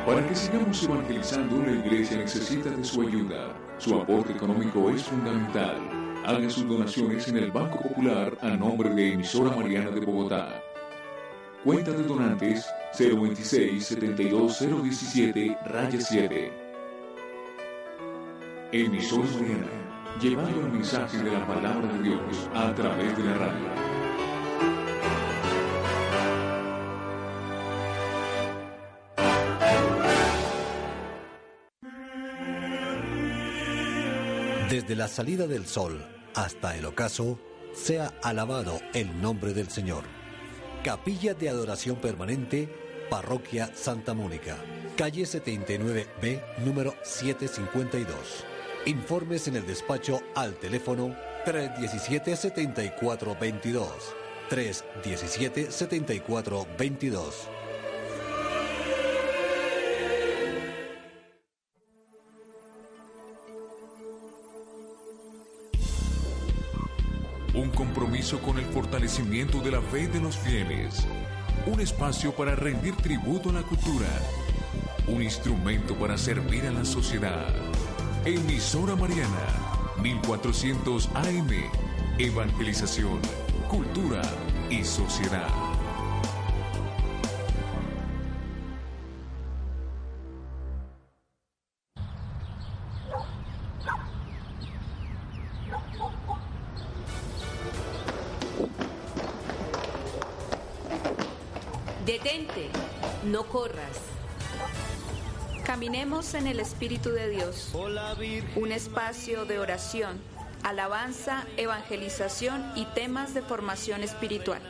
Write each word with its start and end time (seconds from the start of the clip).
Para 0.08 0.26
que 0.26 0.36
sigamos 0.36 0.82
evangelizando, 0.84 1.58
una 1.58 1.72
iglesia 1.72 2.18
necesita 2.18 2.70
de 2.70 2.84
su 2.84 3.02
ayuda. 3.02 3.54
Su 3.78 3.96
aporte 3.96 4.32
económico 4.32 4.90
es 4.90 5.04
fundamental. 5.04 5.76
Haga 6.26 6.50
sus 6.50 6.68
donaciones 6.68 7.28
en 7.28 7.38
el 7.38 7.52
Banco 7.52 7.82
Popular 7.82 8.38
a 8.42 8.52
nombre 8.52 8.90
de 8.90 9.14
Emisora 9.14 9.54
Mariana 9.54 9.92
de 9.92 10.00
Bogotá. 10.00 10.62
Cuenta 11.68 11.92
de 11.92 12.04
donantes 12.04 12.66
026 12.98 13.86
72017 13.86 15.58
raya 15.66 16.00
7. 16.00 16.54
Emisora 18.72 19.28
Mariana, 19.34 19.68
llevando 20.22 20.62
el 20.62 20.72
mensaje 20.72 21.18
de 21.18 21.30
la 21.30 21.46
palabra 21.46 21.92
de 21.92 22.04
Dios 22.04 22.50
a 22.54 22.74
través 22.74 23.18
de 23.18 23.24
la 23.26 23.34
radio. 23.34 23.68
Desde 34.70 34.96
la 34.96 35.10
salida 35.10 35.48
del 35.48 35.66
sol 35.66 36.02
hasta 36.34 36.78
el 36.78 36.86
ocaso, 36.86 37.38
sea 37.74 38.14
alabado 38.24 38.80
el 38.94 39.22
nombre 39.22 39.54
del 39.54 39.70
Señor. 39.70 40.17
Capilla 40.88 41.34
de 41.34 41.50
Adoración 41.50 41.98
Permanente, 41.98 42.70
Parroquia 43.10 43.70
Santa 43.76 44.14
Mónica, 44.14 44.56
calle 44.96 45.24
79B, 45.24 46.42
número 46.60 46.96
752. 47.04 48.46
Informes 48.86 49.50
en 49.50 49.58
el 49.58 49.68
despacho 49.68 50.22
al 50.34 50.56
teléfono 50.56 51.14
317-7422. 51.46 53.90
317-7422. 54.50 57.34
Un 67.68 67.74
compromiso 67.74 68.40
con 68.40 68.58
el 68.60 68.66
fortalecimiento 68.66 69.60
de 69.60 69.72
la 69.72 69.82
fe 69.82 70.08
de 70.08 70.22
los 70.22 70.38
fieles. 70.38 71.06
Un 71.66 71.82
espacio 71.82 72.34
para 72.34 72.56
rendir 72.56 72.96
tributo 72.96 73.50
a 73.50 73.54
la 73.54 73.62
cultura. 73.62 74.08
Un 75.06 75.22
instrumento 75.22 75.94
para 75.96 76.18
servir 76.18 76.66
a 76.66 76.72
la 76.72 76.86
sociedad. 76.86 77.54
Emisora 78.24 78.96
Mariana, 78.96 79.48
1400 80.02 81.10
AM. 81.14 81.50
Evangelización, 82.18 83.20
cultura 83.70 84.22
y 84.70 84.86
sociedad. 84.86 85.67
En 106.34 106.46
el 106.46 106.60
Espíritu 106.60 107.12
de 107.12 107.30
Dios, 107.30 107.72
un 108.56 108.72
espacio 108.74 109.46
de 109.46 109.60
oración, 109.60 110.20
alabanza, 110.62 111.46
evangelización 111.56 112.74
y 112.76 112.84
temas 112.86 113.34
de 113.34 113.42
formación 113.42 114.04
espiritual. 114.04 114.62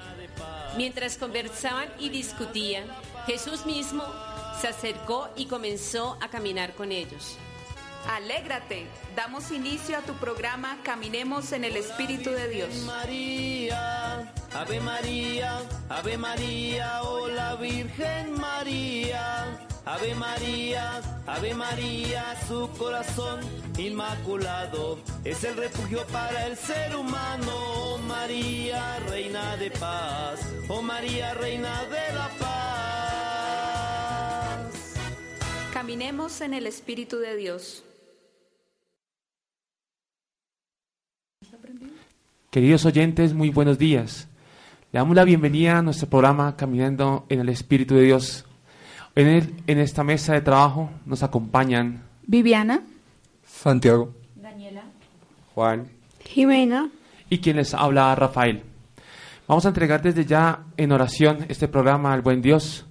Mientras 0.78 1.18
conversaban 1.18 1.90
y 1.98 2.10
discutían, 2.10 2.86
Jesús 3.26 3.66
mismo 3.66 4.04
se 4.62 4.68
acercó 4.68 5.30
y 5.36 5.48
comenzó 5.48 6.20
a 6.22 6.30
caminar 6.30 6.76
con 6.76 6.92
ellos. 6.92 7.38
Alégrate, 8.08 8.86
damos 9.16 9.50
inicio 9.52 9.98
a 9.98 10.02
tu 10.02 10.14
programa 10.14 10.78
Caminemos 10.84 11.52
en 11.54 11.64
el 11.64 11.76
Espíritu 11.76 12.30
de 12.30 12.50
Dios. 12.50 12.76
María, 12.86 14.32
Ave 14.54 14.80
María, 14.80 15.60
Ave 15.90 16.18
María, 16.18 17.02
hola 17.02 17.56
Virgen 17.56 18.34
María. 18.40 19.60
Ave 19.86 20.14
María, 20.16 21.02
Ave 21.28 21.54
María, 21.54 22.36
su 22.48 22.70
corazón 22.78 23.42
inmaculado 23.78 24.98
es 25.26 25.44
el 25.44 25.58
refugio 25.58 26.08
para 26.08 26.48
el 26.48 26.56
ser 26.56 26.96
humano. 26.96 27.52
Oh 27.54 27.98
María, 27.98 28.98
Reina 29.10 29.58
de 29.58 29.70
paz, 29.72 30.40
oh 30.70 30.82
María, 30.82 31.34
Reina 31.34 31.84
de 31.84 32.16
la 32.16 32.30
paz. 32.40 32.54
Caminemos 35.74 36.40
en 36.40 36.54
el 36.54 36.66
Espíritu 36.66 37.18
de 37.18 37.36
Dios. 37.36 37.84
Queridos 42.50 42.86
oyentes, 42.86 43.34
muy 43.34 43.50
buenos 43.50 43.78
días. 43.78 44.30
Le 44.94 45.00
damos 45.00 45.14
la 45.14 45.26
bienvenida 45.26 45.80
a 45.80 45.82
nuestro 45.82 46.08
programa 46.08 46.56
Caminando 46.56 47.26
en 47.28 47.42
el 47.42 47.50
Espíritu 47.50 47.96
de 47.96 48.04
Dios. 48.04 48.47
En, 49.18 49.28
el- 49.28 49.54
en 49.68 49.80
esta 49.80 50.04
mesa 50.04 50.34
de 50.34 50.42
trabajo 50.42 50.90
nos 51.06 51.24
acompañan 51.24 52.04
Viviana. 52.26 52.82
Santiago. 53.46 54.14
Daniela. 54.36 54.84
Juan. 55.56 55.88
Jimena. 56.24 56.90
y 57.30 57.40
quien 57.40 57.56
les 57.58 57.74
habla 57.74 58.14
Rafael. 58.16 58.64
Vamos 59.48 59.66
a 59.66 59.70
entregar 59.70 60.02
desde 60.02 60.26
ya 60.26 60.60
en 60.78 60.92
oración 60.92 61.46
este 61.50 61.68
programa 61.68 62.14
al 62.14 62.22
buen 62.22 62.42
Dios 62.42 62.86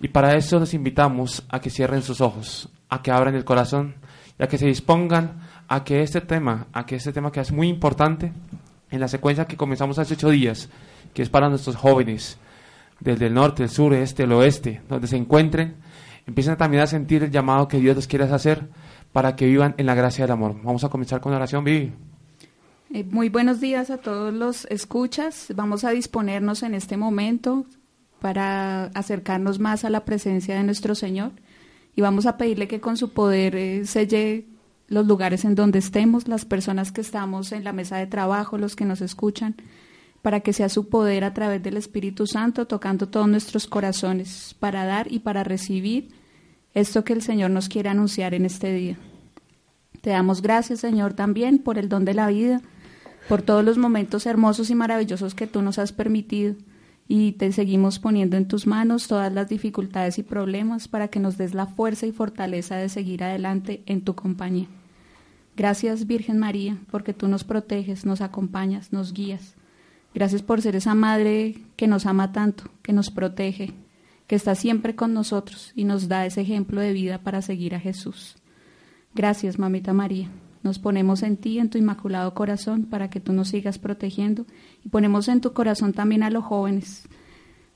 y 0.00 0.08
para 0.08 0.36
eso 0.36 0.58
los 0.60 0.72
invitamos 0.74 1.42
a 1.48 1.60
que 1.60 1.70
cierren 1.70 2.02
sus 2.02 2.20
ojos, 2.20 2.68
a 2.88 3.02
que 3.02 3.10
abran 3.10 3.34
el 3.34 3.44
corazón 3.44 3.94
y 4.38 4.42
a 4.42 4.46
que 4.48 4.58
se 4.58 4.66
dispongan 4.66 5.40
a 5.68 5.84
que 5.84 6.02
este 6.02 6.20
tema, 6.20 6.66
a 6.72 6.84
que 6.86 6.96
este 6.96 7.12
tema 7.12 7.32
que 7.32 7.40
es 7.40 7.50
muy 7.50 7.68
importante 7.68 8.32
en 8.90 9.00
la 9.00 9.08
secuencia 9.08 9.46
que 9.46 9.56
comenzamos 9.56 9.98
hace 9.98 10.14
ocho 10.14 10.28
días, 10.30 10.68
que 11.14 11.22
es 11.22 11.28
para 11.30 11.48
nuestros 11.48 11.76
jóvenes 11.76 12.38
desde 13.02 13.26
el 13.26 13.34
norte, 13.34 13.64
el 13.64 13.68
sur, 13.68 13.94
este, 13.94 14.24
el 14.24 14.32
oeste, 14.32 14.82
donde 14.88 15.08
se 15.08 15.16
encuentren, 15.16 15.76
empiecen 16.26 16.56
también 16.56 16.82
a 16.82 16.86
sentir 16.86 17.24
el 17.24 17.30
llamado 17.30 17.68
que 17.68 17.78
Dios 17.78 17.96
les 17.96 18.06
quiere 18.06 18.24
hacer 18.24 18.68
para 19.12 19.36
que 19.36 19.46
vivan 19.46 19.74
en 19.76 19.86
la 19.86 19.94
gracia 19.94 20.24
del 20.24 20.32
amor. 20.32 20.56
Vamos 20.62 20.84
a 20.84 20.88
comenzar 20.88 21.20
con 21.20 21.32
la 21.32 21.38
oración, 21.38 21.64
Vivi. 21.64 21.92
Eh, 22.94 23.04
Muy 23.10 23.28
buenos 23.28 23.60
días 23.60 23.90
a 23.90 23.98
todos 23.98 24.32
los 24.32 24.66
escuchas. 24.66 25.52
Vamos 25.54 25.84
a 25.84 25.90
disponernos 25.90 26.62
en 26.62 26.74
este 26.74 26.96
momento 26.96 27.66
para 28.20 28.84
acercarnos 28.94 29.58
más 29.58 29.84
a 29.84 29.90
la 29.90 30.04
presencia 30.04 30.54
de 30.54 30.62
nuestro 30.62 30.94
Señor 30.94 31.32
y 31.96 32.00
vamos 32.00 32.26
a 32.26 32.36
pedirle 32.36 32.68
que 32.68 32.80
con 32.80 32.96
su 32.96 33.12
poder 33.12 33.56
eh, 33.56 33.84
selle 33.84 34.46
los 34.88 35.06
lugares 35.06 35.44
en 35.44 35.54
donde 35.54 35.78
estemos, 35.78 36.28
las 36.28 36.44
personas 36.44 36.92
que 36.92 37.00
estamos 37.00 37.52
en 37.52 37.64
la 37.64 37.72
mesa 37.72 37.96
de 37.96 38.06
trabajo, 38.06 38.58
los 38.58 38.76
que 38.76 38.84
nos 38.84 39.00
escuchan, 39.00 39.56
para 40.22 40.40
que 40.40 40.52
sea 40.52 40.68
su 40.68 40.88
poder 40.88 41.24
a 41.24 41.34
través 41.34 41.62
del 41.62 41.76
Espíritu 41.76 42.26
Santo 42.26 42.66
tocando 42.66 43.08
todos 43.08 43.28
nuestros 43.28 43.66
corazones 43.66 44.54
para 44.58 44.84
dar 44.86 45.12
y 45.12 45.18
para 45.18 45.42
recibir 45.44 46.08
esto 46.74 47.04
que 47.04 47.12
el 47.12 47.22
Señor 47.22 47.50
nos 47.50 47.68
quiere 47.68 47.88
anunciar 47.88 48.32
en 48.32 48.46
este 48.46 48.72
día. 48.72 48.96
Te 50.00 50.10
damos 50.10 50.40
gracias, 50.40 50.80
Señor, 50.80 51.14
también 51.14 51.58
por 51.58 51.76
el 51.76 51.88
don 51.88 52.04
de 52.04 52.14
la 52.14 52.28
vida, 52.28 52.60
por 53.28 53.42
todos 53.42 53.64
los 53.64 53.78
momentos 53.78 54.26
hermosos 54.26 54.70
y 54.70 54.74
maravillosos 54.74 55.34
que 55.34 55.46
tú 55.46 55.60
nos 55.60 55.78
has 55.78 55.92
permitido. 55.92 56.54
Y 57.08 57.32
te 57.32 57.52
seguimos 57.52 57.98
poniendo 57.98 58.36
en 58.36 58.48
tus 58.48 58.66
manos 58.66 59.06
todas 59.06 59.32
las 59.32 59.48
dificultades 59.48 60.18
y 60.18 60.22
problemas 60.22 60.88
para 60.88 61.08
que 61.08 61.20
nos 61.20 61.36
des 61.36 61.52
la 61.52 61.66
fuerza 61.66 62.06
y 62.06 62.12
fortaleza 62.12 62.76
de 62.76 62.88
seguir 62.88 63.22
adelante 63.22 63.82
en 63.86 64.02
tu 64.02 64.14
compañía. 64.14 64.68
Gracias, 65.56 66.06
Virgen 66.06 66.38
María, 66.38 66.78
porque 66.90 67.12
tú 67.12 67.28
nos 67.28 67.44
proteges, 67.44 68.06
nos 68.06 68.22
acompañas, 68.22 68.92
nos 68.92 69.12
guías. 69.12 69.56
Gracias 70.14 70.42
por 70.42 70.60
ser 70.60 70.76
esa 70.76 70.94
madre 70.94 71.56
que 71.76 71.86
nos 71.86 72.06
ama 72.06 72.32
tanto, 72.32 72.64
que 72.82 72.92
nos 72.92 73.10
protege 73.10 73.74
que 74.32 74.36
está 74.36 74.54
siempre 74.54 74.96
con 74.96 75.12
nosotros 75.12 75.72
y 75.74 75.84
nos 75.84 76.08
da 76.08 76.24
ese 76.24 76.40
ejemplo 76.40 76.80
de 76.80 76.94
vida 76.94 77.18
para 77.18 77.42
seguir 77.42 77.74
a 77.74 77.80
Jesús. 77.80 78.36
Gracias, 79.14 79.58
mamita 79.58 79.92
María. 79.92 80.30
Nos 80.62 80.78
ponemos 80.78 81.22
en 81.22 81.36
ti, 81.36 81.58
en 81.58 81.68
tu 81.68 81.76
inmaculado 81.76 82.32
corazón, 82.32 82.84
para 82.84 83.10
que 83.10 83.20
tú 83.20 83.34
nos 83.34 83.48
sigas 83.48 83.78
protegiendo 83.78 84.46
y 84.84 84.88
ponemos 84.88 85.28
en 85.28 85.42
tu 85.42 85.52
corazón 85.52 85.92
también 85.92 86.22
a 86.22 86.30
los 86.30 86.44
jóvenes, 86.44 87.08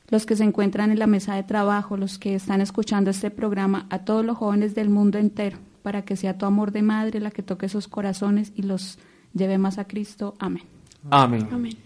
los 0.08 0.24
que 0.24 0.34
se 0.34 0.44
encuentran 0.44 0.90
en 0.90 0.98
la 0.98 1.06
mesa 1.06 1.34
de 1.34 1.42
trabajo, 1.42 1.98
los 1.98 2.18
que 2.18 2.34
están 2.34 2.62
escuchando 2.62 3.10
este 3.10 3.30
programa, 3.30 3.86
a 3.90 3.98
todos 4.06 4.24
los 4.24 4.38
jóvenes 4.38 4.74
del 4.74 4.88
mundo 4.88 5.18
entero, 5.18 5.58
para 5.82 6.06
que 6.06 6.16
sea 6.16 6.38
tu 6.38 6.46
amor 6.46 6.72
de 6.72 6.80
madre 6.80 7.20
la 7.20 7.32
que 7.32 7.42
toque 7.42 7.66
esos 7.66 7.86
corazones 7.86 8.52
y 8.54 8.62
los 8.62 8.98
lleve 9.34 9.58
más 9.58 9.76
a 9.76 9.84
Cristo. 9.86 10.36
Amén. 10.38 10.62
Amén. 11.10 11.48
Amén. 11.52 11.85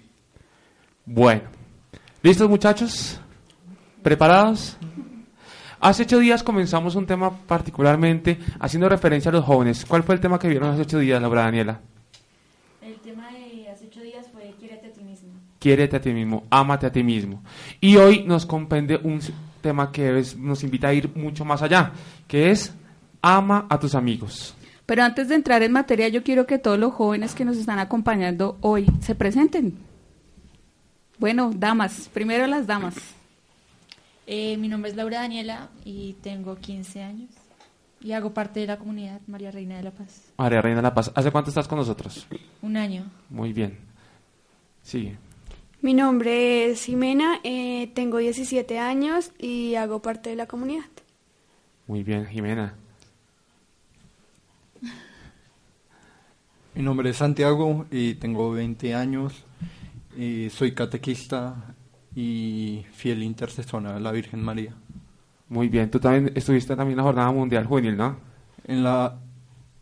Bueno, 1.04 1.42
¿listos 2.22 2.48
muchachos? 2.48 3.20
¿Preparados? 4.02 4.76
Hace 5.80 6.02
ocho 6.02 6.18
días 6.18 6.42
comenzamos 6.42 6.94
un 6.94 7.06
tema 7.06 7.30
particularmente 7.46 8.38
haciendo 8.58 8.88
referencia 8.88 9.30
a 9.30 9.32
los 9.32 9.44
jóvenes. 9.44 9.84
¿Cuál 9.86 10.02
fue 10.02 10.14
el 10.14 10.20
tema 10.20 10.38
que 10.38 10.48
vieron 10.48 10.70
hace 10.70 10.82
ocho 10.82 10.98
días, 10.98 11.20
Laura 11.20 11.42
Daniela? 11.42 11.80
El 12.82 12.94
tema 12.96 13.30
de 13.32 13.68
hace 13.70 13.86
ocho 13.86 14.00
días 14.02 14.26
fue 14.32 14.54
quiérete 14.58 14.88
a 14.88 14.92
ti 14.92 15.02
mismo. 15.02 15.28
Quiérete 15.58 15.96
a 15.96 16.00
ti 16.00 16.10
mismo, 16.12 16.44
ámate 16.50 16.86
a 16.86 16.92
ti 16.92 17.02
mismo. 17.02 17.42
Y 17.80 17.96
hoy 17.96 18.24
nos 18.24 18.44
comprende 18.46 19.00
un 19.02 19.20
tema 19.62 19.90
que 19.90 20.18
es- 20.18 20.36
nos 20.36 20.62
invita 20.64 20.88
a 20.88 20.94
ir 20.94 21.10
mucho 21.14 21.44
más 21.44 21.62
allá, 21.62 21.92
que 22.28 22.50
es 22.50 22.74
ama 23.22 23.66
a 23.68 23.78
tus 23.78 23.94
amigos. 23.94 24.54
Pero 24.86 25.02
antes 25.02 25.28
de 25.28 25.34
entrar 25.34 25.62
en 25.62 25.72
materia, 25.72 26.08
yo 26.08 26.22
quiero 26.22 26.46
que 26.46 26.58
todos 26.58 26.78
los 26.78 26.92
jóvenes 26.92 27.34
que 27.34 27.44
nos 27.44 27.56
están 27.56 27.78
acompañando 27.78 28.58
hoy 28.60 28.86
se 29.00 29.14
presenten. 29.14 29.78
Bueno, 31.20 31.50
damas, 31.54 32.08
primero 32.14 32.46
las 32.46 32.66
damas. 32.66 32.94
Eh, 34.26 34.56
mi 34.56 34.68
nombre 34.68 34.90
es 34.90 34.96
Laura 34.96 35.20
Daniela 35.20 35.68
y 35.84 36.14
tengo 36.22 36.56
15 36.56 37.02
años 37.02 37.28
y 38.00 38.12
hago 38.12 38.32
parte 38.32 38.60
de 38.60 38.66
la 38.66 38.78
comunidad 38.78 39.20
María 39.26 39.50
Reina 39.50 39.76
de 39.76 39.82
la 39.82 39.90
Paz. 39.90 40.32
María 40.38 40.62
Reina 40.62 40.76
de 40.76 40.82
la 40.82 40.94
Paz, 40.94 41.12
¿hace 41.14 41.30
cuánto 41.30 41.50
estás 41.50 41.68
con 41.68 41.76
nosotros? 41.76 42.26
Un 42.62 42.78
año. 42.78 43.04
Muy 43.28 43.52
bien. 43.52 43.76
Sigue. 44.82 45.18
Mi 45.82 45.92
nombre 45.92 46.70
es 46.70 46.86
Jimena, 46.86 47.40
eh, 47.44 47.90
tengo 47.94 48.16
17 48.16 48.78
años 48.78 49.30
y 49.38 49.74
hago 49.74 50.00
parte 50.00 50.30
de 50.30 50.36
la 50.36 50.46
comunidad. 50.46 50.86
Muy 51.86 52.02
bien, 52.02 52.24
Jimena. 52.28 52.76
Mi 56.74 56.82
nombre 56.82 57.10
es 57.10 57.18
Santiago 57.18 57.84
y 57.90 58.14
tengo 58.14 58.52
20 58.52 58.94
años. 58.94 59.44
Y 60.16 60.50
soy 60.50 60.72
catequista 60.72 61.74
y 62.14 62.84
fiel 62.92 63.22
intercesora 63.22 63.96
a 63.96 64.00
la 64.00 64.12
Virgen 64.12 64.42
María. 64.42 64.74
Muy 65.48 65.68
bien, 65.68 65.90
tú 65.90 65.98
también 65.98 66.32
estuviste 66.34 66.76
también 66.76 66.92
en 66.92 66.96
la 66.98 67.02
Jornada 67.04 67.32
Mundial 67.32 67.66
Juvenil, 67.66 67.96
¿no? 67.96 68.16
En 68.64 68.84
la 68.84 69.18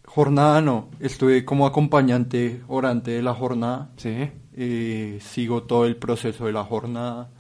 jornada 0.07 0.61
no, 0.63 0.89
estuve 1.01 1.45
como 1.45 1.67
acompañante 1.67 2.63
orante 2.69 3.11
de 3.11 3.23
la 3.23 3.35
jornada. 3.35 3.91
Sí. 3.97 4.31
Eh, 4.55 5.19
sigo 5.21 5.65
todo 5.65 5.85
el 5.85 5.97
proceso 5.97 6.47
de 6.47 6.53
la 6.53 6.65
jornada. 6.65 7.31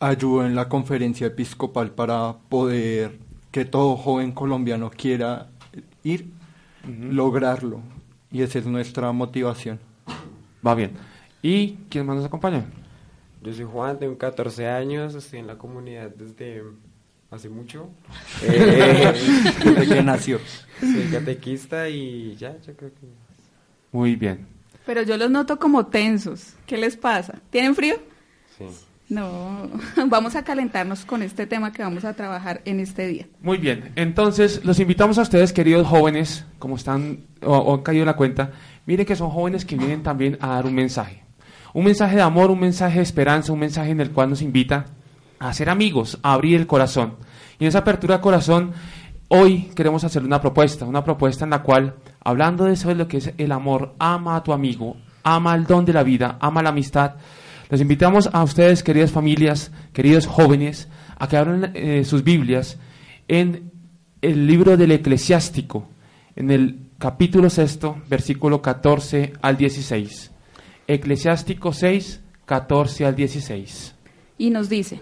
Ayudo 0.00 0.46
en 0.46 0.54
la 0.54 0.68
conferencia 0.68 1.28
episcopal 1.28 1.90
para 1.90 2.36
poder 2.48 3.18
que 3.50 3.64
todo 3.64 3.96
joven 3.96 4.32
colombiano 4.32 4.90
quiera 4.90 5.48
ir, 6.02 6.30
lograrlo. 6.86 7.80
Y 8.32 8.42
esa 8.42 8.58
es 8.58 8.66
nuestra 8.66 9.12
motivación. 9.12 9.78
Va 10.66 10.74
bien. 10.74 10.92
¿Y 11.44 11.76
quién 11.90 12.06
más 12.06 12.16
nos 12.16 12.24
acompaña? 12.24 12.64
Yo 13.42 13.52
soy 13.52 13.66
Juan, 13.66 13.98
tengo 13.98 14.16
14 14.16 14.66
años, 14.66 15.14
estoy 15.14 15.40
en 15.40 15.46
la 15.46 15.58
comunidad 15.58 16.08
desde 16.08 16.62
hace 17.30 17.50
mucho. 17.50 17.90
Eh, 18.42 19.12
Desde 19.62 19.94
que 19.94 20.02
nació. 20.02 20.40
Soy 20.80 21.04
catequista 21.12 21.86
y 21.90 22.34
ya, 22.36 22.56
yo 22.66 22.74
creo 22.74 22.90
que... 22.94 23.06
Muy 23.92 24.16
bien. 24.16 24.46
Pero 24.86 25.02
yo 25.02 25.18
los 25.18 25.30
noto 25.30 25.58
como 25.58 25.84
tensos. 25.84 26.54
¿Qué 26.66 26.78
les 26.78 26.96
pasa? 26.96 27.34
¿Tienen 27.50 27.74
frío? 27.74 27.96
Sí. 28.56 28.64
No, 29.10 29.68
vamos 30.06 30.36
a 30.36 30.44
calentarnos 30.44 31.04
con 31.04 31.22
este 31.22 31.46
tema 31.46 31.74
que 31.74 31.82
vamos 31.82 32.06
a 32.06 32.14
trabajar 32.14 32.62
en 32.64 32.80
este 32.80 33.06
día. 33.06 33.26
Muy 33.42 33.58
bien, 33.58 33.92
entonces 33.96 34.64
los 34.64 34.80
invitamos 34.80 35.18
a 35.18 35.22
ustedes, 35.22 35.52
queridos 35.52 35.86
jóvenes, 35.86 36.46
como 36.58 36.76
están 36.76 37.26
o, 37.42 37.54
o 37.54 37.74
han 37.74 37.82
caído 37.82 38.04
en 38.04 38.06
la 38.06 38.16
cuenta, 38.16 38.52
miren 38.86 39.04
que 39.04 39.14
son 39.14 39.28
jóvenes 39.28 39.66
que 39.66 39.76
vienen 39.76 40.02
también 40.02 40.38
a 40.40 40.48
dar 40.48 40.64
un 40.64 40.74
mensaje. 40.74 41.23
Un 41.74 41.84
mensaje 41.84 42.14
de 42.14 42.22
amor, 42.22 42.52
un 42.52 42.60
mensaje 42.60 42.98
de 42.98 43.02
esperanza, 43.02 43.52
un 43.52 43.58
mensaje 43.58 43.90
en 43.90 44.00
el 44.00 44.12
cual 44.12 44.30
nos 44.30 44.42
invita 44.42 44.86
a 45.40 45.52
ser 45.52 45.68
amigos, 45.68 46.20
a 46.22 46.34
abrir 46.34 46.60
el 46.60 46.68
corazón. 46.68 47.16
Y 47.58 47.64
en 47.64 47.68
esa 47.68 47.80
apertura 47.80 48.18
de 48.18 48.22
corazón, 48.22 48.70
hoy 49.26 49.72
queremos 49.74 50.04
hacer 50.04 50.22
una 50.22 50.40
propuesta, 50.40 50.84
una 50.84 51.02
propuesta 51.02 51.42
en 51.42 51.50
la 51.50 51.64
cual, 51.64 51.96
hablando 52.20 52.64
de 52.64 52.74
eso 52.74 52.90
de 52.90 52.94
lo 52.94 53.08
que 53.08 53.16
es 53.16 53.32
el 53.38 53.50
amor, 53.50 53.96
ama 53.98 54.36
a 54.36 54.44
tu 54.44 54.52
amigo, 54.52 54.96
ama 55.24 55.52
el 55.56 55.64
don 55.64 55.84
de 55.84 55.92
la 55.92 56.04
vida, 56.04 56.38
ama 56.40 56.62
la 56.62 56.68
amistad. 56.68 57.16
Les 57.68 57.80
invitamos 57.80 58.30
a 58.32 58.44
ustedes, 58.44 58.84
queridas 58.84 59.10
familias, 59.10 59.72
queridos 59.92 60.28
jóvenes, 60.28 60.88
a 61.18 61.26
que 61.26 61.36
abran 61.36 61.72
eh, 61.74 62.04
sus 62.04 62.22
Biblias 62.22 62.78
en 63.26 63.72
el 64.22 64.46
libro 64.46 64.76
del 64.76 64.92
Eclesiástico, 64.92 65.88
en 66.36 66.52
el 66.52 66.78
capítulo 66.98 67.50
sexto, 67.50 67.96
versículo 68.08 68.62
14 68.62 69.32
al 69.42 69.56
16. 69.56 70.33
Eclesiástico 70.86 71.72
6, 71.72 72.20
14 72.44 73.06
al 73.06 73.16
16. 73.16 73.94
Y 74.38 74.50
nos 74.50 74.68
dice, 74.68 75.00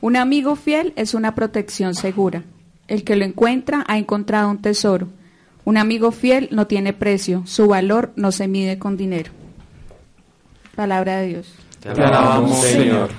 un 0.00 0.16
amigo 0.16 0.56
fiel 0.56 0.92
es 0.96 1.14
una 1.14 1.34
protección 1.34 1.94
segura. 1.94 2.42
El 2.88 3.04
que 3.04 3.16
lo 3.16 3.24
encuentra 3.24 3.84
ha 3.88 3.96
encontrado 3.96 4.50
un 4.50 4.60
tesoro. 4.60 5.08
Un 5.64 5.78
amigo 5.78 6.12
fiel 6.12 6.48
no 6.52 6.66
tiene 6.66 6.92
precio, 6.92 7.42
su 7.46 7.68
valor 7.68 8.12
no 8.16 8.32
se 8.32 8.48
mide 8.48 8.78
con 8.78 8.98
dinero. 8.98 9.32
Palabra 10.74 11.18
de 11.20 11.28
Dios. 11.28 11.54
Te 11.80 11.88
alabamos, 11.88 12.60
Señor. 12.60 13.10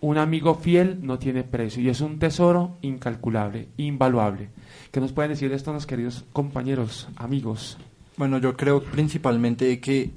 Un 0.00 0.18
amigo 0.18 0.54
fiel 0.54 0.98
no 1.02 1.18
tiene 1.18 1.44
precio 1.44 1.82
y 1.82 1.88
es 1.88 2.00
un 2.00 2.18
tesoro 2.18 2.76
incalculable, 2.82 3.68
invaluable. 3.76 4.48
¿Qué 4.90 5.00
nos 5.00 5.12
pueden 5.12 5.32
decir 5.32 5.50
de 5.50 5.56
esto, 5.56 5.72
los 5.72 5.86
queridos 5.86 6.24
compañeros, 6.32 7.08
amigos? 7.16 7.78
Bueno, 8.16 8.38
yo 8.38 8.56
creo 8.56 8.82
principalmente 8.82 9.80
que 9.80 10.10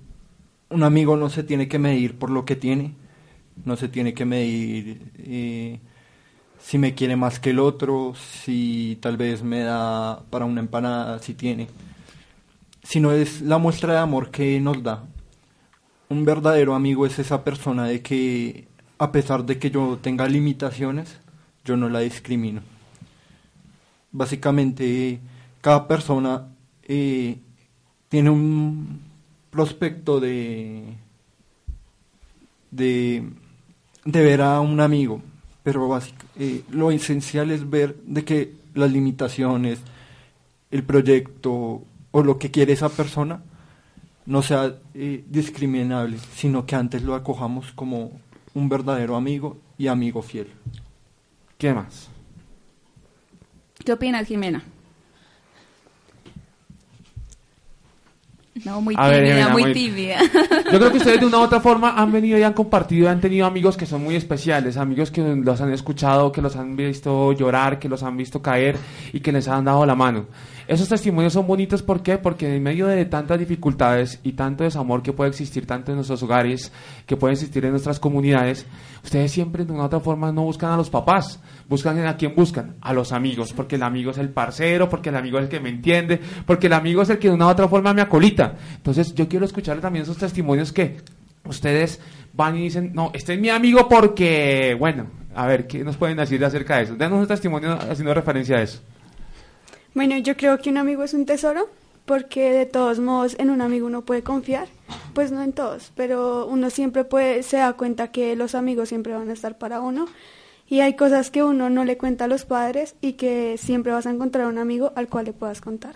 un 0.70 0.84
amigo 0.84 1.18
no 1.18 1.30
se 1.30 1.44
tiene 1.44 1.68
que 1.68 1.80
medir 1.80 2.18
por 2.18 2.30
lo 2.30 2.46
que 2.46 2.56
tiene, 2.56 2.94
no 3.66 3.76
se 3.78 3.88
tiene 3.88 4.14
que 4.14 4.26
medir 4.26 5.12
eh, 5.18 5.80
si 6.60 6.78
me 6.78 6.94
quiere 6.94 7.16
más 7.16 7.40
que 7.40 7.52
el 7.52 7.60
otro, 7.60 8.14
si 8.16 8.98
tal 9.02 9.18
vez 9.18 9.44
me 9.44 9.62
da 9.62 10.24
para 10.30 10.46
una 10.46 10.60
empanada, 10.60 11.20
si 11.20 11.34
tiene, 11.34 11.68
sino 12.84 13.12
es 13.12 13.42
la 13.42 13.58
muestra 13.58 13.94
de 13.94 14.00
amor 14.00 14.32
que 14.32 14.60
nos 14.60 14.84
da. 14.84 15.04
Un 16.10 16.26
verdadero 16.26 16.76
amigo 16.76 17.06
es 17.06 17.20
esa 17.20 17.44
persona 17.44 17.86
de 17.86 18.02
que 18.02 18.68
a 18.98 19.12
pesar 19.12 19.46
de 19.46 19.60
que 19.60 19.72
yo 19.72 20.00
tenga 20.02 20.28
limitaciones, 20.28 21.20
yo 21.64 21.78
no 21.78 21.90
la 21.90 22.00
discrimino. 22.00 22.62
Básicamente, 24.12 25.20
cada 25.62 25.88
persona 25.88 26.48
eh, 26.84 27.38
tiene 28.10 28.30
un 28.30 29.07
prospecto 29.58 30.20
de, 30.20 30.84
de, 32.70 33.24
de 34.06 34.22
ver 34.22 34.42
a 34.42 34.60
un 34.62 34.80
amigo, 34.80 35.20
pero 35.64 35.90
básic- 35.90 36.14
eh, 36.38 36.62
lo 36.70 36.92
esencial 36.92 37.50
es 37.50 37.68
ver 37.68 37.96
de 38.06 38.24
que 38.24 38.54
las 38.76 38.92
limitaciones, 38.92 39.80
el 40.70 40.84
proyecto 40.84 41.82
o 42.12 42.24
lo 42.24 42.38
que 42.38 42.52
quiere 42.52 42.74
esa 42.74 42.90
persona 42.90 43.42
no 44.28 44.44
sea 44.44 44.76
eh, 44.94 45.24
discriminable, 45.28 46.20
sino 46.36 46.68
que 46.68 46.76
antes 46.76 47.02
lo 47.02 47.16
acojamos 47.16 47.72
como 47.72 48.12
un 48.54 48.70
verdadero 48.70 49.16
amigo 49.16 49.58
y 49.80 49.88
amigo 49.88 50.22
fiel. 50.22 50.50
¿Qué 51.58 51.74
más? 51.74 52.10
¿Qué 53.84 53.92
opinas, 53.94 54.28
Jimena? 54.28 54.64
No, 58.66 58.82
muy 58.82 58.96
ver, 58.96 59.26
tímida, 59.28 59.50
muy, 59.50 59.64
muy- 59.64 59.74
tímida. 59.74 60.18
Yo 60.72 60.80
creo 60.80 60.92
que 60.92 60.98
ustedes 60.98 61.20
de 61.20 61.26
una 61.26 61.40
u 61.40 61.42
otra 61.42 61.60
forma 61.60 61.92
han 61.98 62.12
venido 62.12 62.38
y 62.38 62.44
han 62.44 62.54
compartido 62.54 63.06
y 63.06 63.08
han 63.08 63.22
tenido 63.22 63.46
amigos 63.46 63.78
que 63.78 63.86
son 63.86 64.04
muy 64.04 64.16
especiales, 64.16 64.78
amigos 64.78 65.12
que 65.12 65.22
los 65.22 65.62
han 65.62 65.72
escuchado, 65.74 66.32
que 66.32 66.42
los 66.42 66.56
han 66.56 66.76
visto 66.76 67.34
llorar, 67.34 67.80
que 67.80 67.90
los 67.90 68.04
han 68.04 68.18
visto 68.18 68.42
caer 68.42 68.78
y 69.14 69.20
que 69.20 69.32
les 69.32 69.48
han 69.48 69.66
dado 69.66 69.86
la 69.86 69.96
mano. 69.96 70.26
Esos 70.68 70.90
testimonios 70.90 71.32
son 71.32 71.48
bonitos, 71.48 71.82
¿por 71.82 72.04
qué? 72.04 72.18
Porque 72.18 72.54
en 72.54 72.62
medio 72.62 72.88
de 72.88 73.06
tantas 73.06 73.40
dificultades 73.40 74.20
y 74.24 74.34
tanto 74.34 74.66
desamor 74.66 75.02
que 75.02 75.14
puede 75.14 75.30
existir 75.30 75.66
tanto 75.66 75.92
en 75.92 75.96
nuestros 75.96 76.22
hogares, 76.24 76.74
que 77.06 77.16
puede 77.16 77.36
existir 77.36 77.64
en 77.64 77.72
nuestras 77.72 78.02
comunidades, 78.02 78.66
ustedes 79.02 79.32
siempre 79.32 79.64
de 79.64 79.72
una 79.72 79.84
u 79.84 79.86
otra 79.86 80.02
forma 80.02 80.32
no 80.34 80.44
buscan 80.44 80.72
a 80.72 80.78
los 80.78 80.90
papás, 80.90 81.40
buscan 81.70 82.06
a 82.06 82.18
quién 82.18 82.36
buscan, 82.36 82.76
a 82.82 82.92
los 82.92 83.14
amigos, 83.14 83.54
porque 83.54 83.76
el 83.76 83.84
amigo 83.84 84.12
es 84.12 84.18
el 84.18 84.30
parcero, 84.30 84.90
porque 84.90 85.08
el 85.08 85.16
amigo 85.16 85.38
es 85.38 85.46
el 85.46 85.50
que 85.50 85.62
me 85.62 85.70
entiende, 85.70 86.20
porque 86.46 86.68
el 86.68 86.74
amigo 86.74 87.02
es 87.02 87.10
el 87.10 87.18
que 87.18 87.30
de 87.30 87.36
una 87.36 87.48
u 87.48 87.50
otra 87.50 87.70
forma 87.70 87.94
me 87.94 88.02
acolita. 88.02 88.56
Entonces 88.76 89.16
yo 89.16 89.30
quiero 89.30 89.46
escuchar 89.46 89.80
también 89.80 90.04
esos 90.04 90.18
testimonios 90.18 90.74
que 90.74 90.98
ustedes 91.46 92.02
van 92.34 92.58
y 92.58 92.64
dicen, 92.64 92.92
no, 92.94 93.12
este 93.14 93.36
es 93.36 93.40
mi 93.40 93.50
amigo 93.50 93.88
porque, 93.88 94.76
bueno, 94.78 95.08
A 95.38 95.46
ver, 95.46 95.68
¿qué 95.68 95.84
nos 95.84 95.98
pueden 95.98 96.18
decir 96.18 96.44
acerca 96.44 96.78
de 96.78 96.84
eso? 96.86 96.96
Danos 96.96 97.20
un 97.20 97.28
testimonio 97.28 97.74
haciendo 97.74 98.12
referencia 98.12 98.58
a 98.58 98.64
eso. 98.64 98.82
Bueno, 99.98 100.16
yo 100.20 100.38
creo 100.38 100.60
que 100.60 100.70
un 100.70 100.78
amigo 100.78 101.04
es 101.04 101.16
un 101.16 101.26
tesoro 101.26 101.70
porque 102.06 102.52
de 102.52 102.68
todos 102.68 103.00
modos 103.00 103.36
en 103.40 103.50
un 103.50 103.62
amigo 103.62 103.88
uno 103.88 104.06
puede 104.06 104.22
confiar, 104.22 104.68
pues 105.16 105.32
no 105.32 105.42
en 105.42 105.54
todos, 105.54 105.92
pero 105.96 106.46
uno 106.46 106.70
siempre 106.70 107.04
puede 107.04 107.42
se 107.42 107.58
da 107.58 107.74
cuenta 107.74 108.12
que 108.12 108.36
los 108.36 108.54
amigos 108.54 108.90
siempre 108.90 109.16
van 109.16 109.32
a 109.32 109.34
estar 109.34 109.58
para 109.58 109.82
uno 109.82 110.06
y 110.68 110.82
hay 110.82 110.96
cosas 110.96 111.32
que 111.32 111.44
uno 111.44 111.72
no 111.72 111.84
le 111.84 111.98
cuenta 111.98 112.26
a 112.26 112.28
los 112.28 112.46
padres 112.46 112.94
y 113.02 113.14
que 113.14 113.58
siempre 113.58 113.92
vas 113.92 114.06
a 114.06 114.12
encontrar 114.12 114.46
un 114.46 114.60
amigo 114.60 114.94
al 114.96 115.08
cual 115.08 115.26
le 115.26 115.34
puedas 115.34 115.62
contar. 115.62 115.96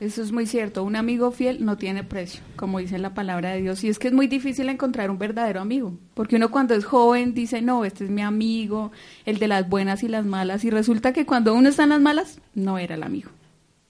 Eso 0.00 0.22
es 0.22 0.32
muy 0.32 0.46
cierto. 0.46 0.82
Un 0.82 0.96
amigo 0.96 1.30
fiel 1.30 1.64
no 1.64 1.76
tiene 1.76 2.02
precio, 2.04 2.40
como 2.56 2.78
dice 2.78 2.98
la 2.98 3.14
palabra 3.14 3.50
de 3.50 3.60
Dios. 3.60 3.84
Y 3.84 3.88
es 3.88 4.00
que 4.00 4.08
es 4.08 4.14
muy 4.14 4.26
difícil 4.26 4.68
encontrar 4.68 5.12
un 5.12 5.18
verdadero 5.18 5.60
amigo. 5.60 5.96
Porque 6.14 6.34
uno 6.34 6.50
cuando 6.50 6.74
es 6.74 6.84
joven 6.84 7.34
dice, 7.34 7.62
no, 7.62 7.84
este 7.84 8.04
es 8.04 8.10
mi 8.10 8.22
amigo, 8.22 8.90
el 9.26 9.38
de 9.38 9.46
las 9.46 9.68
buenas 9.68 10.02
y 10.02 10.08
las 10.08 10.24
malas. 10.24 10.64
Y 10.64 10.70
resulta 10.70 11.12
que 11.12 11.24
cuando 11.24 11.54
uno 11.54 11.68
está 11.68 11.84
en 11.84 11.90
las 11.90 12.00
malas, 12.00 12.40
no 12.54 12.78
era 12.78 12.96
el 12.96 13.04
amigo, 13.04 13.30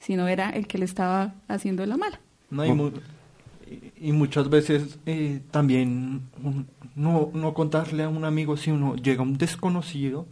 sino 0.04 0.26
era 0.28 0.50
el 0.50 0.66
que 0.66 0.78
le 0.78 0.84
estaba 0.84 1.34
haciendo 1.48 1.86
la 1.86 1.96
mala. 1.96 2.20
No, 2.50 2.66
y, 2.66 2.72
mu- 2.72 2.90
y- 4.00 4.12
muchas 4.12 4.50
veces 4.50 4.98
eh, 5.06 5.40
también 5.50 6.22
no, 6.94 7.30
no 7.32 7.54
contarle 7.54 8.02
a 8.02 8.08
un 8.08 8.24
amigo 8.24 8.56
si 8.56 8.70
uno 8.70 8.96
llega 8.96 9.22
un 9.22 9.38
desconocido 9.38 10.26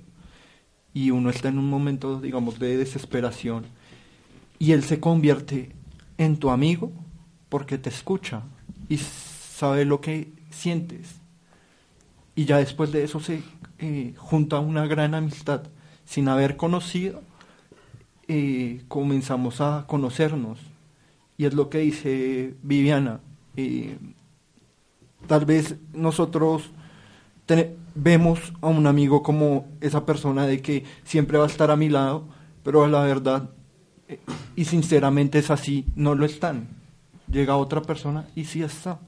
y 0.93 1.11
uno 1.13 1.31
está 1.31 1.49
en 1.49 1.59
un 1.59 1.71
momento, 1.71 2.21
digamos, 2.21 2.59
de 2.59 2.77
desesperación 2.77 3.65
y 4.59 4.73
él 4.73 4.83
se 4.83 5.01
convierte 5.01 5.71
en 6.19 6.37
tu 6.37 6.51
amigo 6.51 6.93
porque 7.49 7.79
te 7.79 7.89
escucha 7.89 8.43
y 8.89 8.99
sabe 8.99 9.85
lo 9.85 10.01
que 10.01 10.33
sientes. 10.51 11.21
Y 12.35 12.45
ya 12.45 12.59
después 12.59 12.93
de 12.93 13.05
eso 13.05 13.21
se 13.21 13.43
eh, 13.79 14.15
junta 14.17 14.59
una 14.59 14.87
gran 14.87 15.15
amistad 15.15 15.63
sin 16.05 16.29
haber 16.29 16.57
conocido. 16.57 17.23
Eh, 18.33 18.85
comenzamos 18.87 19.61
a 19.61 19.87
conocernos 19.89 20.61
y 21.37 21.47
es 21.47 21.55
lo 21.55 21.69
que 21.69 21.79
dice 21.79 22.55
Viviana. 22.63 23.19
eh, 23.57 23.99
tal 25.27 25.45
vez 25.47 25.75
nosotros 25.93 26.71
vemos 27.97 28.53
a 28.61 28.69
un 28.69 28.87
amigo 28.87 29.25
como 29.25 29.67
esa 29.81 30.07
persona 30.07 30.47
de 30.47 30.63
que 30.63 30.85
siempre 31.03 31.39
va 31.39 31.45
a 31.45 31.49
estar 31.49 31.73
a 31.73 31.77
mi 31.77 31.89
lado, 31.89 32.23
pero 32.63 32.87
la 32.87 33.03
verdad, 33.03 33.51
eh, 34.07 34.21
y 34.55 34.65
sinceramente 34.65 35.41
es 35.41 35.51
así, 35.51 35.87
no 35.97 36.15
lo 36.15 36.25
están. 36.25 36.69
Llega 37.29 37.57
otra 37.57 37.83
persona 37.83 38.29
y 38.37 38.45
sí 38.45 38.63
está. 38.63 39.01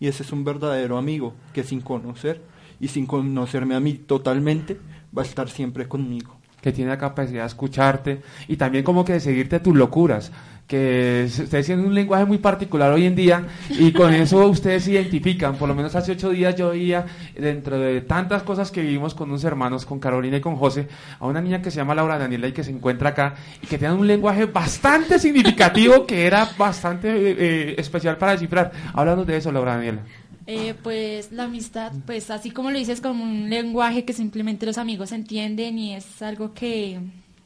Y 0.00 0.08
ese 0.08 0.24
es 0.24 0.32
un 0.32 0.42
verdadero 0.42 0.98
amigo 0.98 1.32
que 1.52 1.62
sin 1.62 1.80
conocer 1.80 2.42
y 2.80 2.88
sin 2.88 3.06
conocerme 3.06 3.76
a 3.76 3.80
mí 3.80 3.94
totalmente, 3.94 4.80
va 5.16 5.22
a 5.22 5.26
estar 5.26 5.48
siempre 5.48 5.86
conmigo. 5.86 6.37
Que 6.60 6.72
tiene 6.72 6.90
la 6.90 6.98
capacidad 6.98 7.42
de 7.42 7.46
escucharte 7.46 8.22
y 8.48 8.56
también 8.56 8.84
como 8.84 9.04
que 9.04 9.14
de 9.14 9.20
seguirte 9.20 9.60
tus 9.60 9.76
locuras, 9.76 10.32
que 10.68 11.24
ustedes 11.26 11.64
tienen 11.64 11.86
un 11.86 11.94
lenguaje 11.94 12.26
muy 12.26 12.36
particular 12.36 12.92
hoy 12.92 13.06
en 13.06 13.16
día 13.16 13.42
y 13.70 13.90
con 13.90 14.12
eso 14.12 14.46
ustedes 14.48 14.84
se 14.84 14.92
identifican. 14.92 15.56
Por 15.56 15.66
lo 15.66 15.74
menos 15.74 15.94
hace 15.96 16.12
ocho 16.12 16.28
días 16.28 16.54
yo 16.56 16.70
veía, 16.70 17.06
dentro 17.36 17.78
de 17.78 18.02
tantas 18.02 18.42
cosas 18.42 18.70
que 18.70 18.82
vivimos 18.82 19.14
con 19.14 19.30
unos 19.30 19.42
hermanos, 19.44 19.86
con 19.86 19.98
Carolina 19.98 20.36
y 20.36 20.40
con 20.42 20.56
José, 20.56 20.86
a 21.18 21.26
una 21.26 21.40
niña 21.40 21.62
que 21.62 21.70
se 21.70 21.78
llama 21.78 21.94
Laura 21.94 22.18
Daniela 22.18 22.48
y 22.48 22.52
que 22.52 22.62
se 22.62 22.70
encuentra 22.70 23.10
acá 23.10 23.34
y 23.62 23.66
que 23.66 23.78
tiene 23.78 23.94
un 23.94 24.06
lenguaje 24.06 24.44
bastante 24.44 25.18
significativo 25.18 26.06
que 26.06 26.26
era 26.26 26.46
bastante 26.58 27.08
eh, 27.08 27.36
eh, 27.38 27.74
especial 27.78 28.18
para 28.18 28.32
descifrar. 28.32 28.70
Háblanos 28.92 29.26
de 29.26 29.38
eso, 29.38 29.50
Laura 29.50 29.76
Daniela. 29.76 30.02
Eh, 30.50 30.72
pues 30.82 31.30
la 31.30 31.44
amistad, 31.44 31.92
pues 32.06 32.30
así 32.30 32.50
como 32.50 32.70
lo 32.70 32.78
dices, 32.78 33.02
como 33.02 33.22
un 33.22 33.50
lenguaje 33.50 34.06
que 34.06 34.14
simplemente 34.14 34.64
los 34.64 34.78
amigos 34.78 35.12
entienden 35.12 35.78
y 35.78 35.94
es 35.94 36.22
algo 36.22 36.54
que 36.54 36.98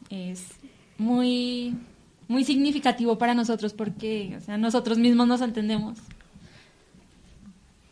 es 0.08 0.46
muy, 0.98 1.74
muy 2.28 2.44
significativo 2.44 3.18
para 3.18 3.34
nosotros 3.34 3.72
porque, 3.72 4.36
o 4.38 4.40
sea, 4.40 4.56
nosotros 4.56 4.98
mismos 4.98 5.26
nos 5.26 5.40
entendemos. 5.40 5.98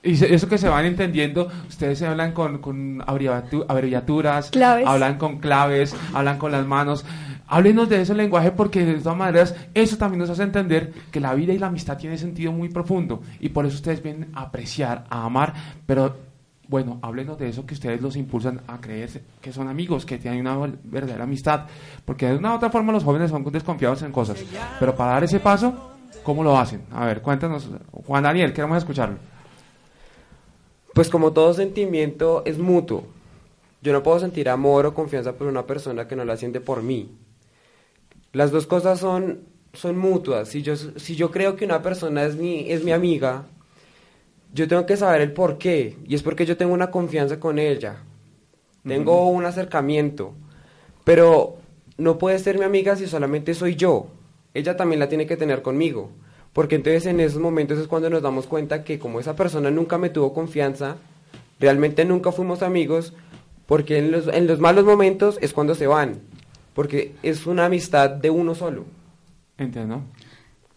Y 0.04 0.12
eso 0.24 0.48
que 0.48 0.58
se 0.58 0.68
van 0.68 0.86
entendiendo, 0.86 1.50
ustedes 1.68 1.98
se 1.98 2.06
hablan 2.06 2.32
con, 2.32 2.58
con 2.58 3.00
abreviatu- 3.00 3.66
abreviaturas, 3.68 4.50
Claves. 4.50 4.86
hablan 4.86 5.18
con 5.18 5.40
claves, 5.40 5.92
hablan 6.14 6.38
con 6.38 6.52
las 6.52 6.64
manos. 6.66 7.04
Háblenos 7.52 7.88
de 7.88 8.00
ese 8.00 8.14
lenguaje 8.14 8.52
porque 8.52 8.84
de 8.84 8.94
todas 9.00 9.18
maneras 9.18 9.56
eso 9.74 9.96
también 9.96 10.20
nos 10.20 10.30
hace 10.30 10.44
entender 10.44 10.92
que 11.10 11.18
la 11.18 11.34
vida 11.34 11.52
y 11.52 11.58
la 11.58 11.66
amistad 11.66 11.98
tienen 11.98 12.16
sentido 12.16 12.52
muy 12.52 12.68
profundo 12.68 13.22
y 13.40 13.48
por 13.48 13.66
eso 13.66 13.74
ustedes 13.74 14.00
vienen 14.00 14.30
a 14.34 14.42
apreciar, 14.42 15.04
a 15.10 15.24
amar, 15.24 15.52
pero 15.84 16.16
bueno, 16.68 17.00
háblenos 17.02 17.36
de 17.38 17.48
eso 17.48 17.66
que 17.66 17.74
ustedes 17.74 18.00
los 18.00 18.14
impulsan 18.14 18.60
a 18.68 18.80
creer 18.80 19.24
que 19.40 19.52
son 19.52 19.66
amigos, 19.66 20.06
que 20.06 20.18
tienen 20.18 20.46
una 20.46 20.72
verdadera 20.84 21.24
amistad, 21.24 21.66
porque 22.04 22.28
de 22.28 22.36
una 22.36 22.52
u 22.52 22.56
otra 22.56 22.70
forma 22.70 22.92
los 22.92 23.02
jóvenes 23.02 23.32
son 23.32 23.42
desconfiados 23.50 24.02
en 24.02 24.12
cosas, 24.12 24.44
pero 24.78 24.94
para 24.94 25.14
dar 25.14 25.24
ese 25.24 25.40
paso, 25.40 25.90
¿cómo 26.22 26.44
lo 26.44 26.56
hacen? 26.56 26.82
A 26.92 27.04
ver, 27.04 27.20
cuéntanos, 27.20 27.68
Juan 28.06 28.22
Daniel, 28.22 28.52
queremos 28.52 28.78
escucharlo. 28.78 29.16
Pues 30.94 31.10
como 31.10 31.32
todo 31.32 31.52
sentimiento 31.52 32.44
es 32.44 32.58
mutuo. 32.58 33.06
Yo 33.82 33.92
no 33.92 34.04
puedo 34.04 34.20
sentir 34.20 34.48
amor 34.48 34.86
o 34.86 34.94
confianza 34.94 35.32
por 35.32 35.48
una 35.48 35.66
persona 35.66 36.06
que 36.06 36.14
no 36.14 36.24
la 36.24 36.36
siente 36.36 36.60
por 36.60 36.84
mí. 36.84 37.10
Las 38.32 38.50
dos 38.50 38.66
cosas 38.66 39.00
son, 39.00 39.40
son 39.72 39.98
mutuas. 39.98 40.48
Si 40.48 40.62
yo, 40.62 40.76
si 40.76 41.16
yo 41.16 41.30
creo 41.30 41.56
que 41.56 41.64
una 41.64 41.82
persona 41.82 42.24
es 42.24 42.36
mi, 42.36 42.70
es 42.70 42.84
mi 42.84 42.92
amiga, 42.92 43.44
yo 44.52 44.68
tengo 44.68 44.86
que 44.86 44.96
saber 44.96 45.20
el 45.20 45.32
por 45.32 45.58
qué. 45.58 45.96
Y 46.06 46.14
es 46.14 46.22
porque 46.22 46.46
yo 46.46 46.56
tengo 46.56 46.72
una 46.72 46.90
confianza 46.90 47.40
con 47.40 47.58
ella. 47.58 48.02
Tengo 48.86 49.28
un 49.28 49.44
acercamiento. 49.44 50.34
Pero 51.04 51.56
no 51.98 52.18
puede 52.18 52.38
ser 52.38 52.58
mi 52.58 52.64
amiga 52.64 52.96
si 52.96 53.06
solamente 53.06 53.54
soy 53.54 53.76
yo. 53.76 54.06
Ella 54.54 54.76
también 54.76 55.00
la 55.00 55.08
tiene 55.08 55.26
que 55.26 55.36
tener 55.36 55.62
conmigo. 55.62 56.10
Porque 56.52 56.76
entonces 56.76 57.06
en 57.06 57.20
esos 57.20 57.40
momentos 57.40 57.78
es 57.78 57.86
cuando 57.86 58.10
nos 58.10 58.22
damos 58.22 58.46
cuenta 58.46 58.82
que 58.82 58.98
como 58.98 59.20
esa 59.20 59.36
persona 59.36 59.70
nunca 59.70 59.98
me 59.98 60.10
tuvo 60.10 60.32
confianza, 60.32 60.96
realmente 61.60 62.04
nunca 62.04 62.32
fuimos 62.32 62.62
amigos, 62.62 63.12
porque 63.66 63.98
en 63.98 64.10
los, 64.10 64.26
en 64.26 64.48
los 64.48 64.58
malos 64.58 64.84
momentos 64.84 65.38
es 65.40 65.52
cuando 65.52 65.76
se 65.76 65.86
van. 65.86 66.20
Porque 66.74 67.14
es 67.22 67.46
una 67.46 67.66
amistad 67.66 68.10
de 68.10 68.30
uno 68.30 68.54
solo. 68.54 68.86
Entiendo. 69.58 70.02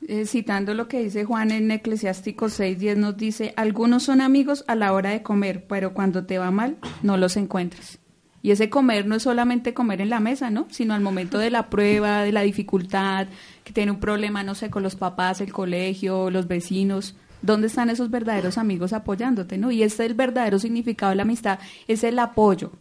Eh, 0.07 0.25
citando 0.25 0.73
lo 0.73 0.89
que 0.89 1.01
dice 1.01 1.23
Juan 1.23 1.51
en 1.51 1.71
Eclesiástico 1.71 2.47
6:10 2.47 2.97
nos 2.97 3.15
dice, 3.15 3.53
algunos 3.55 4.03
son 4.03 4.19
amigos 4.19 4.65
a 4.67 4.75
la 4.75 4.91
hora 4.91 5.11
de 5.11 5.23
comer, 5.23 5.65
pero 5.67 5.93
cuando 5.93 6.25
te 6.25 6.37
va 6.37 6.51
mal 6.51 6.77
no 7.01 7.15
los 7.15 7.37
encuentras. 7.37 7.99
Y 8.41 8.51
ese 8.51 8.69
comer 8.69 9.07
no 9.07 9.15
es 9.15 9.23
solamente 9.23 9.73
comer 9.73 10.01
en 10.01 10.09
la 10.09 10.19
mesa, 10.19 10.49
¿no? 10.49 10.67
Sino 10.69 10.93
al 10.93 10.99
momento 10.99 11.39
de 11.39 11.49
la 11.49 11.69
prueba, 11.69 12.23
de 12.23 12.33
la 12.33 12.41
dificultad, 12.41 13.27
que 13.63 13.71
tiene 13.71 13.91
un 13.91 14.01
problema, 14.01 14.43
no 14.43 14.53
sé, 14.53 14.69
con 14.69 14.83
los 14.83 14.97
papás, 14.97 15.39
el 15.39 15.53
colegio, 15.53 16.29
los 16.29 16.49
vecinos. 16.49 17.15
¿Dónde 17.41 17.67
están 17.67 17.89
esos 17.89 18.09
verdaderos 18.09 18.57
amigos 18.57 18.91
apoyándote, 18.91 19.57
no? 19.57 19.71
Y 19.71 19.83
este 19.83 20.03
es 20.03 20.09
el 20.09 20.15
verdadero 20.15 20.59
significado 20.59 21.11
de 21.11 21.15
la 21.15 21.23
amistad, 21.23 21.59
es 21.87 22.03
el 22.03 22.19
apoyo. 22.19 22.73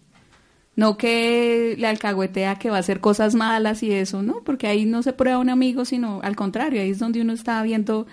No 0.75 0.97
que 0.97 1.75
le 1.79 1.87
alcahuetea 1.87 2.57
que 2.57 2.71
va 2.71 2.77
a 2.77 2.81
hacer 2.81 3.01
cosas 3.01 3.35
malas 3.35 3.83
y 3.83 3.93
eso, 3.93 4.23
¿no? 4.23 4.41
Porque 4.45 4.67
ahí 4.67 4.87
no 4.87 5.03
se 5.03 5.13
prueba 5.13 5.39
un 5.39 5.51
amigo, 5.51 5.85
sino 5.85 6.21
al 6.23 6.35
contrario, 6.35 6.81
ahí 6.81 6.91
es 6.91 6.99
donde 6.99 7.21
uno 7.21 7.35
está 7.35 7.63
viendo 7.63 8.07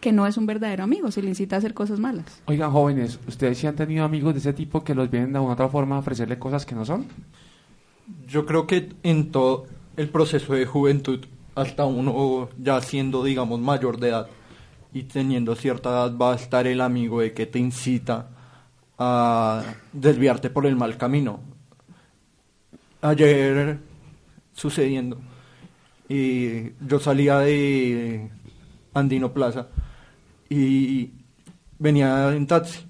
que 0.00 0.12
no 0.12 0.26
es 0.26 0.36
un 0.36 0.46
verdadero 0.46 0.84
amigo, 0.84 1.10
se 1.10 1.22
le 1.22 1.28
incita 1.28 1.56
a 1.56 1.58
hacer 1.58 1.74
cosas 1.74 1.98
malas. 1.98 2.40
Oigan, 2.46 2.70
jóvenes, 2.70 3.18
¿ustedes 3.26 3.58
sí 3.58 3.66
han 3.66 3.76
tenido 3.76 4.04
amigos 4.04 4.34
de 4.34 4.40
ese 4.40 4.52
tipo 4.52 4.84
que 4.84 4.94
los 4.94 5.10
vienen 5.10 5.32
de 5.32 5.38
una 5.38 5.48
u 5.48 5.52
otra 5.52 5.68
forma 5.68 5.96
a 5.96 5.98
ofrecerle 5.98 6.38
cosas 6.38 6.64
que 6.64 6.74
no 6.74 6.84
son? 6.84 7.06
Yo 8.26 8.46
creo 8.46 8.66
que 8.66 8.90
en 9.02 9.30
todo 9.30 9.66
el 9.96 10.08
proceso 10.08 10.54
de 10.54 10.64
juventud, 10.64 11.24
hasta 11.54 11.86
uno 11.86 12.48
ya 12.62 12.80
siendo, 12.80 13.24
digamos, 13.24 13.60
mayor 13.60 13.98
de 13.98 14.10
edad 14.10 14.28
y 14.92 15.04
teniendo 15.04 15.54
cierta 15.56 15.90
edad, 15.90 16.16
va 16.16 16.32
a 16.32 16.36
estar 16.36 16.66
el 16.66 16.80
amigo 16.80 17.20
de 17.20 17.32
que 17.32 17.46
te 17.46 17.58
incita 17.58 18.28
a 18.98 19.62
desviarte 19.92 20.50
por 20.50 20.66
el 20.66 20.76
mal 20.76 20.96
camino. 20.96 21.40
Ayer 23.06 23.78
sucediendo, 24.52 25.20
y 26.08 26.72
yo 26.84 26.98
salía 26.98 27.38
de 27.38 28.28
Andino 28.94 29.32
Plaza 29.32 29.68
y 30.48 31.12
venía 31.78 32.34
en 32.34 32.48
taxi 32.48 32.80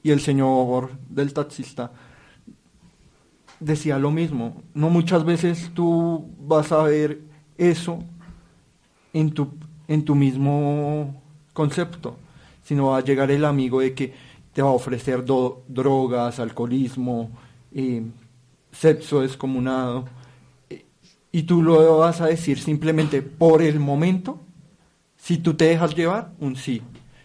y 0.00 0.12
el 0.12 0.20
señor 0.20 0.92
del 1.08 1.32
taxista 1.32 1.90
decía 3.58 3.98
lo 3.98 4.12
mismo. 4.12 4.62
No 4.74 4.90
muchas 4.90 5.24
veces 5.24 5.72
tú 5.74 6.30
vas 6.38 6.70
a 6.70 6.84
ver 6.84 7.20
eso 7.58 7.98
en 9.12 9.32
tu, 9.32 9.54
en 9.88 10.04
tu 10.04 10.14
mismo 10.14 11.20
concepto, 11.52 12.16
sino 12.62 12.90
va 12.90 12.98
a 12.98 13.04
llegar 13.04 13.32
el 13.32 13.44
amigo 13.44 13.80
de 13.80 13.92
que 13.92 14.14
te 14.52 14.62
va 14.62 14.68
a 14.68 14.72
ofrecer 14.72 15.24
drogas, 15.24 16.38
alcoholismo, 16.38 17.32
eh, 17.74 18.04
sexo 18.74 19.20
descomunado, 19.20 20.06
y 21.32 21.42
tú 21.42 21.62
lo 21.62 21.98
vas 21.98 22.20
a 22.20 22.26
decir 22.26 22.60
simplemente 22.60 23.20
por 23.20 23.60
el 23.60 23.80
momento, 23.80 24.40
si 25.16 25.38
tú 25.38 25.54
te 25.54 25.64
dejas 25.64 25.96
llevar, 25.96 26.30
un 26.38 26.54
sí. 26.54 26.80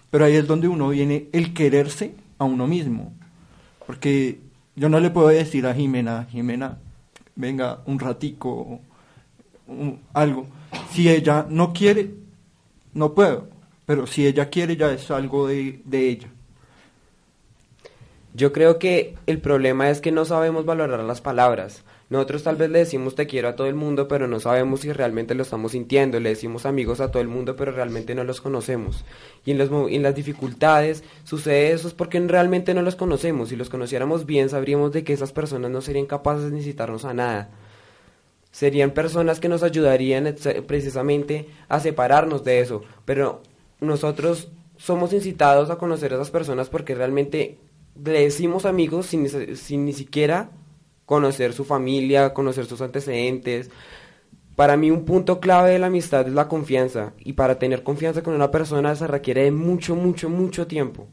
Pero 0.09 0.25
ahí 0.25 0.35
es 0.35 0.47
donde 0.47 0.67
uno 0.67 0.89
viene 0.89 1.27
el 1.31 1.53
quererse 1.53 2.15
a 2.39 2.45
uno 2.45 2.65
mismo. 2.65 3.13
Porque 3.85 4.39
yo 4.75 4.89
no 4.89 4.99
le 4.99 5.11
puedo 5.11 5.27
decir 5.27 5.67
a 5.67 5.75
Jimena, 5.75 6.25
Jimena, 6.31 6.79
venga 7.35 7.81
un 7.85 7.99
ratico, 7.99 8.79
algo. 10.13 10.47
Si 10.91 11.07
ella 11.07 11.45
no 11.47 11.71
quiere, 11.73 12.11
no 12.93 13.13
puedo, 13.13 13.47
pero 13.85 14.07
si 14.07 14.25
ella 14.25 14.49
quiere 14.49 14.75
ya 14.75 14.91
es 14.91 15.11
algo 15.11 15.47
de, 15.47 15.81
de 15.85 16.09
ella. 16.09 16.29
Yo 18.33 18.53
creo 18.53 18.77
que 18.77 19.15
el 19.25 19.39
problema 19.39 19.89
es 19.89 20.01
que 20.01 20.11
no 20.11 20.23
sabemos 20.23 20.65
valorar 20.65 20.99
las 20.99 21.21
palabras. 21.21 21.83
Nosotros 22.09 22.41
tal 22.43 22.55
vez 22.55 22.69
le 22.69 22.79
decimos 22.79 23.15
te 23.15 23.27
quiero 23.27 23.49
a 23.49 23.55
todo 23.55 23.67
el 23.67 23.75
mundo, 23.75 24.07
pero 24.07 24.27
no 24.27 24.39
sabemos 24.39 24.81
si 24.81 24.91
realmente 24.91 25.35
lo 25.35 25.43
estamos 25.43 25.73
sintiendo. 25.73 26.19
Le 26.19 26.29
decimos 26.29 26.65
amigos 26.65 27.01
a 27.01 27.11
todo 27.11 27.21
el 27.21 27.27
mundo, 27.27 27.55
pero 27.55 27.71
realmente 27.71 28.15
no 28.15 28.23
los 28.23 28.41
conocemos. 28.41 29.03
Y 29.45 29.51
en, 29.51 29.57
los, 29.59 29.69
las 29.71 30.15
dificultades 30.15 31.03
sucede 31.23 31.71
eso 31.71 31.87
es 31.87 31.93
porque 31.93 32.19
realmente 32.19 32.73
no 32.73 32.81
los 32.81 32.95
conocemos. 32.95 33.49
Si 33.49 33.55
los 33.55 33.69
conociéramos 33.69 34.25
bien, 34.25 34.49
sabríamos 34.49 34.91
de 34.91 35.03
que 35.03 35.13
esas 35.13 35.33
personas 35.33 35.69
no 35.69 35.81
serían 35.81 36.07
capaces 36.07 36.45
de 36.45 36.51
necesitarnos 36.51 37.05
a 37.05 37.13
nada. 37.13 37.49
Serían 38.51 38.91
personas 38.91 39.39
que 39.39 39.49
nos 39.49 39.61
ayudarían 39.61 40.35
precisamente 40.65 41.47
a 41.67 41.79
separarnos 41.79 42.43
de 42.43 42.59
eso. 42.59 42.81
Pero 43.05 43.43
nosotros 43.81 44.49
somos 44.77 45.13
incitados 45.13 45.69
a 45.69 45.77
conocer 45.77 46.11
a 46.11 46.15
esas 46.15 46.31
personas 46.31 46.69
porque 46.69 46.95
realmente 46.95 47.59
le 48.03 48.21
decimos 48.23 48.65
amigos 48.65 49.07
sin, 49.07 49.23
ni- 49.23 49.55
sin 49.55 49.85
ni 49.85 49.93
siquiera 49.93 50.49
conocer 51.05 51.53
su 51.53 51.65
familia, 51.65 52.33
conocer 52.33 52.65
sus 52.65 52.81
antecedentes. 52.81 53.69
Para 54.55 54.75
mí 54.77 54.91
un 54.91 55.05
punto 55.05 55.39
clave 55.39 55.71
de 55.71 55.79
la 55.79 55.87
amistad 55.87 56.27
es 56.27 56.33
la 56.33 56.47
confianza 56.47 57.13
y 57.19 57.33
para 57.33 57.57
tener 57.59 57.81
confianza 57.83 58.21
con 58.21 58.33
una 58.33 58.51
persona 58.51 58.93
se 58.95 59.07
requiere 59.07 59.43
de 59.45 59.51
mucho, 59.51 59.95
mucho, 59.95 60.29
mucho 60.29 60.67
tiempo. 60.67 61.07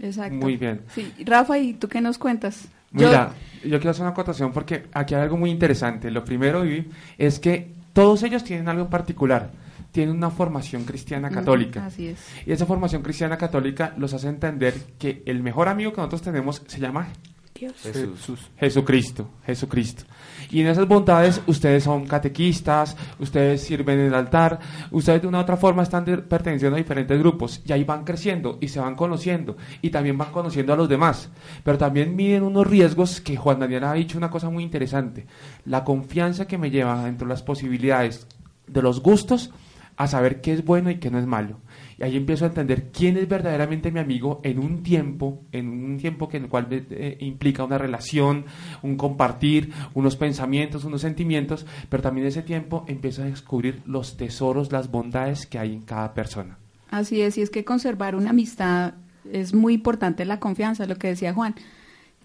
Exacto. 0.00 0.34
Muy 0.36 0.56
bien. 0.56 0.82
Sí, 0.94 1.12
Rafa, 1.24 1.58
¿y 1.58 1.72
tú 1.74 1.88
qué 1.88 2.00
nos 2.00 2.18
cuentas? 2.18 2.68
Yo- 2.92 3.08
Mira, 3.08 3.32
yo, 3.62 3.70
quiero 3.78 3.90
hacer 3.90 4.02
una 4.02 4.10
acotación 4.10 4.52
porque 4.52 4.84
aquí 4.92 5.14
hay 5.14 5.22
algo 5.22 5.36
muy 5.36 5.50
interesante. 5.50 6.10
Lo 6.10 6.24
primero, 6.24 6.62
Vivi, 6.62 6.88
es 7.16 7.38
que 7.38 7.68
todos 7.92 8.22
ellos 8.22 8.44
tienen 8.44 8.68
algo 8.68 8.82
en 8.84 8.90
particular. 8.90 9.50
Tienen 9.94 10.16
una 10.16 10.30
formación 10.30 10.82
cristiana 10.84 11.30
Mm, 11.30 11.34
católica. 11.34 11.86
Así 11.86 12.08
es. 12.08 12.18
Y 12.44 12.50
esa 12.50 12.66
formación 12.66 13.00
cristiana 13.02 13.38
católica 13.38 13.94
los 13.96 14.12
hace 14.12 14.26
entender 14.28 14.74
que 14.98 15.22
el 15.24 15.40
mejor 15.40 15.68
amigo 15.68 15.92
que 15.92 15.98
nosotros 15.98 16.20
tenemos 16.22 16.62
se 16.66 16.80
llama 16.80 17.06
Jesús. 17.54 18.50
Jesucristo, 18.58 19.30
Jesucristo. 19.46 20.02
Y 20.50 20.60
en 20.62 20.66
esas 20.66 20.88
bondades 20.88 21.40
ustedes 21.46 21.84
son 21.84 22.04
catequistas, 22.06 22.96
ustedes 23.20 23.62
sirven 23.62 24.00
en 24.00 24.06
el 24.06 24.14
altar, 24.14 24.58
ustedes 24.90 25.22
de 25.22 25.28
una 25.28 25.38
u 25.38 25.42
otra 25.42 25.56
forma 25.56 25.84
están 25.84 26.04
de- 26.04 26.18
perteneciendo 26.18 26.74
a 26.74 26.78
diferentes 26.78 27.16
grupos 27.16 27.62
y 27.64 27.72
ahí 27.72 27.84
van 27.84 28.02
creciendo 28.04 28.58
y 28.60 28.66
se 28.68 28.80
van 28.80 28.96
conociendo 28.96 29.56
y 29.80 29.90
también 29.90 30.18
van 30.18 30.32
conociendo 30.32 30.72
a 30.72 30.76
los 30.76 30.88
demás. 30.88 31.30
Pero 31.62 31.78
también 31.78 32.16
miden 32.16 32.42
unos 32.42 32.66
riesgos 32.66 33.20
que 33.20 33.36
Juan 33.36 33.60
Daniel 33.60 33.84
ha 33.84 33.92
dicho 33.94 34.18
una 34.18 34.30
cosa 34.30 34.50
muy 34.50 34.64
interesante. 34.64 35.24
La 35.64 35.84
confianza 35.84 36.46
que 36.48 36.58
me 36.58 36.70
lleva 36.70 37.04
dentro 37.04 37.28
de 37.28 37.32
las 37.34 37.44
posibilidades 37.44 38.26
de 38.66 38.82
los 38.82 39.00
gustos 39.00 39.50
a 39.96 40.06
saber 40.06 40.40
qué 40.40 40.52
es 40.52 40.64
bueno 40.64 40.90
y 40.90 40.96
qué 40.96 41.10
no 41.10 41.18
es 41.18 41.26
malo. 41.26 41.58
Y 41.98 42.02
ahí 42.02 42.16
empiezo 42.16 42.44
a 42.44 42.48
entender 42.48 42.90
quién 42.90 43.16
es 43.16 43.28
verdaderamente 43.28 43.92
mi 43.92 44.00
amigo 44.00 44.40
en 44.42 44.58
un 44.58 44.82
tiempo, 44.82 45.42
en 45.52 45.68
un 45.68 45.98
tiempo 45.98 46.28
que 46.28 46.38
en 46.38 46.44
el 46.44 46.48
cual 46.48 46.66
eh, 46.70 47.16
implica 47.20 47.64
una 47.64 47.78
relación, 47.78 48.46
un 48.82 48.96
compartir, 48.96 49.72
unos 49.94 50.16
pensamientos, 50.16 50.84
unos 50.84 51.00
sentimientos, 51.00 51.66
pero 51.88 52.02
también 52.02 52.26
ese 52.26 52.42
tiempo 52.42 52.84
empiezo 52.88 53.22
a 53.22 53.26
descubrir 53.26 53.82
los 53.86 54.16
tesoros, 54.16 54.72
las 54.72 54.90
bondades 54.90 55.46
que 55.46 55.58
hay 55.58 55.72
en 55.72 55.82
cada 55.82 56.14
persona. 56.14 56.58
Así 56.90 57.20
es, 57.22 57.38
y 57.38 57.42
es 57.42 57.50
que 57.50 57.64
conservar 57.64 58.14
una 58.14 58.30
amistad 58.30 58.94
es 59.30 59.54
muy 59.54 59.74
importante 59.74 60.24
la 60.24 60.40
confianza, 60.40 60.86
lo 60.86 60.96
que 60.96 61.08
decía 61.08 61.32
Juan. 61.32 61.54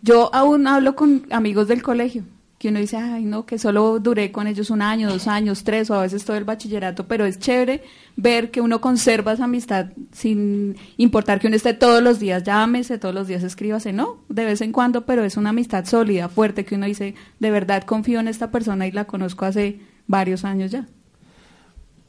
Yo 0.02 0.34
aún 0.34 0.68
hablo 0.68 0.96
con 0.96 1.26
amigos 1.32 1.68
del 1.68 1.82
colegio, 1.82 2.24
que 2.60 2.68
uno 2.68 2.80
dice, 2.80 2.98
ay, 2.98 3.24
no, 3.24 3.46
que 3.46 3.58
solo 3.58 4.00
duré 4.02 4.34
con 4.34 4.46
ellos 4.46 4.70
un 4.70 4.82
año, 4.82 5.10
dos 5.10 5.28
años, 5.28 5.64
tres, 5.64 5.90
o 5.90 5.96
a 5.96 6.02
veces 6.02 6.26
todo 6.26 6.36
el 6.36 6.44
bachillerato, 6.44 7.08
pero 7.08 7.26
es 7.26 7.40
chévere 7.40 7.84
ver 8.18 8.52
que 8.52 8.60
uno 8.60 8.82
conserva 8.82 9.32
esa 9.32 9.46
amistad 9.46 9.88
sin 10.12 10.76
importar 10.98 11.40
que 11.40 11.48
uno 11.48 11.56
esté 11.56 11.74
todos 11.74 12.04
los 12.04 12.20
días, 12.20 12.44
llámese, 12.44 12.98
todos 12.98 13.16
los 13.16 13.30
días 13.30 13.44
escríbase, 13.44 13.94
no, 13.94 14.18
de 14.28 14.44
vez 14.44 14.60
en 14.60 14.74
cuando, 14.74 15.06
pero 15.06 15.24
es 15.24 15.38
una 15.38 15.52
amistad 15.52 15.86
sólida, 15.86 16.28
fuerte, 16.28 16.66
que 16.66 16.76
uno 16.76 16.86
dice, 16.86 17.16
de 17.40 17.50
verdad 17.50 17.84
confío 17.84 18.20
en 18.20 18.28
esta 18.28 18.52
persona 18.52 18.86
y 18.86 18.92
la 18.92 19.06
conozco 19.06 19.46
hace 19.46 19.80
varios 20.06 20.44
años 20.44 20.70
ya. 20.70 20.86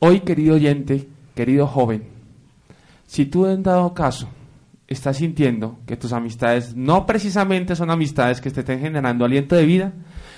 Hoy, 0.01 0.21
querido 0.21 0.57
oyente, 0.57 1.07
querido 1.37 1.69
joven, 1.69 2.03
si 3.07 3.25
tú 3.25 3.47
en 3.47 3.63
dado 3.63 3.95
caso 3.95 4.29
estás 4.89 5.19
sintiendo 5.19 5.79
que 5.87 5.97
tus 5.97 6.13
amistades 6.13 6.75
no 6.75 7.07
precisamente 7.07 7.77
son 7.77 7.91
amistades 7.91 8.41
que 8.41 8.51
te 8.51 8.61
estén 8.61 8.81
generando 8.81 9.25
aliento 9.25 9.55
de 9.55 9.65
vida, 9.65 9.93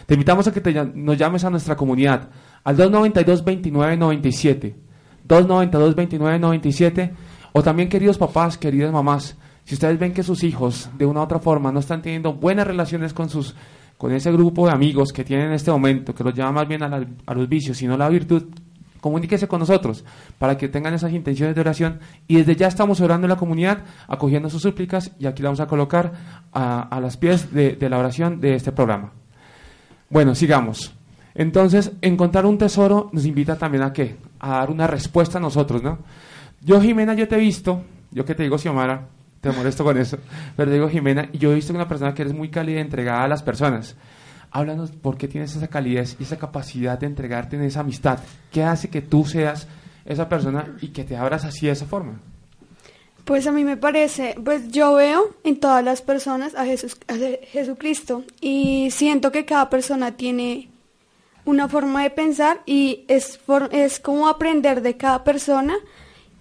te 0.07 0.15
invitamos 0.15 0.47
a 0.49 0.53
que 0.53 0.61
te 0.61 0.73
nos 0.95 1.17
llames 1.17 1.45
a 1.45 1.51
nuestra 1.51 1.77
comunidad 1.77 2.29
al 2.65 2.77
292-2997, 2.77 4.75
292-2997, 5.29 7.13
o 7.53 7.63
también 7.63 7.89
queridos 7.89 8.19
papás, 8.19 8.57
queridas 8.59 8.93
mamás, 8.93 9.37
si 9.65 9.75
ustedes 9.75 9.99
ven 9.99 10.13
que 10.13 10.23
sus 10.23 10.43
hijos 10.45 10.91
de 10.99 11.07
una 11.07 11.21
u 11.21 11.23
otra 11.25 11.39
forma 11.39 11.71
no 11.73 11.81
están 11.81 12.03
teniendo 12.03 12.33
buenas 12.35 12.67
relaciones 12.67 13.13
con 13.13 13.29
sus 13.29 13.55
con 13.99 14.11
ese 14.13 14.33
grupo 14.33 14.67
de 14.67 14.73
amigos 14.73 15.13
que 15.13 15.23
tienen 15.23 15.47
en 15.49 15.53
este 15.53 15.71
momento, 15.71 16.13
que 16.13 16.25
los 16.25 16.35
lleva 16.35 16.51
más 16.51 16.67
bien 16.67 16.83
a, 16.83 16.89
la- 16.89 17.07
a 17.25 17.35
los 17.35 17.49
vicios, 17.49 17.77
sino 17.77 17.95
a 17.95 17.97
la 17.97 18.09
virtud, 18.09 18.47
comuníquese 19.01 19.47
con 19.47 19.61
nosotros 19.61 20.05
para 20.41 20.57
que 20.59 20.69
tengan 20.69 20.93
esas 20.95 21.13
intenciones 21.13 21.55
de 21.55 21.61
oración 21.61 22.01
y 22.27 22.35
desde 22.39 22.57
ya 22.57 22.67
estamos 22.67 23.01
orando 23.01 23.27
en 23.27 23.31
la 23.31 23.37
comunidad, 23.37 23.85
acogiendo 24.09 24.51
sus 24.51 24.63
súplicas 24.63 25.13
y 25.21 25.27
aquí 25.27 25.41
la 25.43 25.51
vamos 25.51 25.61
a 25.61 25.69
colocar 25.69 26.13
a, 26.53 26.81
a 26.83 27.01
las 27.01 27.17
pies 27.17 27.53
de 27.55 27.77
la 27.89 27.99
oración 27.99 28.41
de 28.41 28.57
este 28.57 28.73
programa. 28.73 29.13
Bueno, 30.13 30.35
sigamos. 30.35 30.95
Entonces, 31.35 31.93
encontrar 32.03 32.45
un 32.45 32.59
tesoro 32.59 33.09
nos 33.15 33.25
invita 33.25 33.57
también 33.57 33.83
a 33.83 33.95
qué? 33.95 34.17
A 34.41 34.59
dar 34.59 34.71
una 34.71 34.87
respuesta 34.87 35.39
a 35.39 35.41
nosotros, 35.41 35.83
¿no? 35.83 36.01
Yo, 36.61 36.83
Jimena, 36.83 37.15
yo 37.15 37.27
te 37.27 37.37
he 37.37 37.39
visto, 37.39 37.83
yo 38.11 38.23
que 38.27 38.35
te 38.35 38.43
digo 38.43 38.59
Xiomara, 38.59 39.07
te 39.41 39.51
molesto 39.53 39.85
con 39.85 39.97
eso, 39.97 40.19
pero 40.55 40.71
te 40.71 40.75
digo 40.75 40.91
Jimena, 40.91 41.33
yo 41.33 41.51
he 41.51 41.55
visto 41.55 41.73
una 41.73 41.89
persona 41.89 42.13
que 42.13 42.21
eres 42.21 42.35
muy 42.35 42.51
cálida 42.51 42.77
y 42.77 42.83
entregada 42.83 43.25
a 43.25 43.29
las 43.29 43.43
personas. 43.43 43.97
Háblanos 44.51 44.91
por 44.93 45.17
qué 45.17 45.29
tienes 45.29 45.57
esa 45.57 45.69
calidez 45.69 46.15
y 46.21 46.25
esa 46.25 46.37
capacidad 46.37 46.99
de 46.99 47.07
entregarte 47.07 47.57
en 47.57 47.63
esa 47.63 47.81
amistad. 47.81 48.19
¿Qué 48.51 48.65
hace 48.65 48.91
que 48.91 49.01
tú 49.01 49.25
seas 49.25 49.67
esa 50.05 50.29
persona 50.29 50.77
y 50.83 50.89
que 50.89 51.05
te 51.05 51.17
abras 51.17 51.47
así 51.47 51.65
de 51.65 51.73
esa 51.73 51.87
forma? 51.87 52.21
Pues 53.25 53.47
a 53.47 53.53
mí 53.53 53.63
me 53.65 53.77
parece, 53.77 54.35
pues 54.45 54.69
yo 54.73 54.95
veo 54.95 55.31
en 55.45 55.57
todas 55.61 55.85
las 55.85 56.03
personas 56.03 56.55
a, 56.57 56.65
Jesús, 56.65 56.97
a 57.07 57.15
Je- 57.15 57.41
Jesucristo 57.47 58.25
y 58.41 58.89
siento 58.91 59.31
que 59.31 59.45
cada 59.45 59.71
persona 59.71 60.17
tiene 60.17 60.69
una 61.45 61.69
forma 61.69 62.03
de 62.03 62.11
pensar 62.11 62.63
y 62.67 63.05
es, 63.09 63.39
for- 63.39 63.69
es 63.73 64.01
como 64.01 64.29
aprender 64.29 64.83
de 64.83 64.97
cada 64.97 65.23
persona 65.23 65.75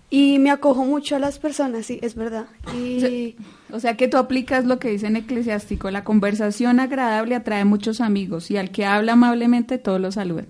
y 0.10 0.40
me 0.40 0.50
acojo 0.52 0.84
mucho 0.84 1.16
a 1.16 1.20
las 1.20 1.38
personas, 1.40 1.86
sí, 1.86 2.00
es 2.02 2.16
verdad. 2.16 2.46
Y 2.76 3.36
O 3.72 3.80
sea 3.80 3.96
que 3.96 4.08
tú 4.08 4.18
aplicas 4.18 4.66
lo 4.66 4.78
que 4.80 4.90
dice 4.90 5.08
en 5.08 5.16
Eclesiástico, 5.16 5.90
la 5.92 6.04
conversación 6.04 6.80
agradable 6.80 7.36
atrae 7.36 7.64
muchos 7.64 8.02
amigos 8.02 8.50
y 8.52 8.58
al 8.58 8.72
que 8.72 8.86
habla 8.86 9.14
amablemente 9.14 9.78
todos 9.78 10.02
lo 10.02 10.12
saludan. 10.12 10.48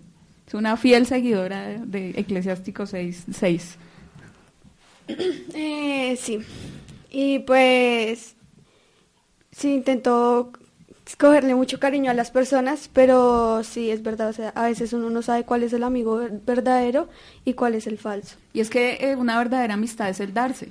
Es 0.48 0.54
una 0.54 0.78
fiel 0.78 1.06
seguidora 1.06 1.68
de, 1.68 1.80
de 1.86 2.10
Eclesiástico 2.20 2.86
6. 2.86 3.26
6. 3.32 3.78
Eh, 5.54 6.18
sí. 6.20 6.40
Y 7.10 7.40
pues 7.40 8.36
sí 9.52 9.74
intento 9.74 10.52
cogerle 11.18 11.56
mucho 11.56 11.80
cariño 11.80 12.10
a 12.10 12.14
las 12.14 12.32
personas, 12.32 12.90
pero 12.92 13.64
sí 13.64 13.92
es 13.92 14.02
verdad, 14.02 14.30
o 14.30 14.34
sea, 14.34 14.50
a 14.50 14.64
veces 14.66 14.94
uno 14.94 15.10
no 15.10 15.22
sabe 15.22 15.44
cuál 15.44 15.64
es 15.64 15.74
el 15.74 15.84
amigo 15.84 16.16
ver- 16.16 16.40
verdadero 16.46 17.10
y 17.44 17.54
cuál 17.54 17.76
es 17.76 17.86
el 17.86 17.98
falso. 17.98 18.38
Y 18.54 18.62
es 18.62 18.70
que 18.70 18.98
eh, 19.02 19.16
una 19.18 19.38
verdadera 19.38 19.74
amistad 19.74 20.10
es 20.10 20.20
el 20.22 20.34
darse. 20.34 20.70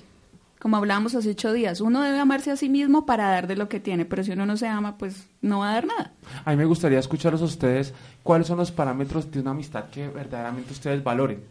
Como 0.59 0.77
hablábamos 0.77 1.15
hace 1.15 1.31
ocho 1.31 1.53
días, 1.53 1.81
uno 1.81 2.03
debe 2.03 2.19
amarse 2.19 2.51
a 2.51 2.57
sí 2.57 2.69
mismo 2.69 3.07
para 3.07 3.31
dar 3.31 3.47
de 3.47 3.57
lo 3.57 3.69
que 3.69 3.81
tiene, 3.81 4.05
pero 4.05 4.25
si 4.25 4.33
uno 4.33 4.45
no 4.47 4.57
se 4.57 4.67
ama, 4.67 4.97
pues 4.99 5.27
no 5.41 5.61
va 5.61 5.71
a 5.71 5.75
dar 5.75 5.87
nada. 5.87 6.13
A 6.45 6.51
mí 6.51 6.57
me 6.57 6.65
gustaría 6.67 6.99
escucharlos 6.99 7.41
a 7.43 7.47
ustedes 7.47 7.93
cuáles 8.23 8.47
son 8.47 8.59
los 8.59 8.71
parámetros 8.71 9.31
de 9.31 9.41
una 9.41 9.53
amistad 9.53 9.87
que 9.91 10.09
verdaderamente 10.09 10.73
ustedes 10.73 11.03
valoren. 11.03 11.43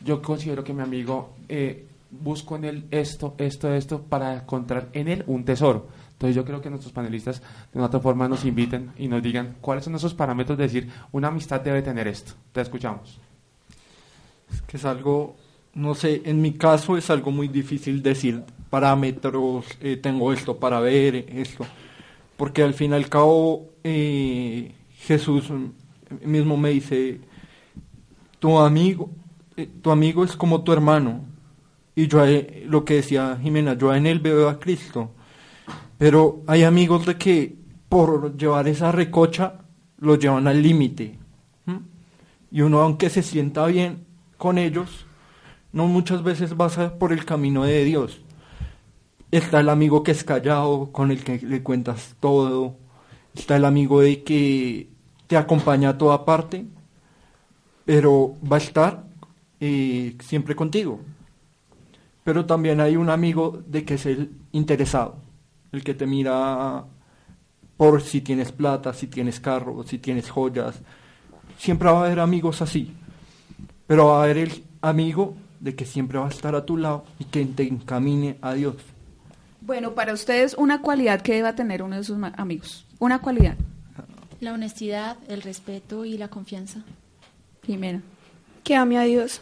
Yo 0.00 0.20
considero 0.22 0.64
que 0.64 0.72
mi 0.72 0.82
amigo 0.82 1.30
eh, 1.48 1.86
busco 2.20 2.56
en 2.56 2.64
él 2.64 2.86
esto, 2.90 3.34
esto, 3.38 3.72
esto 3.72 4.02
para 4.02 4.34
encontrar 4.34 4.88
en 4.92 5.08
él 5.08 5.24
un 5.26 5.44
tesoro. 5.44 5.88
Entonces 6.12 6.36
yo 6.36 6.44
creo 6.44 6.60
que 6.60 6.70
nuestros 6.70 6.92
panelistas 6.92 7.40
de 7.40 7.78
una 7.78 7.86
otra 7.86 8.00
forma 8.00 8.28
nos 8.28 8.44
inviten 8.44 8.92
y 8.96 9.08
nos 9.08 9.22
digan 9.22 9.56
cuáles 9.60 9.84
son 9.84 9.94
esos 9.94 10.14
parámetros 10.14 10.56
de 10.56 10.64
decir 10.64 10.88
una 11.12 11.28
amistad 11.28 11.60
debe 11.60 11.82
tener 11.82 12.06
esto. 12.06 12.32
Te 12.52 12.60
escuchamos. 12.60 13.18
Es 14.52 14.62
que 14.62 14.76
es 14.76 14.84
algo, 14.84 15.36
no 15.74 15.94
sé, 15.94 16.22
en 16.24 16.40
mi 16.40 16.52
caso 16.52 16.96
es 16.96 17.10
algo 17.10 17.30
muy 17.30 17.48
difícil 17.48 18.02
decir 18.02 18.44
parámetros, 18.70 19.66
eh, 19.80 19.96
tengo 19.96 20.32
esto 20.32 20.56
para 20.56 20.80
ver, 20.80 21.26
esto, 21.28 21.66
porque 22.36 22.62
al 22.62 22.74
fin 22.74 22.92
y 22.92 22.94
al 22.94 23.08
cabo 23.08 23.70
eh, 23.84 24.72
Jesús 24.98 25.44
mismo 26.24 26.56
me 26.56 26.70
dice, 26.70 27.20
tu 28.38 28.58
amigo, 28.58 29.10
eh, 29.56 29.68
tu 29.82 29.90
amigo 29.90 30.24
es 30.24 30.36
como 30.36 30.62
tu 30.62 30.72
hermano, 30.72 31.24
y 31.96 32.08
yo 32.08 32.24
eh, 32.24 32.64
lo 32.68 32.84
que 32.84 32.94
decía 32.94 33.38
Jimena, 33.40 33.74
yo 33.74 33.94
en 33.94 34.06
él 34.06 34.20
veo 34.20 34.48
a 34.48 34.58
Cristo, 34.58 35.10
pero 35.98 36.42
hay 36.46 36.64
amigos 36.64 37.06
de 37.06 37.16
que 37.16 37.56
por 37.88 38.36
llevar 38.36 38.66
esa 38.66 38.90
recocha, 38.90 39.60
lo 39.98 40.16
llevan 40.16 40.48
al 40.48 40.60
límite. 40.60 41.18
¿m? 41.66 41.80
Y 42.50 42.62
uno, 42.62 42.80
aunque 42.80 43.08
se 43.08 43.22
sienta 43.22 43.66
bien 43.66 44.04
con 44.36 44.58
ellos, 44.58 45.06
no 45.72 45.86
muchas 45.86 46.22
veces 46.24 46.56
vas 46.56 46.76
por 46.98 47.12
el 47.12 47.24
camino 47.24 47.64
de 47.64 47.84
Dios. 47.84 48.20
Está 49.30 49.60
el 49.60 49.68
amigo 49.68 50.02
que 50.02 50.10
es 50.10 50.24
callado, 50.24 50.90
con 50.92 51.10
el 51.10 51.22
que 51.22 51.38
le 51.38 51.62
cuentas 51.62 52.16
todo. 52.18 52.76
Está 53.34 53.56
el 53.56 53.64
amigo 53.64 54.00
de 54.00 54.22
que 54.22 54.88
te 55.26 55.36
acompaña 55.36 55.90
a 55.90 55.98
toda 55.98 56.24
parte, 56.24 56.66
pero 57.84 58.34
va 58.50 58.56
a 58.56 58.60
estar 58.60 59.04
eh, 59.60 60.16
siempre 60.20 60.54
contigo. 60.54 61.00
Pero 62.24 62.46
también 62.46 62.80
hay 62.80 62.96
un 62.96 63.10
amigo 63.10 63.62
de 63.66 63.84
que 63.84 63.94
es 63.94 64.06
el 64.06 64.32
interesado, 64.52 65.16
el 65.72 65.84
que 65.84 65.94
te 65.94 66.06
mira 66.06 66.84
por 67.76 68.02
si 68.02 68.20
tienes 68.20 68.50
plata, 68.50 68.94
si 68.94 69.06
tienes 69.06 69.40
carro, 69.40 69.84
si 69.84 69.98
tienes 69.98 70.30
joyas. 70.30 70.76
Siempre 71.58 71.90
va 71.90 72.00
a 72.00 72.06
haber 72.06 72.20
amigos 72.20 72.62
así, 72.62 72.92
pero 73.86 74.06
va 74.06 74.20
a 74.20 74.24
haber 74.24 74.38
el 74.38 74.64
amigo 74.80 75.34
de 75.60 75.74
que 75.74 75.84
siempre 75.84 76.18
va 76.18 76.26
a 76.26 76.30
estar 76.30 76.54
a 76.54 76.64
tu 76.64 76.76
lado 76.76 77.04
y 77.18 77.24
que 77.24 77.44
te 77.44 77.62
encamine 77.62 78.38
a 78.42 78.54
Dios. 78.54 78.76
Bueno, 79.60 79.94
para 79.94 80.12
ustedes, 80.12 80.54
una 80.54 80.82
cualidad 80.82 81.22
que 81.22 81.34
deba 81.34 81.54
tener 81.54 81.82
uno 81.82 81.96
de 81.96 82.04
sus 82.04 82.18
amigos. 82.36 82.86
Una 82.98 83.20
cualidad. 83.20 83.56
La 84.40 84.52
honestidad, 84.52 85.16
el 85.28 85.40
respeto 85.40 86.04
y 86.04 86.18
la 86.18 86.28
confianza. 86.28 86.82
Jimena. 87.64 88.02
Que 88.62 88.76
ame 88.76 88.98
a 88.98 89.02
Dios. 89.02 89.40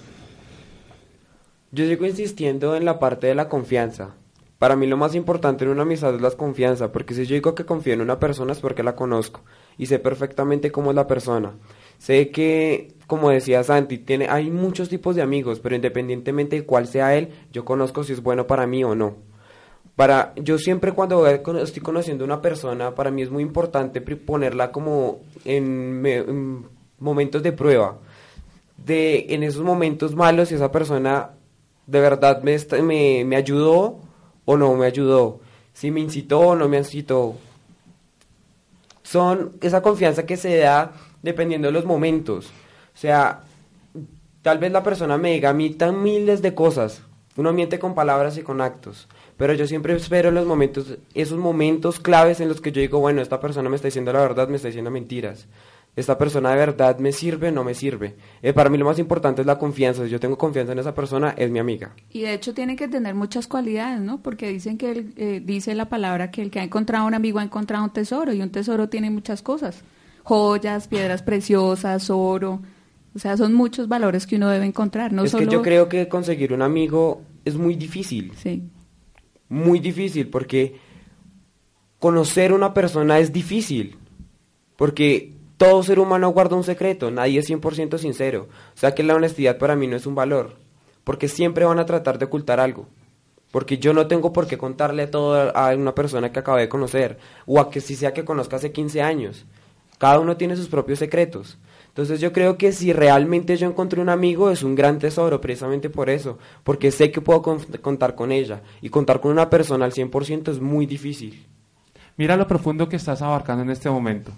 Yo 1.74 1.86
sigo 1.86 2.04
insistiendo 2.04 2.76
en 2.76 2.84
la 2.84 2.98
parte 2.98 3.28
de 3.28 3.34
la 3.34 3.48
confianza. 3.48 4.14
Para 4.58 4.76
mí 4.76 4.86
lo 4.86 4.98
más 4.98 5.14
importante 5.14 5.64
en 5.64 5.70
una 5.70 5.82
amistad 5.82 6.14
es 6.14 6.20
la 6.20 6.30
confianza, 6.32 6.92
porque 6.92 7.14
si 7.14 7.24
yo 7.24 7.34
digo 7.34 7.54
que 7.54 7.64
confío 7.64 7.94
en 7.94 8.02
una 8.02 8.20
persona 8.20 8.52
es 8.52 8.60
porque 8.60 8.82
la 8.82 8.94
conozco 8.94 9.40
y 9.78 9.86
sé 9.86 9.98
perfectamente 9.98 10.70
cómo 10.70 10.90
es 10.90 10.96
la 10.96 11.06
persona. 11.06 11.54
Sé 11.96 12.30
que, 12.30 12.92
como 13.06 13.30
decía 13.30 13.64
Santi, 13.64 13.96
tiene, 13.96 14.28
hay 14.28 14.50
muchos 14.50 14.90
tipos 14.90 15.16
de 15.16 15.22
amigos, 15.22 15.60
pero 15.60 15.74
independientemente 15.74 16.56
de 16.56 16.66
cuál 16.66 16.86
sea 16.88 17.16
él, 17.16 17.30
yo 17.52 17.64
conozco 17.64 18.04
si 18.04 18.12
es 18.12 18.22
bueno 18.22 18.46
para 18.46 18.66
mí 18.66 18.84
o 18.84 18.94
no. 18.94 19.16
Para, 19.96 20.34
yo 20.36 20.58
siempre 20.58 20.92
cuando 20.92 21.26
estoy 21.26 21.82
conociendo 21.82 22.24
a 22.24 22.26
una 22.26 22.42
persona, 22.42 22.94
para 22.94 23.10
mí 23.10 23.22
es 23.22 23.30
muy 23.30 23.42
importante 23.42 24.02
ponerla 24.02 24.72
como 24.72 25.20
en, 25.46 26.04
en 26.04 26.66
momentos 26.98 27.42
de 27.42 27.52
prueba. 27.52 27.98
De, 28.76 29.26
en 29.30 29.42
esos 29.42 29.64
momentos 29.64 30.14
malos, 30.14 30.50
si 30.50 30.56
esa 30.56 30.70
persona 30.70 31.30
de 31.86 32.00
verdad 32.00 32.42
me, 32.42 32.56
me, 32.82 33.24
me 33.24 33.36
ayudó 33.36 34.00
o 34.44 34.56
no 34.56 34.74
me 34.74 34.86
ayudó. 34.86 35.40
Si 35.72 35.90
me 35.90 36.00
incitó 36.00 36.40
o 36.40 36.56
no 36.56 36.68
me 36.68 36.78
incitó. 36.78 37.36
Son 39.02 39.52
esa 39.60 39.82
confianza 39.82 40.26
que 40.26 40.36
se 40.36 40.58
da 40.58 40.92
dependiendo 41.22 41.68
de 41.68 41.72
los 41.72 41.84
momentos. 41.84 42.46
O 42.94 42.98
sea, 42.98 43.42
tal 44.42 44.58
vez 44.58 44.72
la 44.72 44.82
persona 44.82 45.18
me 45.18 45.32
diga 45.32 45.50
a 45.50 45.54
mí 45.54 45.70
tan 45.70 46.02
miles 46.02 46.42
de 46.42 46.54
cosas. 46.54 47.02
Uno 47.36 47.52
miente 47.52 47.78
con 47.78 47.94
palabras 47.94 48.36
y 48.36 48.42
con 48.42 48.60
actos. 48.60 49.08
Pero 49.38 49.54
yo 49.54 49.66
siempre 49.66 49.94
espero 49.94 50.30
los 50.30 50.46
momentos, 50.46 50.98
esos 51.14 51.38
momentos 51.38 51.98
claves 51.98 52.40
en 52.40 52.48
los 52.48 52.60
que 52.60 52.72
yo 52.72 52.80
digo, 52.80 53.00
bueno, 53.00 53.22
esta 53.22 53.40
persona 53.40 53.70
me 53.70 53.76
está 53.76 53.88
diciendo 53.88 54.12
la 54.12 54.20
verdad, 54.20 54.48
me 54.48 54.56
está 54.56 54.68
diciendo 54.68 54.90
mentiras. 54.90 55.46
Esta 55.94 56.16
persona 56.16 56.50
de 56.50 56.56
verdad 56.56 56.98
me 57.00 57.12
sirve, 57.12 57.52
no 57.52 57.64
me 57.64 57.74
sirve. 57.74 58.16
Eh, 58.40 58.54
para 58.54 58.70
mí 58.70 58.78
lo 58.78 58.86
más 58.86 58.98
importante 58.98 59.42
es 59.42 59.46
la 59.46 59.58
confianza. 59.58 60.04
Si 60.04 60.10
yo 60.10 60.18
tengo 60.18 60.38
confianza 60.38 60.72
en 60.72 60.78
esa 60.78 60.94
persona, 60.94 61.34
es 61.36 61.50
mi 61.50 61.58
amiga. 61.58 61.94
Y 62.08 62.22
de 62.22 62.32
hecho 62.32 62.54
tiene 62.54 62.76
que 62.76 62.88
tener 62.88 63.14
muchas 63.14 63.46
cualidades, 63.46 64.00
¿no? 64.00 64.22
Porque 64.22 64.48
dicen 64.48 64.78
que 64.78 64.90
el- 64.90 65.12
eh, 65.16 65.42
dice 65.44 65.74
la 65.74 65.90
palabra 65.90 66.30
que 66.30 66.40
el 66.40 66.50
que 66.50 66.60
ha 66.60 66.64
encontrado 66.64 67.06
un 67.06 67.12
amigo 67.12 67.40
ha 67.40 67.42
encontrado 67.42 67.84
un 67.84 67.90
tesoro 67.92 68.32
y 68.32 68.40
un 68.40 68.48
tesoro 68.48 68.88
tiene 68.88 69.10
muchas 69.10 69.42
cosas, 69.42 69.82
joyas, 70.22 70.88
piedras 70.88 71.22
preciosas, 71.22 72.08
oro, 72.08 72.62
o 73.14 73.18
sea, 73.18 73.36
son 73.36 73.52
muchos 73.52 73.86
valores 73.86 74.26
que 74.26 74.36
uno 74.36 74.48
debe 74.48 74.64
encontrar, 74.64 75.12
no 75.12 75.24
es 75.24 75.30
solo 75.30 75.46
que 75.46 75.52
yo 75.52 75.60
creo 75.60 75.90
que 75.90 76.08
conseguir 76.08 76.54
un 76.54 76.62
amigo 76.62 77.20
es 77.44 77.56
muy 77.56 77.74
difícil. 77.74 78.32
Sí. 78.38 78.62
Muy 79.50 79.78
difícil 79.78 80.28
porque 80.28 80.76
conocer 81.98 82.54
una 82.54 82.72
persona 82.72 83.18
es 83.18 83.30
difícil. 83.32 83.96
Porque 84.76 85.31
todo 85.64 85.82
ser 85.82 85.98
humano 85.98 86.28
guarda 86.30 86.56
un 86.56 86.64
secreto, 86.64 87.10
nadie 87.10 87.38
es 87.40 87.48
100% 87.48 87.98
sincero. 87.98 88.48
O 88.74 88.78
sea 88.78 88.94
que 88.94 89.02
la 89.02 89.14
honestidad 89.14 89.58
para 89.58 89.76
mí 89.76 89.86
no 89.86 89.96
es 89.96 90.06
un 90.06 90.14
valor. 90.14 90.56
Porque 91.04 91.28
siempre 91.28 91.64
van 91.64 91.78
a 91.78 91.86
tratar 91.86 92.18
de 92.18 92.24
ocultar 92.26 92.60
algo. 92.60 92.86
Porque 93.50 93.78
yo 93.78 93.92
no 93.92 94.06
tengo 94.06 94.32
por 94.32 94.46
qué 94.46 94.56
contarle 94.56 95.06
todo 95.06 95.56
a 95.56 95.74
una 95.74 95.94
persona 95.94 96.32
que 96.32 96.38
acabé 96.40 96.62
de 96.62 96.68
conocer. 96.68 97.18
O 97.46 97.60
a 97.60 97.70
que 97.70 97.80
si 97.80 97.96
sea 97.96 98.12
que 98.12 98.24
conozca 98.24 98.56
hace 98.56 98.72
15 98.72 99.02
años. 99.02 99.44
Cada 99.98 100.18
uno 100.18 100.36
tiene 100.36 100.56
sus 100.56 100.68
propios 100.68 100.98
secretos. 100.98 101.58
Entonces 101.88 102.20
yo 102.20 102.32
creo 102.32 102.56
que 102.56 102.72
si 102.72 102.92
realmente 102.92 103.56
yo 103.56 103.66
encontré 103.68 104.00
un 104.00 104.08
amigo 104.08 104.50
es 104.50 104.62
un 104.62 104.74
gran 104.74 104.98
tesoro, 104.98 105.40
precisamente 105.40 105.90
por 105.90 106.08
eso. 106.08 106.38
Porque 106.64 106.90
sé 106.90 107.10
que 107.12 107.20
puedo 107.20 107.42
con- 107.42 107.60
contar 107.82 108.14
con 108.14 108.32
ella. 108.32 108.62
Y 108.80 108.88
contar 108.88 109.20
con 109.20 109.30
una 109.32 109.50
persona 109.50 109.84
al 109.84 109.92
100% 109.92 110.50
es 110.50 110.60
muy 110.60 110.86
difícil. 110.86 111.46
Mira 112.16 112.36
lo 112.36 112.46
profundo 112.46 112.88
que 112.88 112.96
estás 112.96 113.22
abarcando 113.22 113.62
en 113.62 113.70
este 113.70 113.88
momento, 113.90 114.32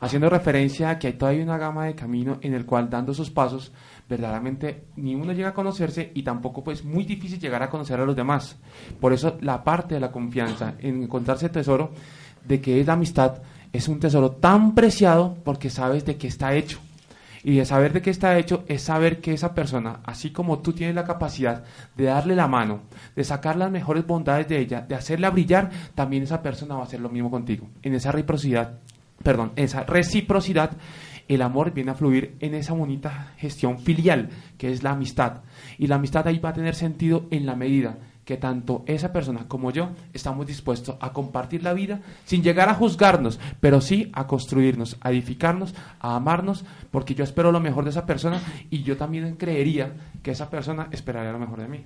haciendo 0.00 0.30
referencia 0.30 0.90
a 0.90 0.98
que 0.98 1.08
hay 1.08 1.12
todavía 1.14 1.42
una 1.42 1.58
gama 1.58 1.86
de 1.86 1.94
camino 1.94 2.38
en 2.40 2.54
el 2.54 2.64
cual 2.64 2.88
dando 2.88 3.14
sus 3.14 3.30
pasos, 3.30 3.72
verdaderamente 4.08 4.84
ni 4.96 5.14
uno 5.14 5.32
llega 5.32 5.50
a 5.50 5.54
conocerse 5.54 6.10
y 6.14 6.22
tampoco 6.22 6.64
pues 6.64 6.84
muy 6.84 7.04
difícil 7.04 7.38
llegar 7.38 7.62
a 7.62 7.70
conocer 7.70 8.00
a 8.00 8.04
los 8.04 8.16
demás. 8.16 8.56
Por 9.00 9.12
eso 9.12 9.36
la 9.40 9.62
parte 9.64 9.94
de 9.94 10.00
la 10.00 10.12
confianza 10.12 10.74
en 10.78 11.02
encontrarse 11.02 11.48
tesoro 11.48 11.92
de 12.46 12.60
que 12.60 12.80
es 12.80 12.86
la 12.86 12.94
amistad 12.94 13.42
es 13.72 13.88
un 13.88 14.00
tesoro 14.00 14.32
tan 14.32 14.74
preciado 14.74 15.36
porque 15.44 15.70
sabes 15.70 16.04
de 16.04 16.16
qué 16.16 16.28
está 16.28 16.54
hecho. 16.54 16.80
Y 17.44 17.56
de 17.56 17.64
saber 17.64 17.92
de 17.92 18.02
qué 18.02 18.10
está 18.10 18.36
hecho 18.36 18.64
es 18.66 18.82
saber 18.82 19.20
que 19.20 19.32
esa 19.32 19.54
persona, 19.54 20.00
así 20.04 20.30
como 20.30 20.58
tú 20.58 20.72
tienes 20.72 20.96
la 20.96 21.04
capacidad 21.04 21.64
de 21.96 22.04
darle 22.04 22.34
la 22.34 22.48
mano, 22.48 22.80
de 23.14 23.22
sacar 23.22 23.56
las 23.56 23.70
mejores 23.70 24.06
bondades 24.06 24.48
de 24.48 24.58
ella, 24.58 24.80
de 24.80 24.96
hacerla 24.96 25.30
brillar, 25.30 25.70
también 25.94 26.24
esa 26.24 26.42
persona 26.42 26.74
va 26.74 26.80
a 26.80 26.84
hacer 26.84 27.00
lo 27.00 27.08
mismo 27.08 27.30
contigo. 27.30 27.68
En 27.82 27.94
esa 27.94 28.10
reciprocidad, 28.10 28.80
perdón, 29.22 29.52
esa 29.56 29.84
reciprocidad, 29.84 30.72
el 31.28 31.42
amor 31.42 31.72
viene 31.72 31.90
a 31.90 31.94
fluir 31.94 32.36
en 32.40 32.54
esa 32.54 32.72
bonita 32.72 33.32
gestión 33.36 33.78
filial, 33.78 34.30
que 34.56 34.72
es 34.72 34.82
la 34.82 34.92
amistad. 34.92 35.42
Y 35.76 35.86
la 35.86 35.96
amistad 35.96 36.26
ahí 36.26 36.38
va 36.38 36.50
a 36.50 36.54
tener 36.54 36.74
sentido 36.74 37.26
en 37.30 37.46
la 37.46 37.54
medida 37.54 37.98
que 38.28 38.36
tanto 38.36 38.84
esa 38.86 39.10
persona 39.10 39.46
como 39.48 39.70
yo 39.70 39.88
estamos 40.12 40.46
dispuestos 40.46 40.96
a 41.00 41.14
compartir 41.14 41.62
la 41.62 41.72
vida 41.72 42.02
sin 42.26 42.42
llegar 42.42 42.68
a 42.68 42.74
juzgarnos, 42.74 43.40
pero 43.58 43.80
sí 43.80 44.10
a 44.12 44.26
construirnos, 44.26 44.98
a 45.00 45.10
edificarnos, 45.10 45.74
a 45.98 46.14
amarnos, 46.14 46.62
porque 46.90 47.14
yo 47.14 47.24
espero 47.24 47.52
lo 47.52 47.60
mejor 47.60 47.84
de 47.84 47.90
esa 47.90 48.04
persona 48.04 48.38
y 48.68 48.82
yo 48.82 48.98
también 48.98 49.36
creería 49.36 49.94
que 50.22 50.32
esa 50.32 50.50
persona 50.50 50.88
esperaría 50.90 51.32
lo 51.32 51.38
mejor 51.38 51.60
de 51.60 51.68
mí. 51.68 51.84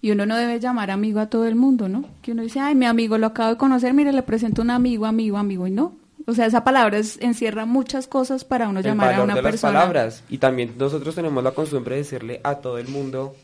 Y 0.00 0.10
uno 0.10 0.24
no 0.24 0.36
debe 0.36 0.58
llamar 0.58 0.90
amigo 0.90 1.20
a 1.20 1.26
todo 1.26 1.46
el 1.46 1.54
mundo, 1.54 1.86
¿no? 1.86 2.06
Que 2.22 2.32
uno 2.32 2.42
dice, 2.42 2.58
ay, 2.58 2.74
mi 2.74 2.86
amigo 2.86 3.18
lo 3.18 3.26
acabo 3.26 3.50
de 3.50 3.56
conocer, 3.58 3.92
mire, 3.92 4.10
le 4.12 4.22
presento 4.22 4.62
un 4.62 4.70
amigo, 4.70 5.04
amigo, 5.04 5.36
amigo, 5.36 5.66
y 5.66 5.70
no. 5.70 6.01
O 6.26 6.34
sea, 6.34 6.46
esa 6.46 6.62
palabra 6.64 6.98
es- 6.98 7.18
encierra 7.20 7.64
muchas 7.66 8.06
cosas 8.06 8.44
para 8.44 8.68
uno 8.68 8.78
el 8.80 8.84
llamar 8.84 9.08
a 9.08 9.10
valor 9.12 9.24
una 9.24 9.34
de 9.34 9.42
las 9.42 9.50
persona. 9.52 9.72
palabras. 9.80 10.22
Y 10.28 10.38
también 10.38 10.74
nosotros 10.78 11.14
tenemos 11.14 11.42
la 11.42 11.50
costumbre 11.52 11.96
de 11.96 12.02
decirle 12.02 12.40
a 12.44 12.56
todo 12.56 12.78
el 12.78 12.88
mundo, 12.88 13.34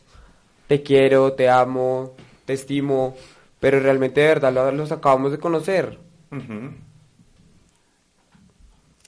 te 0.67 0.81
quiero, 0.81 1.33
te 1.33 1.49
amo, 1.49 2.13
te 2.45 2.53
estimo, 2.53 3.15
pero 3.59 3.79
realmente 3.79 4.21
de 4.21 4.27
verdad 4.27 4.53
lo- 4.53 4.71
los 4.71 4.91
acabamos 4.91 5.31
de 5.31 5.39
conocer. 5.39 5.99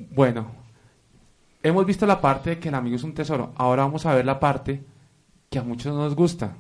Bueno, 0.10 0.52
hemos 1.64 1.86
visto 1.86 2.06
la 2.06 2.20
parte 2.22 2.52
de 2.52 2.60
que 2.60 2.70
el 2.70 2.76
amigo 2.76 2.96
es 2.96 3.04
un 3.04 3.14
tesoro. 3.14 3.52
Ahora 3.56 3.84
vamos 3.84 4.06
a 4.06 4.14
ver 4.16 4.26
la 4.26 4.40
parte 4.40 4.84
que 5.50 5.60
a 5.60 5.64
muchos 5.64 5.94
no 5.94 6.00
nos 6.04 6.16
gusta, 6.16 6.54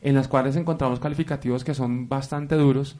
en 0.00 0.14
las 0.14 0.28
cuales 0.28 0.56
encontramos 0.56 1.00
calificativos 1.00 1.64
que 1.64 1.74
son 1.74 2.08
bastante 2.08 2.54
duros 2.54 2.96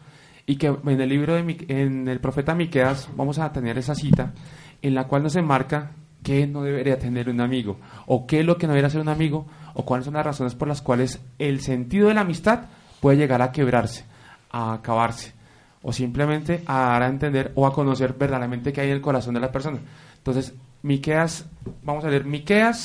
y 0.47 0.57
que 0.57 0.69
en 0.69 1.01
el 1.01 1.09
libro 1.09 1.35
de 1.35 1.67
en 1.69 2.09
el 2.09 2.21
profeta 2.21 2.55
Miqueas 2.55 3.09
vamos 3.17 3.39
a 3.39 3.53
tener 3.53 3.77
esa 3.79 3.95
cita 3.95 4.33
en 4.81 4.95
la 4.95 5.09
cual 5.09 5.25
nos 5.25 5.37
enmarca 5.37 5.93
qué 6.23 6.47
no 6.47 6.63
debería 6.63 6.99
tener 6.99 7.29
un 7.29 7.41
amigo 7.41 7.79
o 8.07 8.27
qué 8.27 8.41
es 8.41 8.47
lo 8.47 8.57
que 8.57 8.67
no 8.67 8.73
debería 8.73 8.91
ser 8.91 9.01
un 9.01 9.09
amigo 9.09 9.47
o 9.75 9.85
cuáles 9.85 10.05
son 10.05 10.15
las 10.15 10.25
razones 10.25 10.55
por 10.55 10.69
las 10.69 10.83
cuales 10.83 11.21
el 11.39 11.61
sentido 11.61 12.09
de 12.09 12.15
la 12.15 12.23
amistad 12.23 12.67
puede 13.01 13.19
llegar 13.19 13.43
a 13.43 13.53
quebrarse, 13.53 14.05
a 14.51 14.73
acabarse 14.75 15.35
o 15.83 15.93
simplemente 15.93 16.63
a 16.67 16.81
dar 16.81 17.03
a 17.03 17.09
entender 17.09 17.53
o 17.55 17.67
a 17.67 17.73
conocer 17.73 18.15
verdaderamente 18.15 18.73
qué 18.73 18.81
hay 18.81 18.89
en 18.89 18.95
el 18.95 19.01
corazón 19.01 19.35
de 19.35 19.41
la 19.41 19.53
persona. 19.53 19.79
Entonces, 20.19 20.55
Miqueas, 20.83 21.47
vamos 21.85 22.05
a 22.05 22.09
leer 22.09 22.25
Miqueas 22.25 22.77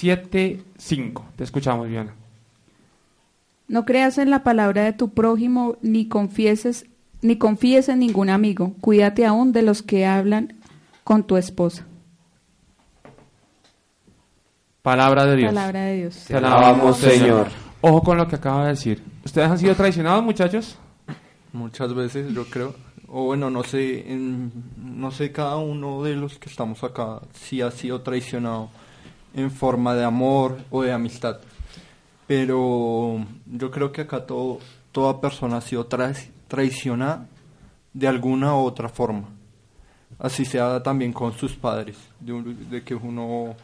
7:5. 0.00 1.24
Te 1.34 1.44
escuchamos, 1.44 1.86
Viviana. 1.86 2.14
No 3.68 3.84
creas 3.84 4.18
en 4.18 4.30
la 4.30 4.44
palabra 4.44 4.84
de 4.84 4.92
tu 4.92 5.12
prójimo, 5.12 5.76
ni 5.82 6.08
confieses, 6.08 6.86
ni 7.26 7.36
confíes 7.36 7.88
en 7.88 7.98
ningún 7.98 8.30
amigo. 8.30 8.74
Cuídate 8.80 9.26
aún 9.26 9.52
de 9.52 9.62
los 9.62 9.82
que 9.82 10.06
hablan 10.06 10.54
con 11.04 11.24
tu 11.24 11.36
esposa. 11.36 11.86
Palabra 14.82 15.26
de 15.26 15.36
Dios. 15.36 15.48
Palabra 15.48 15.80
de 15.84 15.96
Dios. 15.96 16.24
Te 16.26 16.36
alabamos, 16.36 16.98
Señor. 16.98 17.48
Ojo 17.80 18.02
con 18.02 18.16
lo 18.16 18.28
que 18.28 18.36
acaba 18.36 18.62
de 18.64 18.70
decir. 18.70 19.02
¿Ustedes 19.24 19.50
han 19.50 19.58
sido 19.58 19.74
traicionados, 19.74 20.22
muchachos? 20.22 20.78
Muchas 21.52 21.92
veces, 21.94 22.32
yo 22.32 22.44
creo. 22.44 22.74
O 23.08 23.24
bueno, 23.24 23.50
no 23.50 23.62
sé, 23.62 24.10
en 24.12 24.52
no 24.76 25.10
sé 25.10 25.32
cada 25.32 25.56
uno 25.56 26.02
de 26.02 26.14
los 26.16 26.38
que 26.38 26.48
estamos 26.48 26.82
acá 26.84 27.20
si 27.34 27.62
ha 27.62 27.70
sido 27.70 28.00
traicionado 28.02 28.68
en 29.34 29.50
forma 29.50 29.94
de 29.94 30.04
amor 30.04 30.58
o 30.70 30.82
de 30.82 30.92
amistad. 30.92 31.38
Pero 32.26 33.24
yo 33.46 33.70
creo 33.70 33.92
que 33.92 34.02
acá 34.02 34.26
todo, 34.26 34.58
toda 34.92 35.20
persona 35.20 35.58
ha 35.58 35.60
sido 35.60 35.88
trai- 35.88 36.30
traicionada 36.48 37.26
de 37.92 38.06
alguna 38.06 38.54
u 38.54 38.58
otra 38.58 38.88
forma. 38.88 39.28
Así 40.18 40.44
sea 40.44 40.82
también 40.82 41.12
con 41.12 41.32
sus 41.32 41.54
padres, 41.54 41.96
de, 42.20 42.32
de 42.70 42.82
que 42.82 42.94
uno 42.94 43.54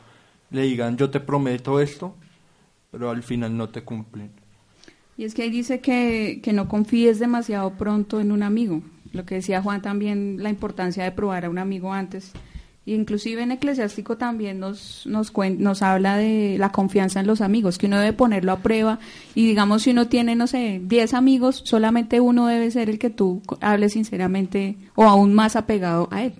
le 0.50 0.62
digan 0.62 0.96
yo 0.96 1.10
te 1.10 1.20
prometo 1.20 1.80
esto, 1.80 2.14
pero 2.90 3.10
al 3.10 3.22
final 3.22 3.56
no 3.56 3.68
te 3.68 3.82
cumplen. 3.82 4.30
Y 5.16 5.24
es 5.24 5.34
que 5.34 5.42
ahí 5.42 5.50
dice 5.50 5.80
que, 5.80 6.40
que 6.42 6.52
no 6.52 6.68
confíes 6.68 7.18
demasiado 7.18 7.70
pronto 7.74 8.20
en 8.20 8.32
un 8.32 8.42
amigo. 8.42 8.82
Lo 9.12 9.24
que 9.24 9.36
decía 9.36 9.62
Juan 9.62 9.82
también, 9.82 10.42
la 10.42 10.48
importancia 10.48 11.04
de 11.04 11.12
probar 11.12 11.44
a 11.44 11.50
un 11.50 11.58
amigo 11.58 11.92
antes. 11.92 12.32
Y 12.84 12.94
inclusive 12.94 13.42
en 13.42 13.52
Eclesiástico 13.52 14.16
también 14.16 14.58
nos, 14.58 15.06
nos, 15.06 15.32
cuen- 15.32 15.58
nos 15.58 15.82
habla 15.82 16.16
de 16.16 16.56
la 16.58 16.72
confianza 16.72 17.20
en 17.20 17.28
los 17.28 17.40
amigos, 17.40 17.78
que 17.78 17.86
uno 17.86 17.98
debe 18.00 18.12
ponerlo 18.12 18.50
a 18.50 18.56
prueba. 18.58 18.98
Y 19.36 19.46
digamos, 19.46 19.82
si 19.82 19.90
uno 19.92 20.08
tiene, 20.08 20.34
no 20.34 20.48
sé, 20.48 20.80
10 20.82 21.14
amigos, 21.14 21.62
solamente 21.64 22.18
uno 22.20 22.46
debe 22.48 22.70
ser 22.72 22.90
el 22.90 22.98
que 22.98 23.10
tú 23.10 23.40
hables 23.60 23.92
sinceramente 23.92 24.76
o 24.96 25.04
aún 25.04 25.32
más 25.32 25.54
apegado 25.54 26.08
a 26.10 26.24
él. 26.24 26.34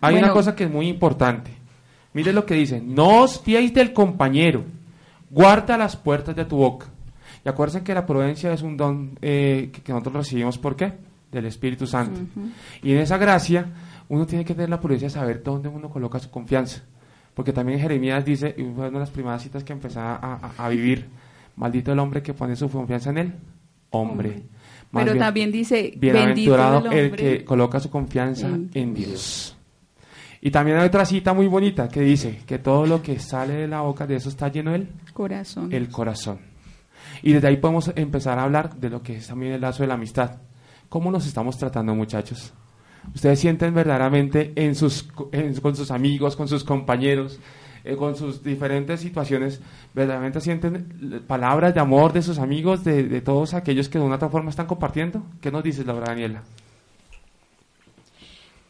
Hay 0.00 0.12
Bueno. 0.14 0.26
una 0.28 0.32
cosa 0.34 0.54
que 0.54 0.64
es 0.64 0.70
muy 0.70 0.86
importante. 0.88 1.50
Mire 2.12 2.32
lo 2.32 2.46
que 2.46 2.54
dice, 2.54 2.80
no 2.80 3.22
os 3.22 3.40
fiéis 3.40 3.74
del 3.74 3.92
compañero, 3.92 4.64
guarda 5.30 5.76
las 5.76 5.96
puertas 5.96 6.36
de 6.36 6.44
tu 6.44 6.56
boca. 6.56 6.86
Y 7.44 7.48
acuérdense 7.48 7.82
que 7.84 7.94
la 7.94 8.06
prudencia 8.06 8.52
es 8.52 8.62
un 8.62 8.76
don 8.76 9.18
eh, 9.22 9.70
que, 9.72 9.82
que 9.82 9.92
nosotros 9.92 10.14
recibimos, 10.24 10.56
¿por 10.58 10.76
qué? 10.76 10.92
Del 11.30 11.46
Espíritu 11.46 11.86
Santo. 11.86 12.20
Y 12.82 12.92
en 12.92 12.98
esa 12.98 13.18
gracia, 13.18 13.66
uno 14.08 14.26
tiene 14.26 14.44
que 14.44 14.54
tener 14.54 14.70
la 14.70 14.80
prudencia 14.80 15.08
de 15.08 15.14
saber 15.14 15.42
dónde 15.42 15.68
uno 15.68 15.90
coloca 15.90 16.18
su 16.18 16.30
confianza. 16.30 16.82
Porque 17.34 17.52
también 17.52 17.78
Jeremías 17.78 18.24
dice, 18.24 18.54
y 18.56 18.62
fue 18.62 18.88
una 18.88 18.98
de 18.98 18.98
las 19.00 19.10
primeras 19.10 19.42
citas 19.42 19.62
que 19.62 19.72
empezaba 19.72 20.16
a, 20.16 20.34
a- 20.58 20.66
a 20.66 20.68
vivir, 20.68 21.06
maldito 21.56 21.92
el 21.92 21.98
hombre 21.98 22.22
que 22.22 22.34
pone 22.34 22.56
su 22.56 22.68
confianza 22.70 23.10
en 23.10 23.18
él, 23.18 23.32
hombre. 23.90 24.42
Pero 24.92 25.12
bien- 25.12 25.18
también 25.18 25.52
dice, 25.52 25.92
Bienaventurado 25.96 26.82
bendito 26.88 26.96
el 26.98 27.10
que 27.38 27.44
coloca 27.44 27.78
su 27.78 27.90
confianza 27.90 28.48
en 28.48 28.70
en 28.74 28.94
Dios. 28.94 29.54
Y 30.40 30.50
también 30.50 30.78
hay 30.78 30.86
otra 30.86 31.04
cita 31.04 31.34
muy 31.34 31.46
bonita 31.46 31.88
que 31.88 32.00
dice 32.00 32.40
que 32.46 32.58
todo 32.58 32.86
lo 32.86 33.02
que 33.02 33.18
sale 33.18 33.54
de 33.54 33.68
la 33.68 33.80
boca 33.82 34.06
de 34.06 34.16
eso 34.16 34.28
está 34.30 34.48
lleno 34.48 34.74
el, 34.74 34.88
corazón. 35.12 35.72
el 35.72 35.88
corazón. 35.90 36.38
Y 37.22 37.32
desde 37.32 37.48
ahí 37.48 37.56
podemos 37.56 37.90
empezar 37.96 38.38
a 38.38 38.44
hablar 38.44 38.76
de 38.76 38.88
lo 38.88 39.02
que 39.02 39.16
es 39.16 39.26
también 39.26 39.52
el 39.52 39.60
lazo 39.60 39.82
de 39.82 39.88
la 39.88 39.94
amistad. 39.94 40.36
¿Cómo 40.88 41.10
nos 41.10 41.26
estamos 41.26 41.58
tratando, 41.58 41.94
muchachos? 41.94 42.52
¿Ustedes 43.14 43.38
sienten 43.40 43.74
verdaderamente 43.74 44.52
en 44.56 44.74
sus, 44.74 45.08
en- 45.32 45.54
con 45.60 45.76
sus 45.76 45.90
amigos, 45.90 46.36
con 46.36 46.48
sus 46.48 46.64
compañeros, 46.64 47.38
eh, 47.84 47.96
con 47.96 48.16
sus 48.16 48.42
diferentes 48.42 49.00
situaciones, 49.00 49.60
verdaderamente 49.94 50.40
sienten 50.40 51.22
palabras 51.26 51.74
de 51.74 51.80
amor 51.80 52.12
de 52.12 52.22
sus 52.22 52.38
amigos, 52.38 52.84
de, 52.84 53.04
de 53.04 53.20
todos 53.20 53.54
aquellos 53.54 53.88
que 53.88 53.98
de 53.98 54.04
una 54.04 54.14
u 54.14 54.16
otra 54.16 54.28
forma 54.28 54.50
están 54.50 54.66
compartiendo? 54.66 55.22
¿Qué 55.40 55.50
nos 55.50 55.62
dices, 55.62 55.86
Laura 55.86 56.06
Daniela? 56.06 56.42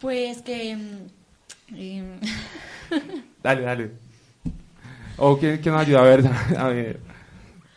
Pues 0.00 0.42
que... 0.42 0.76
mm, 0.76 1.74
em, 1.76 2.04
Dale, 3.42 3.62
dale. 3.62 3.90
¿O 5.16 5.36
quién, 5.38 5.58
quién 5.58 5.74
nos 5.74 5.82
ayuda 5.86 6.00
a 6.00 6.02
ver? 6.04 6.24
A 6.56 6.68
ver. 6.68 7.00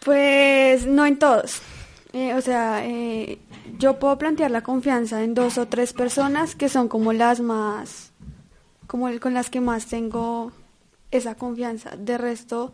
Pues 0.05 0.85
no 0.85 1.05
en 1.05 1.17
todos. 1.17 1.61
Eh, 2.13 2.33
o 2.35 2.41
sea, 2.41 2.85
eh, 2.85 3.39
yo 3.77 3.99
puedo 3.99 4.17
plantear 4.17 4.51
la 4.51 4.61
confianza 4.61 5.23
en 5.23 5.33
dos 5.33 5.57
o 5.57 5.67
tres 5.67 5.93
personas 5.93 6.55
que 6.55 6.69
son 6.69 6.87
como 6.87 7.13
las 7.13 7.39
más, 7.41 8.11
como 8.87 9.07
el- 9.07 9.19
con 9.19 9.33
las 9.33 9.49
que 9.49 9.61
más 9.61 9.85
tengo 9.87 10.51
esa 11.11 11.35
confianza. 11.35 11.91
De 11.97 12.17
resto, 12.17 12.73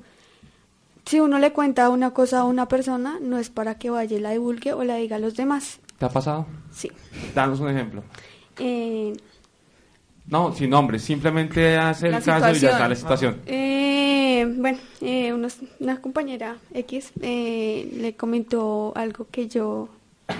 si 1.06 1.19
uno 1.19 1.39
le 1.39 1.52
cuenta 1.54 1.89
una 1.89 2.12
cosa 2.12 2.39
a 2.39 2.43
una 2.43 2.67
persona, 2.67 3.17
no 3.21 3.38
es 3.38 3.50
para 3.50 3.76
que 3.78 3.89
vaya 3.89 4.17
y 4.17 4.19
la 4.19 4.32
divulgue 4.32 4.73
o 4.73 4.84
la 4.84 4.95
diga 4.95 5.15
a 5.15 5.19
los 5.19 5.36
demás. 5.36 5.80
¿Te 5.97 6.06
ha 6.06 6.10
pasado? 6.10 6.45
Sí. 6.71 6.91
Danos 7.34 7.60
un 7.60 7.69
ejemplo. 7.69 8.04
Eh, 8.60 9.13
No, 10.28 10.54
sin 10.54 10.69
nombre, 10.69 11.00
simplemente 11.00 11.78
hace 11.78 12.08
el 12.08 12.15
caso 12.15 12.30
y 12.30 12.34
ya 12.34 12.39
situación. 12.54 12.71
está 12.73 12.89
la 12.89 12.95
situación. 12.95 13.41
Eh, 13.45 14.45
bueno, 14.58 14.78
eh, 15.00 15.32
unos- 15.32 15.60
una 15.80 16.02
compañera 16.02 16.58
X 16.73 17.13
eh, 17.21 17.89
le 17.95 18.15
comentó 18.17 18.91
algo 18.95 19.28
que 19.32 19.47
yo 19.47 19.88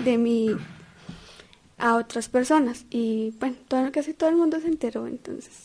de 0.04 0.18
mí 0.18 0.50
a 1.78 1.96
otras 1.96 2.28
personas 2.28 2.84
y 2.90 3.34
bueno, 3.38 3.56
todo, 3.68 3.90
casi 3.92 4.12
todo 4.14 4.30
el 4.30 4.36
mundo 4.36 4.58
se 4.60 4.68
enteró 4.68 5.06
entonces. 5.06 5.64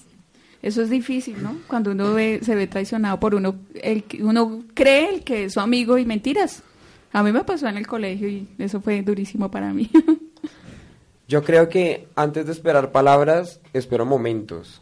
Eso 0.62 0.82
es 0.82 0.90
difícil, 0.90 1.42
¿no? 1.44 1.58
Cuando 1.68 1.92
uno 1.92 2.14
ve- 2.14 2.40
se 2.42 2.56
ve 2.56 2.68
traicionado 2.68 3.20
por 3.20 3.36
uno, 3.36 3.56
el, 3.82 4.04
que- 4.06 4.24
uno 4.24 4.64
cree 4.74 5.16
el 5.16 5.24
que 5.24 5.46
es 5.46 5.54
su 5.54 5.60
amigo 5.60 5.98
y 5.98 6.06
mentiras. 6.06 6.64
A 7.12 7.22
mí 7.22 7.32
me 7.32 7.44
pasó 7.44 7.68
en 7.68 7.78
el 7.78 7.86
colegio 7.86 8.28
y 8.30 8.48
eso 8.58 8.80
fue 8.80 9.02
durísimo 9.02 9.52
para 9.52 9.74
mí. 9.74 9.90
Yo 11.28 11.44
creo 11.44 11.70
que 11.70 12.08
antes 12.16 12.46
de 12.46 12.52
esperar 12.52 12.92
palabras, 12.92 13.60
espero 13.74 14.06
momentos. 14.06 14.82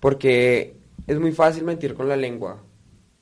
Porque 0.00 0.74
es 1.06 1.18
muy 1.18 1.32
fácil 1.32 1.64
mentir 1.64 1.94
con 1.94 2.08
la 2.08 2.16
lengua, 2.16 2.58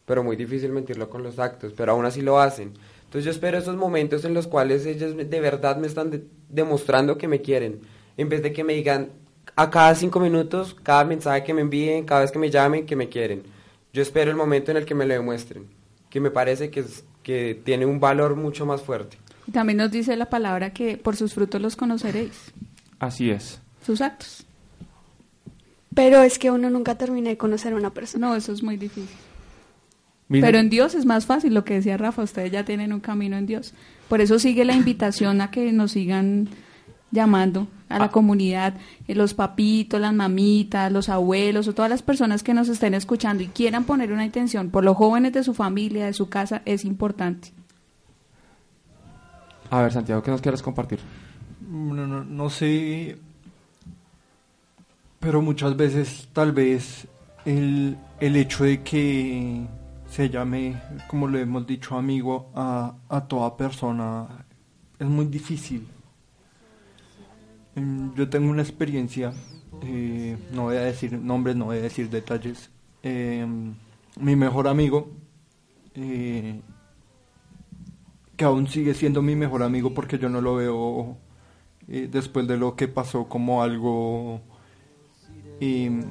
pero 0.06 0.22
muy 0.24 0.36
difícil 0.36 0.70
mentirlo 0.72 1.08
con 1.10 1.22
los 1.22 1.38
actos, 1.38 1.72
pero 1.76 1.92
aún 1.92 2.04
así 2.04 2.20
lo 2.22 2.38
hacen. 2.40 2.72
Entonces 3.14 3.26
yo 3.26 3.30
espero 3.30 3.58
esos 3.58 3.76
momentos 3.76 4.24
en 4.24 4.34
los 4.34 4.48
cuales 4.48 4.84
ellos 4.86 5.16
de 5.16 5.40
verdad 5.40 5.76
me 5.76 5.86
están 5.86 6.10
de- 6.10 6.24
demostrando 6.48 7.16
que 7.16 7.28
me 7.28 7.40
quieren, 7.42 7.78
en 8.16 8.28
vez 8.28 8.42
de 8.42 8.52
que 8.52 8.64
me 8.64 8.72
digan 8.74 9.10
a 9.54 9.70
cada 9.70 9.94
cinco 9.94 10.18
minutos, 10.18 10.74
cada 10.82 11.04
mensaje 11.04 11.44
que 11.44 11.54
me 11.54 11.60
envíen, 11.60 12.06
cada 12.06 12.22
vez 12.22 12.32
que 12.32 12.40
me 12.40 12.50
llamen, 12.50 12.86
que 12.86 12.96
me 12.96 13.08
quieren. 13.08 13.44
Yo 13.92 14.02
espero 14.02 14.32
el 14.32 14.36
momento 14.36 14.72
en 14.72 14.78
el 14.78 14.84
que 14.84 14.96
me 14.96 15.06
lo 15.06 15.14
demuestren, 15.14 15.68
que 16.10 16.18
me 16.18 16.32
parece 16.32 16.70
que, 16.70 16.80
es- 16.80 17.04
que 17.22 17.54
tiene 17.64 17.86
un 17.86 18.00
valor 18.00 18.34
mucho 18.34 18.66
más 18.66 18.82
fuerte. 18.82 19.16
Y 19.46 19.52
También 19.52 19.76
nos 19.76 19.92
dice 19.92 20.16
la 20.16 20.28
palabra 20.28 20.72
que 20.72 20.96
por 20.96 21.14
sus 21.14 21.34
frutos 21.34 21.60
los 21.62 21.76
conoceréis, 21.76 22.52
Así 22.98 23.30
es. 23.30 23.60
sus 23.86 24.00
actos. 24.00 24.44
Pero 25.94 26.20
es 26.24 26.40
que 26.40 26.50
uno 26.50 26.68
nunca 26.68 26.98
termina 26.98 27.30
de 27.30 27.36
conocer 27.36 27.74
a 27.74 27.76
una 27.76 27.90
persona. 27.90 28.26
No, 28.26 28.34
eso 28.34 28.50
es 28.52 28.60
muy 28.64 28.76
difícil. 28.76 29.14
Pero 30.28 30.58
en 30.58 30.70
Dios 30.70 30.94
es 30.94 31.04
más 31.04 31.26
fácil, 31.26 31.52
lo 31.52 31.64
que 31.64 31.74
decía 31.74 31.96
Rafa, 31.96 32.22
ustedes 32.22 32.50
ya 32.50 32.64
tienen 32.64 32.92
un 32.92 33.00
camino 33.00 33.36
en 33.36 33.46
Dios. 33.46 33.74
Por 34.08 34.20
eso 34.20 34.38
sigue 34.38 34.64
la 34.64 34.74
invitación 34.74 35.40
a 35.40 35.50
que 35.50 35.70
nos 35.72 35.92
sigan 35.92 36.48
llamando 37.10 37.68
a 37.88 37.98
la 37.98 38.10
comunidad, 38.10 38.74
eh, 39.06 39.14
los 39.14 39.34
papitos, 39.34 40.00
las 40.00 40.12
mamitas, 40.12 40.90
los 40.90 41.08
abuelos 41.08 41.68
o 41.68 41.74
todas 41.74 41.90
las 41.90 42.02
personas 42.02 42.42
que 42.42 42.54
nos 42.54 42.68
estén 42.68 42.94
escuchando 42.94 43.42
y 43.42 43.46
quieran 43.46 43.84
poner 43.84 44.12
una 44.12 44.24
intención 44.24 44.70
por 44.70 44.82
los 44.84 44.96
jóvenes 44.96 45.32
de 45.32 45.44
su 45.44 45.54
familia, 45.54 46.06
de 46.06 46.12
su 46.12 46.28
casa, 46.28 46.62
es 46.64 46.84
importante. 46.84 47.52
A 49.70 49.82
ver, 49.82 49.92
Santiago, 49.92 50.22
¿qué 50.22 50.30
nos 50.30 50.40
quieres 50.40 50.62
compartir? 50.62 50.98
No, 51.70 52.06
no, 52.06 52.24
no 52.24 52.50
sé, 52.50 53.16
pero 55.20 55.40
muchas 55.40 55.76
veces 55.76 56.28
tal 56.32 56.52
vez 56.52 57.06
el, 57.44 57.96
el 58.20 58.36
hecho 58.36 58.64
de 58.64 58.82
que 58.82 59.66
se 60.14 60.30
llame, 60.30 60.80
como 61.08 61.26
le 61.26 61.40
hemos 61.40 61.66
dicho, 61.66 61.96
amigo 61.96 62.52
a, 62.54 62.94
a 63.08 63.26
toda 63.26 63.56
persona 63.56 64.46
es 64.96 65.08
muy 65.08 65.26
difícil. 65.26 65.88
Em, 67.74 68.14
Yo 68.14 68.28
tengo 68.28 68.48
una 68.48 68.62
experiencia, 68.62 69.32
eh, 69.82 70.36
no 70.52 70.62
voy 70.62 70.76
a 70.76 70.82
decir 70.82 71.18
nombres, 71.18 71.56
no 71.56 71.64
voy 71.64 71.78
a 71.78 71.82
decir 71.82 72.08
detalles. 72.10 72.70
Em, 73.02 73.74
mi 74.20 74.36
mejor 74.36 74.68
amigo, 74.68 75.10
eh, 75.96 76.60
que 78.36 78.44
aún 78.44 78.68
sigue 78.68 78.94
siendo 78.94 79.20
mi 79.20 79.34
mejor 79.34 79.64
amigo 79.64 79.94
porque 79.94 80.16
yo 80.16 80.28
no 80.28 80.40
lo 80.40 80.54
veo 80.54 81.16
eh, 81.88 82.08
después 82.08 82.46
de 82.46 82.56
lo 82.56 82.76
que 82.76 82.86
pasó 82.86 83.28
como 83.28 83.64
algo 83.64 84.40
em, 85.60 86.04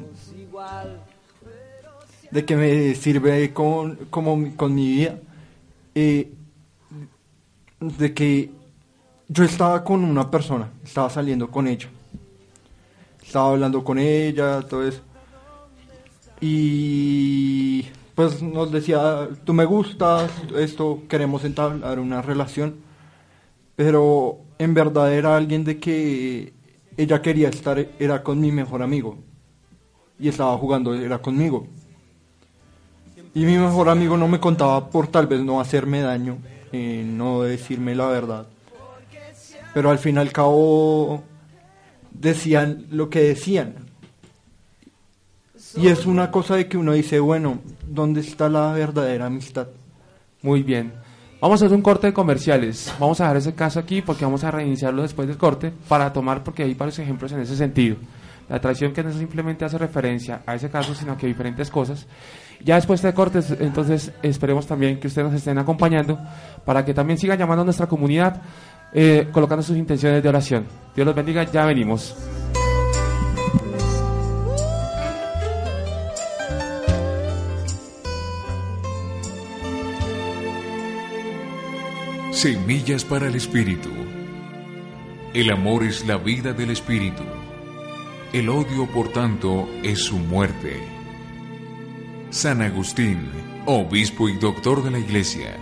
de 2.33 2.43
que 2.45 2.55
me 2.55 2.95
sirve 2.95 3.53
con, 3.53 3.95
como 4.09 4.55
con 4.55 4.73
mi 4.73 4.87
vida, 4.87 5.19
eh, 5.93 6.33
de 7.79 8.13
que 8.13 8.49
yo 9.27 9.43
estaba 9.43 9.83
con 9.83 10.03
una 10.03 10.31
persona, 10.31 10.71
estaba 10.83 11.11
saliendo 11.11 11.51
con 11.51 11.67
ella, 11.67 11.89
estaba 13.23 13.51
hablando 13.51 13.83
con 13.83 13.99
ella, 13.99 14.63
todo 14.63 14.87
eso, 14.87 15.01
y 16.41 17.85
pues 18.15 18.41
nos 18.41 18.71
decía, 18.71 19.29
tú 19.43 19.53
me 19.53 19.65
gustas, 19.65 20.31
esto, 20.57 21.03
queremos 21.07 21.43
entablar 21.43 21.99
una 21.99 22.23
relación, 22.23 22.77
pero 23.75 24.39
en 24.57 24.73
verdad 24.73 25.13
era 25.13 25.37
alguien 25.37 25.63
de 25.63 25.77
que 25.79 26.53
ella 26.97 27.21
quería 27.21 27.49
estar, 27.49 27.87
era 27.99 28.23
con 28.23 28.41
mi 28.41 28.51
mejor 28.51 28.81
amigo, 28.81 29.19
y 30.17 30.29
estaba 30.29 30.57
jugando, 30.57 30.95
era 30.95 31.19
conmigo. 31.19 31.67
Y 33.35 33.45
mi 33.45 33.57
mejor 33.57 33.89
amigo 33.89 34.15
no 34.15 34.27
me 34.27 34.39
contaba 34.39 34.89
por 34.89 35.07
tal 35.07 35.27
vez 35.27 35.41
no 35.41 35.59
hacerme 35.59 36.01
daño, 36.01 36.37
eh, 36.71 37.03
no 37.05 37.41
decirme 37.41 37.95
la 37.95 38.07
verdad. 38.07 38.47
pero 39.73 39.89
al 39.89 39.97
fin 39.97 40.17
y 40.17 40.19
al 40.19 40.31
cabo 40.31 41.23
decían 42.11 42.85
lo 42.91 43.09
que 43.09 43.21
decían. 43.21 43.73
Y 45.75 45.87
es 45.87 46.05
una 46.05 46.29
cosa 46.29 46.55
de 46.55 46.67
que 46.67 46.77
uno 46.77 46.93
dice, 46.93 47.19
bueno, 47.19 47.57
¿dónde 47.87 48.21
está 48.21 48.47
la 48.49 48.71
verdadera 48.73 49.25
amistad? 49.25 49.67
Muy 50.43 50.61
bien. 50.61 50.93
Vamos 51.41 51.61
a 51.61 51.65
hacer 51.65 51.75
un 51.75 51.81
corte 51.81 52.07
de 52.07 52.13
comerciales. 52.13 52.93
Vamos 52.99 53.19
a 53.19 53.23
dejar 53.23 53.37
ese 53.37 53.55
caso 53.55 53.79
aquí 53.79 54.03
porque 54.03 54.23
vamos 54.23 54.43
a 54.43 54.51
reiniciarlo 54.51 55.01
después 55.01 55.27
del 55.27 55.37
corte 55.37 55.73
para 55.87 56.13
tomar, 56.13 56.43
porque 56.43 56.63
hay 56.63 56.73
varios 56.75 56.99
ejemplos 56.99 57.31
en 57.31 57.39
ese 57.39 57.55
sentido. 57.55 57.97
La 58.47 58.61
traición 58.61 58.93
que 58.93 59.03
no 59.03 59.11
simplemente 59.11 59.65
hace 59.65 59.77
referencia 59.77 60.43
a 60.45 60.53
ese 60.53 60.69
caso, 60.69 60.93
sino 60.93 61.17
que 61.17 61.25
diferentes 61.25 61.71
cosas. 61.71 62.05
Ya 62.61 62.75
después 62.75 63.01
de 63.01 63.13
cortes, 63.13 63.51
entonces 63.59 64.11
esperemos 64.21 64.67
también 64.67 64.99
que 64.99 65.07
ustedes 65.07 65.27
nos 65.27 65.35
estén 65.35 65.57
acompañando 65.57 66.19
para 66.65 66.85
que 66.85 66.93
también 66.93 67.17
sigan 67.17 67.37
llamando 67.37 67.61
a 67.61 67.65
nuestra 67.65 67.87
comunidad, 67.87 68.41
eh, 68.93 69.29
colocando 69.31 69.63
sus 69.63 69.77
intenciones 69.77 70.21
de 70.21 70.29
oración. 70.29 70.65
Dios 70.95 71.05
los 71.05 71.15
bendiga, 71.15 71.43
ya 71.43 71.65
venimos. 71.65 72.15
Semillas 82.43 83.05
para 83.05 83.27
el 83.27 83.35
Espíritu. 83.35 83.89
El 85.33 85.49
amor 85.49 85.83
es 85.83 86.05
la 86.05 86.17
vida 86.17 86.51
del 86.51 86.71
Espíritu. 86.71 87.23
El 88.33 88.49
odio, 88.49 88.85
por 88.93 89.13
tanto, 89.13 89.69
es 89.81 89.99
su 90.03 90.17
muerte. 90.17 90.92
San 92.33 92.63
Agustín, 92.63 93.29
obispo 93.67 94.27
y 94.27 94.35
doctor 94.39 94.83
de 94.83 94.89
la 94.89 94.97
Iglesia. 94.97 95.55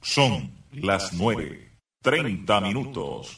Son 0.00 0.50
las 0.72 1.12
9, 1.12 1.78
30 2.02 2.60
minutos. 2.62 3.36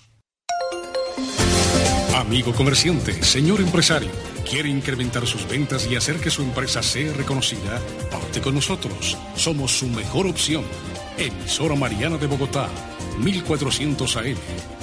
Amigo 2.15 2.53
comerciante, 2.53 3.25
señor 3.25 3.61
empresario, 3.61 4.11
¿quiere 4.51 4.69
incrementar 4.69 5.27
sus 5.27 5.49
ventas 5.49 5.89
y 5.89 5.95
hacer 5.95 6.17
que 6.17 6.29
su 6.29 6.43
empresa 6.43 6.83
sea 6.83 7.13
reconocida? 7.13 7.81
Parte 8.11 8.41
con 8.41 8.57
nosotros. 8.57 9.17
Somos 9.37 9.79
su 9.79 9.87
mejor 9.87 10.27
opción. 10.27 10.65
Emisora 11.17 11.77
Mariana 11.77 12.17
de 12.17 12.27
Bogotá, 12.27 12.69
1400 13.21 14.17
AM. 14.17 14.35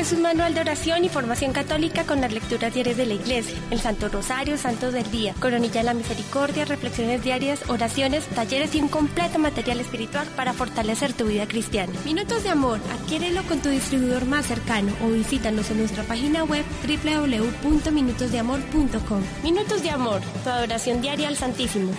Es 0.06 0.12
un 0.12 0.22
manual 0.22 0.54
de 0.54 0.60
oración 0.60 1.04
y 1.04 1.08
formación 1.08 1.52
católica 1.52 2.04
con 2.04 2.20
las 2.20 2.32
lecturas 2.32 2.72
diarias 2.72 2.96
de 2.96 3.06
la 3.06 3.14
Iglesia, 3.14 3.58
el 3.72 3.80
Santo 3.80 4.08
Rosario, 4.08 4.56
Santos 4.56 4.92
del 4.92 5.10
Día, 5.10 5.34
Coronilla 5.40 5.80
de 5.80 5.82
la 5.82 5.94
Misericordia, 5.94 6.64
reflexiones 6.64 7.24
diarias, 7.24 7.68
oraciones, 7.68 8.24
talleres 8.26 8.72
y 8.76 8.80
un 8.80 8.86
completo 8.86 9.40
material 9.40 9.80
espiritual 9.80 10.28
para 10.36 10.52
fortalecer 10.52 11.12
tu 11.12 11.24
vida 11.24 11.48
cristiana. 11.48 11.92
Minutos 12.04 12.44
de 12.44 12.50
Amor, 12.50 12.78
adquiérelo 12.92 13.42
con 13.48 13.58
tu 13.58 13.68
distribuidor 13.68 14.26
más 14.26 14.46
cercano 14.46 14.92
o 15.04 15.08
visítanos 15.08 15.72
en 15.72 15.78
nuestra 15.78 16.04
página 16.04 16.44
web 16.44 16.64
www.minutosdeamor.com. 16.86 19.22
Minutos 19.42 19.82
de 19.82 19.90
Amor, 19.90 20.20
tu 20.44 20.50
adoración 20.50 21.00
diaria 21.00 21.26
al 21.26 21.36
Santísimo. 21.36 21.90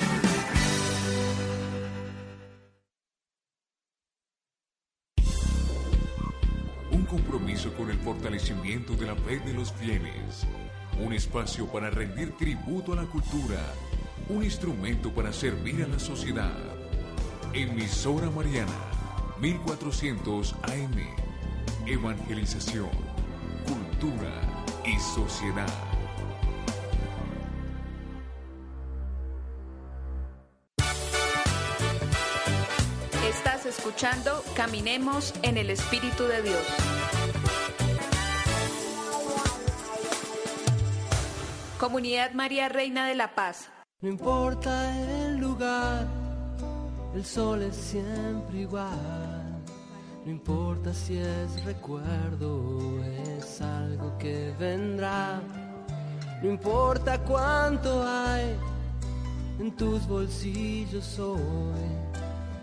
Fortalecimiento 8.07 8.93
de 8.93 9.05
la 9.05 9.15
fe 9.15 9.37
de 9.39 9.53
los 9.53 9.73
fieles. 9.73 10.47
Un 11.05 11.11
espacio 11.11 11.67
para 11.67 11.89
rendir 11.89 12.31
tributo 12.37 12.93
a 12.93 12.95
la 12.95 13.03
cultura. 13.03 13.59
Un 14.29 14.45
instrumento 14.45 15.13
para 15.13 15.33
servir 15.33 15.83
a 15.83 15.89
la 15.89 15.99
sociedad. 15.99 16.57
Emisora 17.53 18.29
Mariana, 18.29 18.71
1400 19.41 20.53
AM. 20.53 21.85
Evangelización, 21.85 22.89
cultura 23.67 24.31
y 24.85 24.97
sociedad. 25.01 25.67
Estás 33.27 33.65
escuchando 33.65 34.41
Caminemos 34.55 35.33
en 35.41 35.57
el 35.57 35.69
Espíritu 35.69 36.23
de 36.23 36.41
Dios. 36.41 37.66
Comunidad 41.79 42.31
María 42.33 42.69
Reina 42.69 43.05
de 43.07 43.13
la 43.13 43.35
Paz. 43.35 43.69
No 44.01 44.09
importa 44.09 44.97
el 44.99 45.37
lugar, 45.37 46.07
el 47.13 47.23
sol 47.23 47.61
es 47.61 47.75
siempre 47.75 48.61
igual. 48.61 49.63
No 50.25 50.31
importa 50.31 50.91
si 50.91 51.19
es 51.19 51.63
recuerdo 51.65 52.63
o 52.63 53.03
es 53.03 53.61
algo 53.61 54.17
que 54.17 54.51
vendrá. 54.57 55.39
No 56.41 56.49
importa 56.49 57.19
cuánto 57.19 58.03
hay 58.03 58.55
en 59.59 59.71
tus 59.75 60.07
bolsillos 60.07 61.19
hoy. 61.19 62.06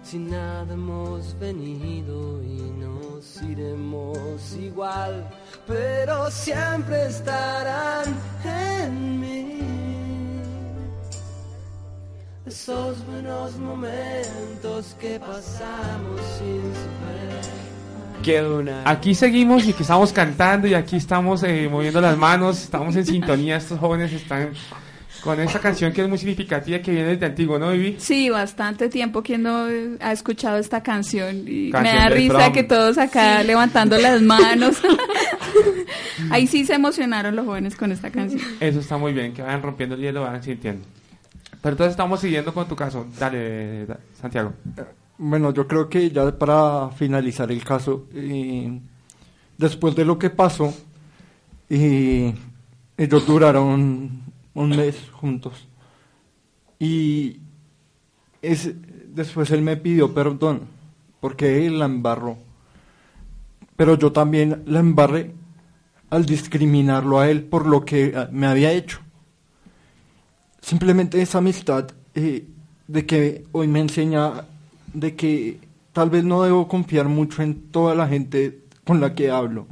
Si 0.05 0.19
nada 0.19 0.73
hemos 0.73 1.37
venido 1.41 2.43
y 2.43 2.61
nos 2.79 3.43
iremos 3.43 4.55
igual, 4.61 5.27
pero 5.67 6.31
siempre 6.31 7.07
estarán 7.07 8.05
en 8.45 9.21
mí. 9.21 9.59
Esos 12.45 13.05
buenos 13.07 13.57
momentos 13.57 14.95
que 15.01 15.19
pasamos 15.19 16.21
sin 16.39 16.61
saber. 16.61 17.65
Aquí 18.87 19.15
seguimos 19.15 19.67
y 19.67 19.75
que 19.75 19.83
estamos 19.83 20.11
cantando 20.11 20.67
y 20.67 20.73
aquí 20.73 20.97
estamos 20.97 21.43
eh, 21.43 21.69
moviendo 21.71 22.01
las 22.01 22.17
manos, 22.17 22.63
estamos 22.63 22.97
en 22.97 23.05
sintonía, 23.05 23.57
estos 23.57 23.79
jóvenes 23.79 24.15
están 24.15 24.53
con 25.25 25.41
esta 25.41 25.59
canción 25.59 25.93
que 25.93 26.03
es 26.03 26.09
muy 26.09 26.19
significativa 26.19 26.79
que 26.81 26.91
viene 26.93 27.09
desde 27.09 27.27
antiguo, 27.27 27.59
¿no, 27.59 27.71
Vivi? 27.73 27.97
Sí, 27.99 28.29
bastante 28.31 28.89
tiempo 28.91 29.23
que 29.23 29.39
no 29.39 29.69
eh, 29.69 29.97
ha 30.01 30.13
escuchado 30.13 30.59
esta 30.59 30.83
canción 30.83 31.45
y 31.47 31.71
Canción 31.71 31.95
me 31.95 32.01
da 32.01 32.09
risa 32.11 32.53
que 32.53 32.63
todos 32.63 32.99
acá 32.99 33.43
levantando 33.43 33.97
las 33.99 34.21
manos. 34.35 34.77
Ahí 36.31 36.47
sí 36.47 36.65
se 36.65 36.75
emocionaron 36.75 37.35
los 37.37 37.47
jóvenes 37.47 37.75
con 37.77 37.91
esta 37.93 38.11
canción. 38.11 38.43
Eso 38.61 38.81
está 38.81 38.97
muy 38.99 39.13
bien, 39.13 39.33
que 39.33 39.43
vayan 39.43 39.63
rompiendo 39.63 39.95
el 39.95 40.01
hielo, 40.03 40.23
vayan 40.23 40.43
sintiendo. 40.43 40.85
Pero 41.63 41.73
entonces 41.73 41.93
estamos 41.93 42.21
siguiendo 42.21 42.53
con 42.53 42.69
tu 42.69 42.77
caso. 42.77 43.07
Dale, 43.19 43.87
da- 43.87 43.99
Santiago. 44.21 44.53
Bueno, 45.17 45.53
yo 45.55 45.67
creo 45.67 45.89
que 45.89 46.11
ya 46.11 46.31
para 46.37 46.91
finalizar 46.91 47.51
el 47.51 47.65
caso, 47.65 48.07
eh, 48.15 48.79
después 49.57 49.95
de 49.95 50.05
lo 50.05 50.19
que 50.19 50.29
pasó, 50.31 50.75
eh, 51.71 52.35
ellos 52.97 53.27
duraron 53.27 54.24
un 54.55 54.71
mes 54.71 54.97
juntos. 55.13 55.69
Y 56.79 57.41
es, 58.43 58.73
después 59.09 59.51
él 59.51 59.63
me 59.63 59.77
pidió 59.77 60.15
perdón, 60.15 60.63
porque 61.21 61.67
él 61.67 61.79
la 61.79 61.87
embarró. 61.87 62.39
Pero 63.77 63.99
yo 63.99 64.13
también 64.13 64.63
la 64.67 64.81
embarré 64.81 65.33
al 66.11 66.27
discriminarlo 66.27 67.19
a 67.19 67.31
él 67.31 67.43
por 67.43 67.67
lo 67.67 67.85
que 67.85 68.07
eh, 68.07 68.29
me 68.31 68.47
había 68.47 68.73
hecho. 68.73 69.01
Simplemente 70.61 71.21
esa 71.21 71.39
amistad 71.39 71.89
eh, 72.15 72.47
de 72.87 73.07
que 73.07 73.45
hoy 73.53 73.67
me 73.69 73.81
enseña 73.81 74.45
de 74.93 75.17
que 75.17 75.59
tal 75.93 76.11
vez 76.11 76.25
no 76.25 76.43
debo 76.43 76.69
confiar 76.69 77.09
mucho 77.09 77.43
en 77.43 77.71
toda 77.71 77.95
la 77.95 78.07
gente 78.07 78.61
con 78.85 79.01
la 79.01 79.15
que 79.15 79.31
hablo, 79.31 79.67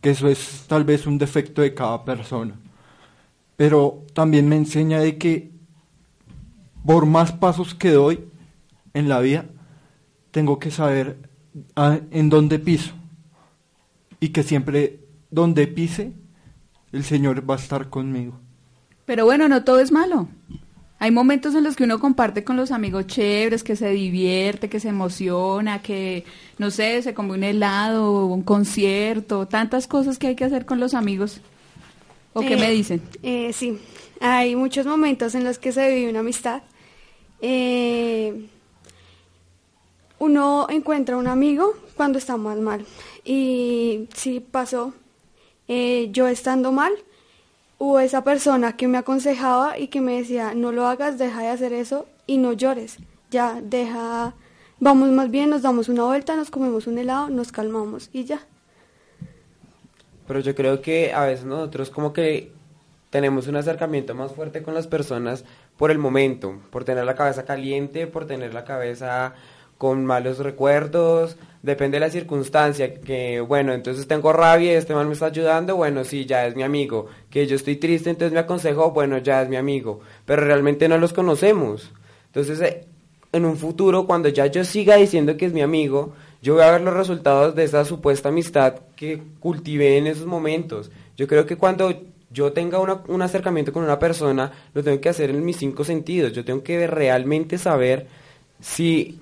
que 0.00 0.10
eso 0.10 0.28
es 0.28 0.64
tal 0.66 0.84
vez 0.84 1.06
un 1.06 1.18
defecto 1.18 1.62
de 1.62 1.74
cada 1.74 2.04
persona. 2.04 2.54
Pero 3.56 4.04
también 4.12 4.48
me 4.48 4.56
enseña 4.56 5.00
de 5.00 5.18
que 5.18 5.50
por 6.84 7.06
más 7.06 7.32
pasos 7.32 7.74
que 7.74 7.90
doy 7.90 8.24
en 8.94 9.08
la 9.08 9.20
vida, 9.20 9.46
tengo 10.30 10.58
que 10.58 10.70
saber 10.70 11.18
ah, 11.74 11.98
en 12.10 12.30
dónde 12.30 12.58
piso 12.58 12.92
y 14.20 14.28
que 14.28 14.42
siempre 14.42 15.00
donde 15.30 15.66
pise, 15.66 16.12
el 16.92 17.04
Señor 17.04 17.48
va 17.48 17.54
a 17.54 17.58
estar 17.58 17.90
conmigo. 17.90 18.38
Pero 19.04 19.24
bueno, 19.24 19.48
no 19.48 19.64
todo 19.64 19.80
es 19.80 19.92
malo. 19.92 20.28
Hay 20.98 21.10
momentos 21.10 21.54
en 21.54 21.64
los 21.64 21.76
que 21.76 21.84
uno 21.84 22.00
comparte 22.00 22.42
con 22.42 22.56
los 22.56 22.70
amigos 22.70 23.06
chéveres, 23.06 23.62
que 23.62 23.76
se 23.76 23.90
divierte, 23.90 24.70
que 24.70 24.80
se 24.80 24.88
emociona, 24.88 25.82
que, 25.82 26.24
no 26.58 26.70
sé, 26.70 27.02
se 27.02 27.12
come 27.12 27.34
un 27.34 27.44
helado, 27.44 28.26
un 28.26 28.42
concierto, 28.42 29.46
tantas 29.46 29.86
cosas 29.86 30.18
que 30.18 30.28
hay 30.28 30.36
que 30.36 30.44
hacer 30.44 30.64
con 30.64 30.80
los 30.80 30.94
amigos. 30.94 31.42
¿O 32.36 32.40
qué 32.42 32.52
Eh, 32.52 32.56
me 32.58 32.70
dicen? 32.70 33.00
eh, 33.22 33.50
sí, 33.54 33.78
hay 34.20 34.54
muchos 34.56 34.84
momentos 34.84 35.34
en 35.34 35.42
los 35.42 35.58
que 35.58 35.72
se 35.72 35.88
vive 35.94 36.10
una 36.10 36.20
amistad. 36.20 36.62
Eh, 37.40 38.46
uno 40.18 40.66
encuentra 40.68 41.16
un 41.16 41.28
amigo 41.28 41.72
cuando 41.96 42.18
está 42.18 42.36
más 42.36 42.58
mal. 42.58 42.84
Y 43.24 44.08
sí 44.14 44.40
pasó, 44.40 44.92
eh, 45.66 46.08
yo 46.12 46.28
estando 46.28 46.72
mal, 46.72 46.92
hubo 47.78 48.00
esa 48.00 48.22
persona 48.22 48.76
que 48.76 48.86
me 48.86 48.98
aconsejaba 48.98 49.78
y 49.78 49.88
que 49.88 50.02
me 50.02 50.18
decía, 50.18 50.52
no 50.54 50.72
lo 50.72 50.86
hagas, 50.86 51.18
deja 51.18 51.40
de 51.40 51.48
hacer 51.48 51.72
eso 51.72 52.06
y 52.26 52.36
no 52.36 52.52
llores. 52.52 52.98
Ya, 53.30 53.60
deja, 53.62 54.34
vamos 54.78 55.08
más 55.10 55.30
bien, 55.30 55.48
nos 55.50 55.62
damos 55.62 55.88
una 55.88 56.04
vuelta, 56.04 56.36
nos 56.36 56.50
comemos 56.50 56.86
un 56.86 56.98
helado, 56.98 57.30
nos 57.30 57.50
calmamos 57.50 58.10
y 58.12 58.24
ya. 58.24 58.46
Pero 60.26 60.40
yo 60.40 60.54
creo 60.54 60.80
que 60.80 61.12
a 61.12 61.24
veces 61.24 61.44
nosotros 61.44 61.90
como 61.90 62.12
que 62.12 62.52
tenemos 63.10 63.46
un 63.46 63.56
acercamiento 63.56 64.14
más 64.14 64.32
fuerte 64.32 64.62
con 64.62 64.74
las 64.74 64.86
personas 64.86 65.44
por 65.76 65.90
el 65.90 65.98
momento, 65.98 66.60
por 66.70 66.84
tener 66.84 67.04
la 67.04 67.14
cabeza 67.14 67.44
caliente, 67.44 68.06
por 68.06 68.26
tener 68.26 68.52
la 68.52 68.64
cabeza 68.64 69.34
con 69.78 70.04
malos 70.06 70.38
recuerdos, 70.38 71.36
depende 71.62 71.96
de 71.96 72.00
la 72.00 72.10
circunstancia, 72.10 72.94
que 72.94 73.40
bueno, 73.40 73.74
entonces 73.74 74.08
tengo 74.08 74.32
rabia 74.32 74.78
este 74.78 74.94
man 74.94 75.06
me 75.06 75.12
está 75.12 75.26
ayudando, 75.26 75.76
bueno, 75.76 76.02
sí, 76.04 76.24
ya 76.24 76.46
es 76.46 76.56
mi 76.56 76.62
amigo, 76.62 77.06
que 77.28 77.46
yo 77.46 77.56
estoy 77.56 77.76
triste, 77.76 78.08
entonces 78.08 78.32
me 78.32 78.40
aconsejo, 78.40 78.92
bueno, 78.92 79.18
ya 79.18 79.42
es 79.42 79.48
mi 79.48 79.56
amigo, 79.56 80.00
pero 80.24 80.44
realmente 80.44 80.88
no 80.88 80.96
los 80.96 81.12
conocemos. 81.12 81.92
Entonces, 82.26 82.60
eh, 82.60 82.86
en 83.32 83.44
un 83.44 83.56
futuro, 83.56 84.06
cuando 84.06 84.28
ya 84.28 84.46
yo 84.46 84.64
siga 84.64 84.96
diciendo 84.96 85.36
que 85.36 85.46
es 85.46 85.52
mi 85.52 85.60
amigo, 85.60 86.14
yo 86.42 86.54
voy 86.54 86.62
a 86.62 86.70
ver 86.72 86.80
los 86.82 86.94
resultados 86.94 87.54
de 87.54 87.64
esa 87.64 87.84
supuesta 87.84 88.28
amistad 88.28 88.74
que 88.94 89.22
cultivé 89.40 89.96
en 89.98 90.06
esos 90.06 90.26
momentos. 90.26 90.90
Yo 91.16 91.26
creo 91.26 91.46
que 91.46 91.56
cuando 91.56 91.92
yo 92.30 92.52
tenga 92.52 92.78
una- 92.80 93.02
un 93.08 93.22
acercamiento 93.22 93.72
con 93.72 93.82
una 93.84 93.98
persona, 93.98 94.52
lo 94.74 94.82
tengo 94.82 95.00
que 95.00 95.08
hacer 95.08 95.30
en 95.30 95.44
mis 95.44 95.56
cinco 95.56 95.84
sentidos. 95.84 96.32
Yo 96.32 96.44
tengo 96.44 96.62
que 96.62 96.86
realmente 96.86 97.56
saber 97.58 98.06
si 98.60 99.20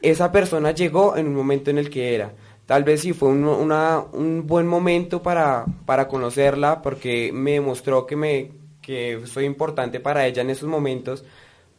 esa 0.00 0.32
persona 0.32 0.72
llegó 0.72 1.16
en 1.16 1.28
un 1.28 1.34
momento 1.34 1.70
en 1.70 1.78
el 1.78 1.90
que 1.90 2.14
era. 2.14 2.32
Tal 2.66 2.84
vez 2.84 3.02
sí 3.02 3.12
fue 3.12 3.28
un, 3.28 3.44
una- 3.44 4.00
un 4.12 4.46
buen 4.46 4.66
momento 4.66 5.22
para, 5.22 5.64
para 5.86 6.08
conocerla 6.08 6.80
porque 6.82 7.30
me 7.32 7.52
demostró 7.52 8.06
que, 8.06 8.16
me, 8.16 8.50
que 8.80 9.20
soy 9.26 9.44
importante 9.44 10.00
para 10.00 10.26
ella 10.26 10.42
en 10.42 10.50
esos 10.50 10.68
momentos, 10.68 11.24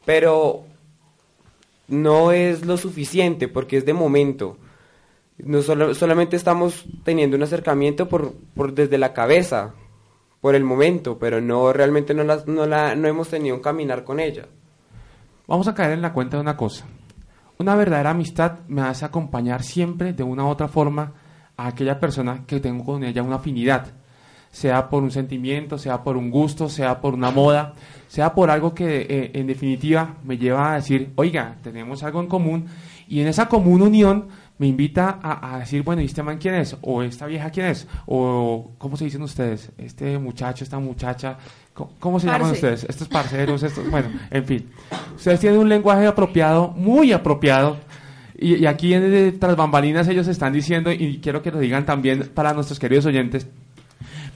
pero 0.05 0.63
no 1.93 2.31
es 2.31 2.65
lo 2.65 2.77
suficiente 2.77 3.47
porque 3.47 3.77
es 3.77 3.85
de 3.85 3.93
momento. 3.93 4.57
No 5.37 5.61
solo, 5.61 5.93
solamente 5.95 6.35
estamos 6.35 6.85
teniendo 7.03 7.35
un 7.37 7.43
acercamiento 7.43 8.07
por, 8.07 8.33
por 8.55 8.73
desde 8.73 8.97
la 8.97 9.13
cabeza, 9.13 9.73
por 10.41 10.55
el 10.55 10.63
momento, 10.63 11.17
pero 11.17 11.41
no 11.41 11.71
realmente 11.73 12.13
no, 12.13 12.23
las- 12.23 12.47
no, 12.47 12.65
la, 12.65 12.95
no 12.95 13.07
hemos 13.07 13.29
tenido 13.29 13.55
un 13.55 13.61
caminar 13.61 14.03
con 14.03 14.19
ella. 14.19 14.45
Vamos 15.47 15.67
a 15.67 15.73
caer 15.73 15.91
en 15.91 16.01
la 16.01 16.13
cuenta 16.13 16.37
de 16.37 16.41
una 16.41 16.55
cosa. 16.57 16.85
Una 17.59 17.75
verdadera 17.75 18.11
amistad 18.11 18.59
me 18.67 18.81
hace 18.81 19.05
acompañar 19.05 19.63
siempre 19.63 20.13
de 20.13 20.23
una 20.23 20.43
u 20.45 20.47
otra 20.49 20.67
forma 20.67 21.13
a 21.57 21.67
aquella 21.67 21.99
persona 21.99 22.43
que 22.47 22.59
tengo 22.59 22.83
con 22.85 23.03
ella 23.03 23.23
una 23.23 23.35
afinidad. 23.37 23.93
Sea 24.53 24.87
por 24.87 25.01
un 25.01 25.09
sentimiento, 25.09 25.79
sea 25.79 26.03
por 26.03 26.15
un 26.15 26.29
gusto, 26.29 26.69
sea 26.69 27.01
por 27.01 27.15
una 27.15 27.31
moda, 27.31 27.73
sea 28.07 28.35
por 28.35 28.51
algo 28.51 28.75
que 28.75 29.01
eh, 29.01 29.31
en 29.33 29.47
definitiva 29.47 30.17
me 30.23 30.37
lleva 30.37 30.73
a 30.73 30.75
decir, 30.75 31.11
oiga, 31.15 31.57
tenemos 31.63 32.03
algo 32.03 32.21
en 32.21 32.27
común 32.27 32.67
y 33.07 33.21
en 33.21 33.27
esa 33.27 33.49
común 33.49 33.81
unión 33.81 34.27
me 34.59 34.67
invita 34.67 35.19
a, 35.21 35.55
a 35.55 35.59
decir, 35.59 35.81
bueno, 35.81 36.03
¿y 36.03 36.05
este 36.05 36.21
man 36.21 36.37
quién 36.37 36.53
es? 36.53 36.77
¿O 36.81 37.01
esta 37.01 37.25
vieja 37.25 37.49
quién 37.49 37.65
es? 37.65 37.87
¿O 38.05 38.73
cómo 38.77 38.95
se 38.95 39.05
dicen 39.05 39.23
ustedes? 39.23 39.71
Este 39.77 40.19
muchacho, 40.19 40.63
esta 40.63 40.77
muchacha, 40.77 41.35
¿cómo, 41.73 41.93
cómo 41.99 42.19
se 42.19 42.27
llaman 42.27 42.51
ustedes? 42.51 42.85
Estos 42.87 43.07
parceros, 43.07 43.63
estos, 43.63 43.89
bueno, 43.89 44.09
en 44.29 44.45
fin. 44.45 44.69
Ustedes 45.15 45.39
tienen 45.39 45.59
un 45.59 45.69
lenguaje 45.69 46.05
apropiado, 46.05 46.69
muy 46.69 47.11
apropiado. 47.11 47.77
Y, 48.37 48.57
y 48.57 48.65
aquí 48.67 48.93
en 48.93 49.03
eh, 49.13 49.31
Tras 49.31 49.55
Bambalinas 49.55 50.07
ellos 50.07 50.27
están 50.27 50.53
diciendo, 50.53 50.91
y 50.91 51.19
quiero 51.19 51.41
que 51.41 51.49
lo 51.49 51.59
digan 51.59 51.85
también 51.85 52.29
para 52.33 52.53
nuestros 52.53 52.77
queridos 52.77 53.07
oyentes, 53.07 53.47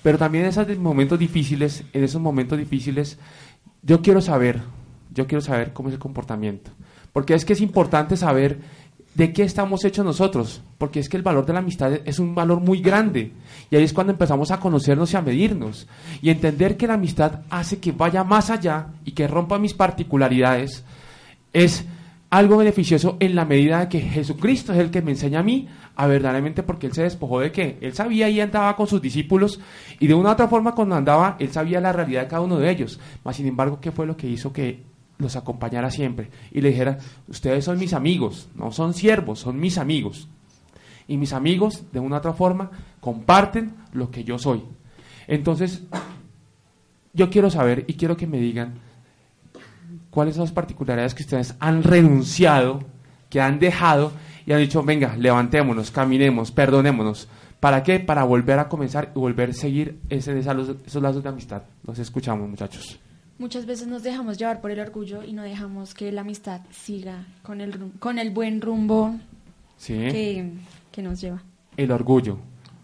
pero 0.08 0.18
también 0.18 0.46
en 0.46 0.52
esos 0.52 0.78
momentos 0.78 1.20
difíciles, 1.20 1.84
en 1.92 2.02
esos 2.02 2.22
momentos 2.22 2.58
difíciles, 2.58 3.18
yo 3.82 4.02
quiero 4.02 4.22
saber, 4.22 4.62
yo 5.14 5.28
quiero 5.28 5.42
saber 5.42 5.74
cómo 5.74 5.90
es 5.90 5.96
el 5.96 6.00
comportamiento. 6.00 6.72
Porque 7.12 7.34
es 7.34 7.44
que 7.44 7.52
es 7.52 7.60
importante 7.60 8.16
saber 8.16 8.62
de 9.16 9.34
qué 9.34 9.44
estamos 9.44 9.84
hechos 9.84 10.06
nosotros, 10.06 10.62
porque 10.78 11.02
es 11.02 11.10
que 11.10 11.18
el 11.18 11.24
valor 11.24 11.46
de 11.46 11.52
la 11.52 11.60
amistad 11.60 11.92
es 12.06 12.20
un 12.20 12.36
valor 12.36 12.62
muy 12.62 12.80
grande. 12.80 13.34
Y 13.70 13.76
ahí 13.76 13.84
es 13.84 13.92
cuando 13.92 14.14
empezamos 14.14 14.50
a 14.52 14.62
conocernos 14.62 15.12
y 15.12 15.18
a 15.18 15.22
medirnos. 15.22 15.90
Y 16.22 16.30
entender 16.30 16.78
que 16.78 16.88
la 16.88 16.94
amistad 16.94 17.42
hace 17.50 17.80
que 17.80 17.92
vaya 17.92 18.24
más 18.24 18.50
allá 18.50 18.88
y 19.04 19.12
que 19.12 19.28
rompa 19.28 19.60
mis 19.60 19.74
particularidades, 19.74 20.86
es 21.52 21.84
algo 22.30 22.58
beneficioso 22.58 23.16
en 23.20 23.36
la 23.36 23.46
medida 23.46 23.80
de 23.80 23.90
que 23.90 24.02
Jesucristo 24.02 24.74
es 24.74 24.80
el 24.80 24.92
que 24.92 25.02
me 25.02 25.12
enseña 25.12 25.40
a 25.40 25.44
mí 25.44 25.68
a 25.96 26.08
verdaderamente 26.08 26.62
porque 26.62 26.88
él 26.88 26.94
se 26.94 27.04
despojó 27.04 27.40
de 27.40 27.52
que 27.52 27.78
él 27.82 27.94
sabía 27.94 28.30
y 28.30 28.42
andaba 28.42 28.76
con 28.76 28.88
sus 28.88 29.02
discípulos 29.02 29.62
y 30.00 30.08
de 30.08 30.14
una 30.14 30.30
u 30.30 30.32
otra 30.34 30.48
forma 30.48 30.76
cuando 30.76 30.96
andaba 30.96 31.38
él 31.40 31.52
sabía 31.52 31.80
la 31.80 31.94
realidad 31.94 32.24
de 32.24 32.28
cada 32.28 32.42
uno 32.42 32.60
de 32.60 32.70
ellos. 32.70 33.00
Mas 33.24 33.38
sin 33.38 33.48
embargo 33.48 33.80
qué 33.80 33.92
fue 33.92 34.06
lo 34.06 34.18
que 34.18 34.28
hizo 34.28 34.52
que 34.52 34.84
los 35.18 35.36
acompañara 35.36 35.90
siempre 35.90 36.30
y 36.52 36.62
le 36.62 36.70
dijera 36.70 36.98
ustedes 37.28 37.66
son 37.66 37.80
mis 37.80 37.94
amigos 37.94 38.50
no 38.54 38.72
son 38.72 38.94
siervos 38.94 39.40
son 39.40 39.60
mis 39.60 39.78
amigos. 39.78 40.28
Y 41.10 41.16
mis 41.16 41.32
amigos 41.32 41.86
de 41.94 42.02
una 42.02 42.18
u 42.18 42.20
otra 42.20 42.34
forma 42.34 42.70
comparten 43.00 43.74
lo 43.94 44.12
que 44.12 44.26
yo 44.26 44.38
soy 44.38 44.64
entonces 45.28 45.84
yo 47.14 47.30
quiero 47.30 47.50
saber 47.50 47.86
y 47.88 47.94
quiero 47.94 48.18
que 48.18 48.28
me 48.28 48.38
digan 48.38 48.87
cuáles 50.18 50.34
son 50.34 50.46
las 50.46 50.52
particularidades 50.52 51.14
que 51.14 51.22
ustedes 51.22 51.54
han 51.60 51.84
renunciado, 51.84 52.80
que 53.30 53.40
han 53.40 53.60
dejado 53.60 54.12
y 54.48 54.52
han 54.52 54.58
dicho, 54.62 54.82
venga, 54.82 55.16
levantémonos, 55.16 55.92
caminemos, 55.92 56.50
perdonémonos. 56.50 57.28
¿Para 57.60 57.84
qué? 57.84 58.00
Para 58.00 58.24
volver 58.24 58.58
a 58.58 58.68
comenzar 58.68 59.12
y 59.16 59.20
volver 59.20 59.52
a 59.52 59.54
seguir 59.54 60.00
ese, 60.10 60.40
esos, 60.40 60.76
esos 60.88 61.04
lazos 61.04 61.22
de 61.22 61.30
amistad. 61.30 61.62
Los 61.86 62.00
escuchamos, 62.00 62.50
muchachos. 62.50 62.98
Muchas 63.38 63.68
veces 63.68 63.88
nos 63.88 64.02
dejamos 64.02 64.40
llevar 64.40 64.60
por 64.60 64.72
el 64.72 64.80
orgullo 64.80 65.24
y 65.24 65.34
no 65.34 65.44
dejamos 65.44 65.94
que 65.94 66.12
la 66.12 66.22
amistad 66.22 66.62
siga 66.72 67.24
con 67.44 67.62
el, 67.62 67.78
con 68.00 68.18
el 68.18 68.32
buen 68.32 68.60
rumbo 68.60 69.14
Sí. 69.78 69.94
que, 69.94 70.52
que 70.92 71.04
nos 71.04 71.22
lleva. 71.22 71.44
El 71.78 71.92
orgullo. 71.92 72.40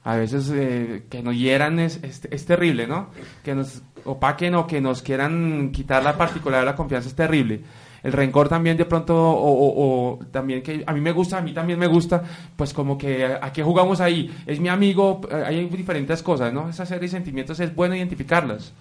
A 0.06 0.16
veces 0.18 0.52
eh, 0.54 1.04
que 1.10 1.24
nos 1.24 1.36
hieran 1.36 1.80
es, 1.80 2.00
es, 2.04 2.28
es 2.30 2.46
terrible, 2.46 2.88
¿no? 2.88 3.08
Que 3.44 3.56
nos 3.56 3.82
opaquen 4.06 4.54
o 4.56 4.68
que 4.68 4.82
nos 4.82 5.02
quieran 5.02 5.72
quitar 5.72 6.04
la 6.04 6.18
particularidad 6.18 6.64
de 6.66 6.72
la 6.72 6.76
confianza 6.76 7.08
es 7.08 7.16
terrible. 7.16 7.62
El 8.04 8.12
rencor 8.12 8.50
también 8.50 8.76
de 8.76 8.84
pronto, 8.84 9.16
o, 9.16 9.50
o- 9.54 10.16
o 10.18 10.26
también 10.26 10.62
que 10.62 10.84
a 10.86 10.92
mí 10.92 11.00
me 11.00 11.14
gusta, 11.14 11.38
a 11.38 11.42
mí 11.42 11.54
también 11.54 11.80
me 11.80 11.88
gusta, 11.88 12.22
pues 12.58 12.74
como 12.74 12.98
que 12.98 13.26
a, 13.26 13.40
a 13.46 13.54
qué 13.54 13.64
jugamos 13.64 14.02
ahí, 14.02 14.30
es 14.46 14.60
mi 14.60 14.68
amigo, 14.68 15.22
eh, 15.32 15.44
hay 15.46 15.66
diferentes 15.70 16.22
cosas, 16.22 16.52
¿no? 16.52 16.68
Esa 16.70 16.86
serie 16.86 17.04
de 17.04 17.08
sentimientos 17.08 17.62
es 17.62 17.74
bueno 17.74 17.96
identificarlas. 17.96 18.74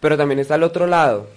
Pero 0.00 0.16
también 0.16 0.40
está 0.40 0.56
el 0.56 0.64
otro 0.64 0.88
lado, 0.88 1.28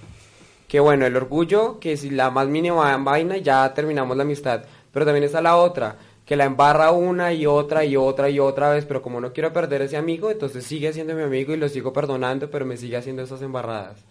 que 0.67 0.79
bueno, 0.79 1.05
el 1.05 1.15
orgullo, 1.15 1.79
que 1.79 1.97
si 1.97 2.09
la 2.09 2.31
más 2.31 2.47
mínima 2.47 2.97
vaina 2.97 3.37
ya 3.37 3.71
terminamos 3.75 4.17
la 4.17 4.23
amistad, 4.23 4.63
pero 4.91 5.05
también 5.05 5.23
está 5.23 5.39
la 5.39 5.55
otra, 5.55 5.97
que 6.29 6.35
la 6.35 6.45
embarra 6.45 6.91
una 6.91 7.33
y 7.33 7.47
otra 7.47 7.83
y 7.83 7.95
otra 7.95 8.29
y 8.29 8.37
otra 8.37 8.69
vez, 8.69 8.85
pero 8.85 9.01
como 9.01 9.19
no 9.19 9.33
quiero 9.33 9.51
perder 9.51 9.81
ese 9.81 9.97
amigo, 9.97 10.29
entonces 10.29 10.63
sigue 10.63 10.93
siendo 10.93 11.15
mi 11.15 11.23
amigo 11.23 11.55
y 11.55 11.57
lo 11.57 11.67
sigo 11.67 11.91
perdonando, 11.91 12.51
pero 12.51 12.67
me 12.67 12.77
sigue 12.77 12.97
haciendo 12.97 13.23
esas 13.23 13.41
embarradas. 13.41 14.05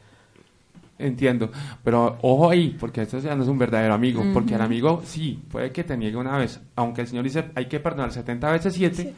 Entiendo, 0.98 1.48
pero 1.84 2.18
ojo 2.22 2.50
ahí, 2.50 2.76
porque 2.76 3.02
esto 3.02 3.20
ya 3.20 3.36
no 3.36 3.44
es 3.44 3.48
un 3.48 3.56
verdadero 3.56 3.94
amigo, 3.94 4.24
porque 4.34 4.56
el 4.56 4.60
amigo 4.60 5.00
sí, 5.04 5.40
puede 5.48 5.70
que 5.70 5.84
te 5.84 5.96
niegue 5.96 6.16
una 6.16 6.36
vez, 6.36 6.60
aunque 6.74 7.02
el 7.02 7.06
Señor 7.06 7.22
dice 7.22 7.44
hay 7.54 7.66
que 7.66 7.78
perdonar 7.78 8.10
70 8.10 8.50
veces 8.50 8.74
7, 8.74 9.14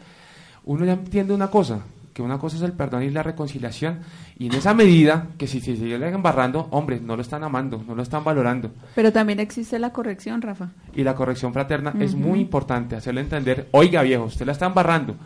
uno 0.66 0.84
ya 0.84 0.92
entiende 0.92 1.32
una 1.32 1.50
cosa, 1.50 1.80
que 2.12 2.22
una 2.22 2.38
cosa 2.38 2.56
es 2.56 2.62
el 2.62 2.72
perdón 2.72 3.02
y 3.02 3.10
la 3.10 3.22
reconciliación, 3.22 4.00
y 4.38 4.46
en 4.46 4.54
esa 4.54 4.74
medida, 4.74 5.28
que 5.38 5.46
si 5.46 5.60
se 5.60 5.76
sigue 5.76 5.94
embarrando, 5.94 6.68
hombre, 6.70 7.00
no 7.00 7.16
lo 7.16 7.22
están 7.22 7.44
amando, 7.44 7.82
no 7.86 7.94
lo 7.94 8.02
están 8.02 8.24
valorando, 8.24 8.72
Pero 8.94 9.12
también 9.12 9.40
existe 9.40 9.78
la 9.78 9.92
corrección, 9.92 10.42
Rafa. 10.42 10.70
y 10.94 11.04
la 11.04 11.14
corrección 11.14 11.52
fraterna 11.52 11.94
es 12.00 12.14
muy 12.14 12.40
importante, 12.40 12.96
hacerle 12.96 13.20
entender, 13.20 13.68
oiga 13.72 14.02
viejo, 14.02 14.24
usted 14.24 14.46
la 14.46 14.52
está 14.52 14.66
embarrando, 14.66 15.16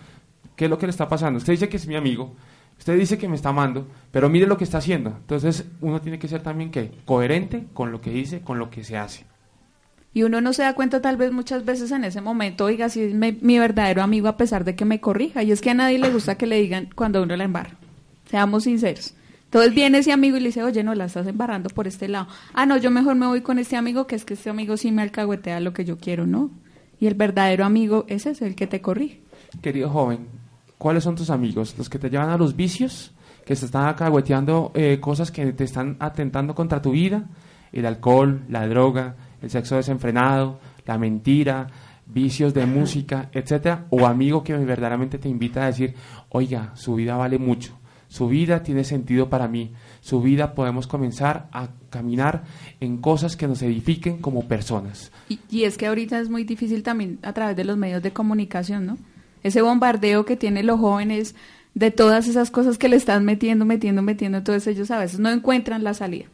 ¿qué 0.57 0.65
es 0.67 0.71
lo 0.71 0.79
que 0.79 0.87
le 0.87 0.91
está 0.91 1.09
pasando? 1.09 1.39
Usted 1.39 1.53
dice 1.55 1.69
que 1.69 1.77
es 1.77 1.87
mi 1.87 1.97
amigo, 1.97 2.35
usted 2.79 2.99
dice 2.99 3.19
que 3.19 3.29
me 3.29 3.37
está 3.37 3.49
amando, 3.51 3.87
pero 4.11 4.29
mire 4.29 4.47
lo 4.47 4.57
que 4.57 4.65
está 4.65 4.79
haciendo. 4.79 5.11
Entonces 5.11 5.67
uno 5.81 6.01
tiene 6.01 6.19
que 6.19 6.29
ser 6.29 6.43
también 6.43 6.71
¿qué? 6.71 6.91
coherente 7.05 7.67
con 7.73 7.93
lo 7.93 8.01
que 8.01 8.11
dice, 8.11 8.41
con 8.41 8.59
lo 8.59 8.71
que 8.71 8.85
se 8.85 8.97
hace. 8.97 9.25
Y 10.15 10.23
uno 10.23 10.41
no 10.41 10.53
se 10.53 10.63
da 10.63 10.75
cuenta 10.75 11.03
tal 11.03 11.17
vez 11.17 11.33
muchas 11.33 11.65
veces 11.65 11.91
en 11.91 12.05
ese 12.05 12.21
momento, 12.21 12.65
oiga, 12.65 12.89
si 12.89 13.03
es 13.03 13.15
mi, 13.15 13.59
verdadero 13.59 14.01
amigo 14.01 14.29
a 14.29 14.37
pesar 14.37 14.65
de 14.65 14.77
que 14.77 14.85
me 14.85 15.01
corrija. 15.01 15.43
Y 15.43 15.51
es 15.51 15.61
que 15.61 15.71
a 15.71 15.75
nadie 15.75 15.99
le 15.99 16.11
gusta 16.11 16.37
que 16.37 16.47
le 16.47 16.61
digan 16.61 16.89
cuando 16.95 17.21
uno 17.21 17.35
la 17.37 17.43
embarra. 17.43 17.73
Seamos 18.31 18.63
sinceros. 18.63 19.15
Entonces 19.47 19.75
viene 19.75 19.99
ese 19.99 20.13
amigo 20.13 20.37
y 20.37 20.41
le 20.41 20.47
dice, 20.47 20.63
oye, 20.63 20.85
no, 20.85 20.95
la 20.95 21.07
estás 21.07 21.27
embarrando 21.27 21.69
por 21.69 21.89
este 21.89 22.07
lado. 22.07 22.29
Ah, 22.55 22.65
no, 22.65 22.77
yo 22.77 22.93
mejor 22.93 23.17
me 23.17 23.27
voy 23.27 23.41
con 23.41 23.59
este 23.59 23.77
amigo, 23.77 24.07
que 24.07 24.15
es 24.15 24.25
que 24.25 24.35
este 24.35 24.51
amigo 24.51 24.77
sí 24.77 24.93
me 24.93 25.03
alcahuetea 25.03 25.59
lo 25.59 25.73
que 25.73 25.85
yo 25.85 25.99
quiero, 25.99 26.27
¿no? 26.27 26.51
Y 27.01 27.09
el 27.09 27.15
verdadero 27.15 27.65
amigo 27.65 28.05
ese 28.07 28.31
es 28.31 28.43
el 28.43 28.55
que 28.55 28.69
te 28.69 28.81
corrige. 28.81 29.21
Querido 29.63 29.91
joven, 29.91 30.27
¿cuáles 30.79 31.03
son 31.03 31.17
tus 31.17 31.31
amigos? 31.31 31.75
¿Los 31.77 31.89
que 31.89 31.99
te 31.99 32.09
llevan 32.09 32.31
a 32.31 32.39
los 32.39 32.55
vicios? 32.55 33.13
¿Que 33.45 33.57
se 33.57 33.67
están 33.67 33.87
alcahueteando 33.87 34.71
eh, 34.75 34.99
cosas 35.01 35.33
que 35.33 35.53
te 35.53 35.65
están 35.65 35.97
atentando 35.99 36.55
contra 36.55 36.81
tu 36.81 36.93
vida? 36.93 37.25
El 37.73 37.87
alcohol, 37.87 38.43
la 38.49 38.67
droga, 38.69 39.17
el 39.45 39.51
sexo 39.51 39.77
desenfrenado, 39.77 40.59
la 40.87 40.99
mentira, 40.99 41.69
vicios 42.07 42.55
de 42.55 42.67
música, 42.67 43.29
etcétera, 43.33 43.87
o 43.91 44.07
amigo 44.07 44.43
que 44.43 44.55
verdaderamente 44.55 45.19
te 45.19 45.29
invita 45.29 45.63
a 45.63 45.67
decir, 45.67 45.95
oiga, 46.31 46.73
su 46.75 46.95
vida 46.95 47.17
vale 47.17 47.39
mucho, 47.39 47.79
su 48.09 48.29
vida 48.29 48.63
tiene 48.63 48.85
sentido 48.85 49.29
para 49.29 49.49
mí, 49.49 49.73
su 50.01 50.21
vida 50.21 50.55
podemos 50.55 50.87
comenzar 50.87 51.49
a 51.53 51.69
caminar 51.91 52.45
en 52.81 52.99
cosas 52.99 53.37
que 53.37 53.49
nos 53.49 53.63
edifiquen 53.63 54.19
como 54.19 54.49
personas. 54.49 55.13
Y, 55.29 55.65
es 55.65 55.77
que 55.77 55.87
ahorita 55.87 56.19
es 56.19 56.29
muy 56.29 56.45
difícil 56.45 56.83
también 56.83 57.19
a 57.23 57.33
través 57.33 57.57
de 57.57 57.65
los 57.65 57.77
medios 57.77 58.03
de 58.03 58.13
comunicación, 58.13 58.87
¿no? 58.87 58.99
Ese 59.43 59.61
bombardeo 59.61 60.25
que 60.25 60.37
tienen 60.37 60.67
los 60.67 60.81
jóvenes 60.81 61.35
de 61.75 61.91
todas 61.91 62.29
esas 62.29 62.51
cosas 62.51 62.79
que 62.79 62.89
le 62.89 62.97
están 62.97 63.25
metiendo, 63.25 63.65
metiendo, 63.65 64.01
metiendo, 64.01 64.39
entonces 64.39 64.67
ellos 64.69 64.91
a 64.91 64.99
veces 64.99 65.21
no 65.21 65.31
encuentran 65.31 65.85
la 65.85 65.93
salida. 65.93 66.27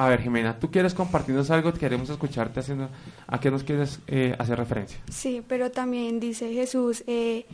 A 0.00 0.08
ver, 0.08 0.22
Jimena, 0.22 0.58
¿tú 0.58 0.70
quieres 0.70 0.94
compartirnos 0.94 1.50
algo? 1.50 1.74
Queremos 1.74 2.08
escucharte 2.08 2.60
haciendo... 2.60 2.88
¿A 3.26 3.38
qué 3.38 3.50
nos 3.50 3.64
quieres 3.64 4.00
eh, 4.06 4.34
hacer 4.38 4.56
referencia? 4.56 4.98
Sí, 5.10 5.42
pero 5.46 5.70
también 5.70 6.18
dice 6.20 6.54
Jesús, 6.54 7.04
eh, 7.06 7.44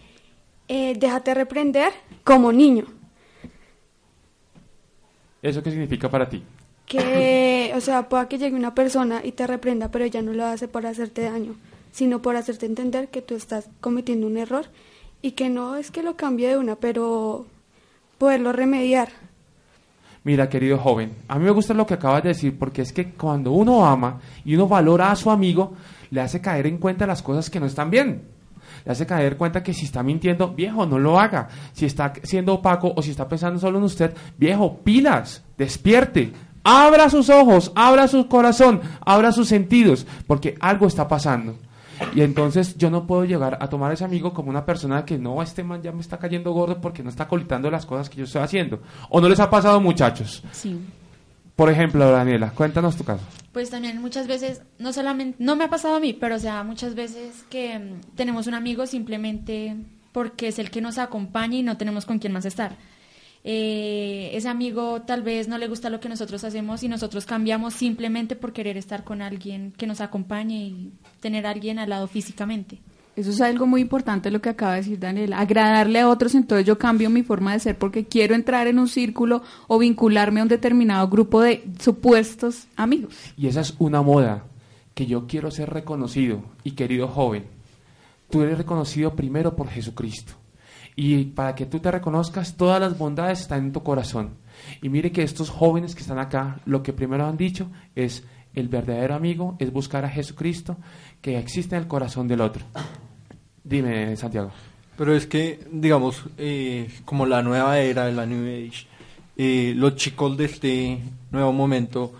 eh, 0.69 0.95
déjate 0.97 1.35
reprender 1.35 1.93
como 2.23 2.53
niño. 2.53 2.85
¿Eso 5.43 5.61
qué 5.61 5.73
significa 5.73 6.09
para 6.09 6.29
ti? 6.29 6.45
Que, 6.87 7.73
o 7.75 7.81
sea, 7.81 8.09
pueda 8.09 8.29
que 8.29 8.39
llegue 8.39 8.55
una 8.55 8.77
persona 8.77 9.23
y 9.25 9.33
te 9.33 9.45
reprenda, 9.49 9.91
pero 9.91 10.05
ella 10.05 10.23
no 10.23 10.33
lo 10.33 10.45
hace 10.45 10.69
por 10.69 10.87
hacerte 10.87 11.23
daño, 11.23 11.57
sino 11.91 12.23
por 12.23 12.37
hacerte 12.37 12.67
entender 12.67 13.09
que 13.09 13.23
tú 13.23 13.35
estás 13.35 13.69
cometiendo 13.81 14.25
un 14.29 14.37
error 14.37 14.67
y 15.21 15.33
que 15.33 15.49
no 15.49 15.75
es 15.75 15.91
que 15.91 16.05
lo 16.05 16.15
cambie 16.15 16.51
de 16.51 16.59
una, 16.59 16.77
pero 16.77 17.45
poderlo 18.19 18.53
remediar. 18.53 19.09
Mira, 20.27 20.49
querido 20.49 20.77
joven, 20.77 21.13
a 21.29 21.39
mí 21.39 21.45
me 21.45 21.53
gusta 21.53 21.73
lo 21.73 21.87
que 21.87 21.95
acabas 21.95 22.25
de 22.25 22.31
decir 22.31 22.59
porque 22.59 22.83
es 22.83 22.93
que 22.93 23.13
cuando 23.13 23.53
uno 23.53 23.87
ama 23.87 24.19
y 24.45 24.57
uno 24.57 24.67
valora 24.67 25.13
a 25.13 25.15
su 25.15 25.31
amigo, 25.31 25.75
le 26.11 26.21
hace 26.21 26.41
caer 26.41 26.67
en 26.67 26.79
cuenta 26.79 27.07
las 27.07 27.23
cosas 27.23 27.49
que 27.49 27.61
no 27.61 27.67
están 27.67 27.91
bien. 27.91 28.23
Le 28.85 28.91
hace 28.91 29.07
caer 29.07 29.35
en 29.35 29.39
cuenta 29.39 29.63
que 29.63 29.73
si 29.73 29.85
está 29.85 30.03
mintiendo, 30.03 30.49
viejo, 30.49 30.85
no 30.85 30.99
lo 30.99 31.21
haga. 31.21 31.47
Si 31.73 31.87
está 31.87 32.13
siendo 32.25 32.55
opaco 32.55 32.93
o 32.97 33.03
si 33.03 33.13
está 33.13 33.29
pensando 33.29 33.61
solo 33.61 33.79
en 33.79 33.85
usted, 33.85 34.17
viejo, 34.37 34.79
pilas, 34.79 35.45
despierte. 35.57 36.33
Abra 36.65 37.09
sus 37.09 37.31
ojos, 37.31 37.71
abra 37.77 38.09
su 38.09 38.27
corazón, 38.27 38.81
abra 39.03 39.31
sus 39.31 39.47
sentidos, 39.47 40.09
porque 40.27 40.57
algo 40.59 40.89
está 40.89 41.07
pasando. 41.07 41.57
Y 42.15 42.23
entonces 42.23 42.77
yo 42.77 42.91
no 42.91 43.07
puedo 43.07 43.25
llegar 43.25 43.59
a 43.61 43.69
tomar 43.69 43.91
a 43.91 43.95
ese 43.95 44.05
amigo 44.05 44.33
como 44.33 44.51
una 44.51 44.65
persona 44.65 45.05
que 45.05 45.19
no, 45.19 45.43
este 45.43 45.63
man 45.63 45.83
ya 45.83 45.93
me 45.93 46.01
está 46.01 46.19
cayendo 46.19 46.53
gordo 46.53 46.81
porque 46.81 47.03
no 47.03 47.11
está 47.11 47.29
colitando 47.29 47.71
las 47.71 47.87
cosas 47.87 48.09
que 48.09 48.17
yo 48.19 48.25
estoy 48.25 48.43
haciendo. 48.43 48.81
¿O 49.09 49.21
no 49.21 49.29
les 49.29 49.41
ha 49.41 49.51
pasado, 49.51 49.81
muchachos? 49.81 50.43
Sí. 50.53 50.79
Por 51.55 51.71
ejemplo, 51.71 52.11
Daniela, 52.11 52.51
cuéntanos 52.51 52.97
tu 52.97 53.05
caso. 53.05 53.25
Pues 53.53 53.71
también 53.71 54.01
muchas 54.03 54.27
veces, 54.27 54.61
no 54.79 54.93
solamente, 54.93 55.43
no 55.43 55.57
me 55.57 55.65
ha 55.65 55.71
pasado 55.71 55.97
a 55.97 56.01
mí, 56.01 56.13
pero 56.13 56.37
o 56.37 56.39
sea, 56.39 56.63
muchas 56.63 56.95
veces 56.95 57.45
que 57.49 57.79
mm, 57.79 58.15
tenemos 58.15 58.47
un 58.47 58.55
amigo 58.55 58.87
simplemente 58.87 59.77
porque 60.13 60.49
es 60.49 60.59
el 60.59 60.71
que 60.71 60.81
nos 60.81 60.99
acompaña 60.99 61.57
y 61.57 61.63
no 61.63 61.77
tenemos 61.77 62.05
con 62.05 62.19
quién 62.19 62.33
más 62.33 62.45
estar. 62.45 62.77
Eh, 63.49 64.31
ese 64.37 64.49
amigo 64.49 65.03
tal 65.03 65.23
vez 65.23 65.47
no 65.47 65.57
le 65.57 65.69
gusta 65.69 65.89
lo 65.89 66.01
que 66.01 66.09
nosotros 66.09 66.43
hacemos 66.43 66.83
y 66.83 66.89
nosotros 66.89 67.27
cambiamos 67.27 67.75
simplemente 67.75 68.35
por 68.35 68.53
querer 68.53 68.77
estar 68.77 69.05
con 69.05 69.23
alguien 69.23 69.73
que 69.77 69.87
nos 69.87 70.01
acompañe 70.01 70.67
y 70.67 70.93
tener 71.21 71.47
a 71.47 71.51
alguien 71.51 71.79
al 71.79 71.91
lado 71.91 72.09
físicamente. 72.09 72.81
Eso 73.15 73.31
es 73.31 73.41
algo 73.41 73.69
muy 73.69 73.83
importante 73.83 74.33
lo 74.33 74.41
que 74.41 74.49
acaba 74.49 74.73
de 74.73 74.79
decir 74.79 74.99
Daniel. 74.99 75.33
Agradarle 75.33 76.01
a 76.01 76.09
otros, 76.09 76.35
entonces 76.35 76.67
yo 76.67 76.77
cambio 76.77 77.09
mi 77.09 77.23
forma 77.23 77.53
de 77.53 77.61
ser 77.61 77.79
porque 77.79 78.05
quiero 78.05 78.35
entrar 78.35 78.67
en 78.67 78.81
un 78.81 78.89
círculo 78.89 79.43
o 79.69 79.79
vincularme 79.79 80.41
a 80.41 80.43
un 80.43 80.49
determinado 80.49 81.07
grupo 81.09 81.41
de 81.41 81.65
supuestos 81.79 82.67
amigos. 82.75 83.15
Y 83.37 83.47
esa 83.47 83.61
es 83.61 83.75
una 83.79 84.03
moda, 84.03 84.43
que 84.95 85.07
yo 85.07 85.29
quiero 85.29 85.53
ser 85.53 85.71
reconocido 85.71 86.43
y 86.65 86.73
querido 86.73 87.07
joven. 87.07 87.45
Tú 88.29 88.43
eres 88.43 88.59
reconocido 88.59 89.15
primero 89.15 89.55
por 89.55 89.69
Jesucristo. 89.69 90.33
Y 90.97 91.25
para 91.25 91.55
que 91.55 91.67
tú 91.67 91.79
te 91.79 91.91
reconozcas, 91.91 92.57
todas 92.57 92.81
las 92.81 92.97
bondades 92.97 93.41
están 93.41 93.67
en 93.67 93.73
tu 93.73 93.83
corazón. 93.83 94.31
Y 94.81 94.89
mire 94.89 95.13
que 95.13 95.23
estos 95.23 95.51
jóvenes 95.51 95.95
que 95.95 96.01
están 96.01 96.19
acá, 96.19 96.61
lo 96.65 96.83
que 96.83 96.95
primero 96.95 97.27
han 97.27 97.37
dicho 97.37 97.69
es, 97.95 98.25
el 98.55 98.69
verdadero 98.69 99.15
amigo 99.15 99.57
es 99.59 99.71
buscar 99.71 100.07
a 100.07 100.09
Jesucristo 100.09 100.79
que 101.21 101.39
existe 101.39 101.77
en 101.77 101.83
el 101.83 101.89
corazón 101.89 102.27
del 102.27 102.41
otro. 102.41 102.65
Dime, 103.63 104.17
Santiago. 104.17 104.51
Pero 104.97 105.15
es 105.15 105.27
que, 105.27 105.61
digamos, 105.71 106.25
eh, 106.39 106.89
como 107.05 107.27
la 107.27 107.43
nueva 107.43 107.79
era 107.79 108.11
la 108.11 108.25
New 108.25 108.45
Age, 108.45 108.87
eh, 109.37 109.75
los 109.77 109.97
chicos 109.97 110.37
de 110.39 110.45
este 110.47 110.99
nuevo 111.31 111.53
momento, 111.53 112.15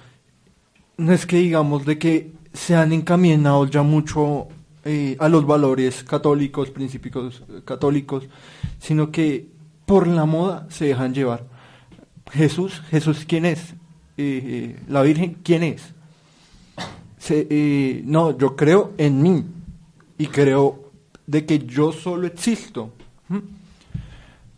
no 0.99 1.13
es 1.13 1.25
que 1.25 1.39
digamos 1.39 1.87
de 1.87 1.99
que 1.99 2.33
se 2.53 2.75
han 2.75 2.93
encaminado 2.93 3.67
ya 3.67 3.83
mucho 3.83 4.49
eh, 4.85 5.17
a 5.19 5.29
los 5.29 5.47
valores 5.47 6.05
católicos, 6.05 6.71
principios 6.71 7.43
católicos, 7.65 8.29
sino 8.79 9.11
que 9.11 9.49
por 9.85 10.07
la 10.07 10.25
moda 10.25 10.67
se 10.71 10.87
dejan 10.87 11.15
llevar. 11.15 11.47
Jesús, 12.33 12.83
Jesús, 12.91 13.25
¿quién 13.27 13.45
es? 13.45 13.75
Eh, 14.17 14.79
la 14.89 15.03
Virgen, 15.03 15.39
¿quién 15.43 15.63
es? 15.63 15.95
Eh, 17.29 18.03
no, 18.05 18.37
yo 18.37 18.55
creo 18.55 18.93
en 18.99 19.23
mí 19.23 19.45
y 20.19 20.27
creo 20.27 20.93
de 21.27 21.45
que 21.45 21.59
yo 21.61 21.93
solo 21.93 22.27
existo. 22.27 22.93
¿Mm? 23.29 23.39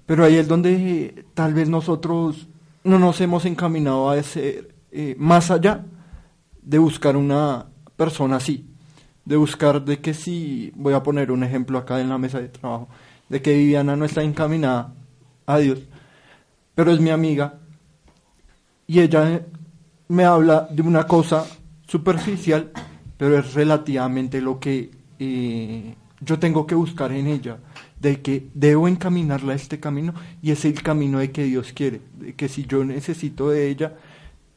Pero 0.07 0.25
ahí 0.25 0.37
es 0.37 0.49
donde 0.49 0.75
eh, 0.75 1.25
tal 1.35 1.55
vez 1.55 1.69
nosotros 1.69 2.49
no 2.85 2.99
nos 2.99 3.21
hemos 3.21 3.45
encaminado 3.45 4.11
a 4.11 4.23
ser 4.23 4.75
eh, 4.91 5.15
más 5.19 5.51
allá 5.51 5.85
de 6.63 6.79
buscar 6.79 7.17
una 7.17 7.67
persona 7.97 8.37
así, 8.37 8.67
de 9.25 9.37
buscar 9.37 9.85
de 9.85 10.01
que 10.01 10.15
si, 10.15 10.73
voy 10.75 10.95
a 10.95 11.03
poner 11.03 11.31
un 11.31 11.45
ejemplo 11.45 11.79
acá 11.79 12.01
en 12.01 12.09
la 12.09 12.19
mesa 12.19 12.41
de 12.41 12.49
trabajo, 12.49 12.89
de 13.29 13.43
que 13.43 13.55
Viviana 13.55 13.97
no 13.97 14.05
está 14.05 14.23
encaminada 14.23 14.95
a 15.47 15.59
Dios, 15.59 15.81
pero 16.75 16.93
es 16.93 17.01
mi 17.01 17.11
amiga 17.11 17.55
y 18.87 19.01
ella 19.01 19.43
me 20.09 20.25
habla 20.25 20.67
de 20.71 20.83
una 20.83 21.07
cosa 21.07 21.45
superficial, 21.87 22.71
pero 23.17 23.39
es 23.39 23.55
relativamente 23.55 24.41
lo 24.41 24.59
que 24.59 24.91
eh, 25.19 25.95
yo 26.21 26.39
tengo 26.39 26.67
que 26.67 26.75
buscar 26.75 27.13
en 27.13 27.27
ella, 27.27 27.59
de 28.01 28.21
que 28.23 28.49
debo 28.55 28.89
encaminarla 28.89 29.53
a 29.53 29.57
este 29.57 29.81
camino 29.81 30.15
y 30.41 30.53
es 30.53 30.65
el 30.65 30.83
camino 30.83 31.19
de 31.19 31.31
que 31.31 31.45
Dios 31.45 31.73
quiere, 31.73 32.01
de 32.19 32.35
que 32.35 32.49
si 32.49 32.67
yo 32.67 32.85
necesito 32.85 33.51
de 33.51 33.69
ella, 33.69 33.95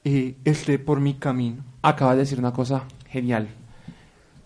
eh, 0.03 0.35
esté 0.45 0.79
por 0.79 0.99
mi 0.99 1.15
camino. 1.15 1.63
Acabas 1.81 2.15
de 2.15 2.21
decir 2.21 2.39
una 2.39 2.53
cosa 2.53 2.83
genial. 3.09 3.49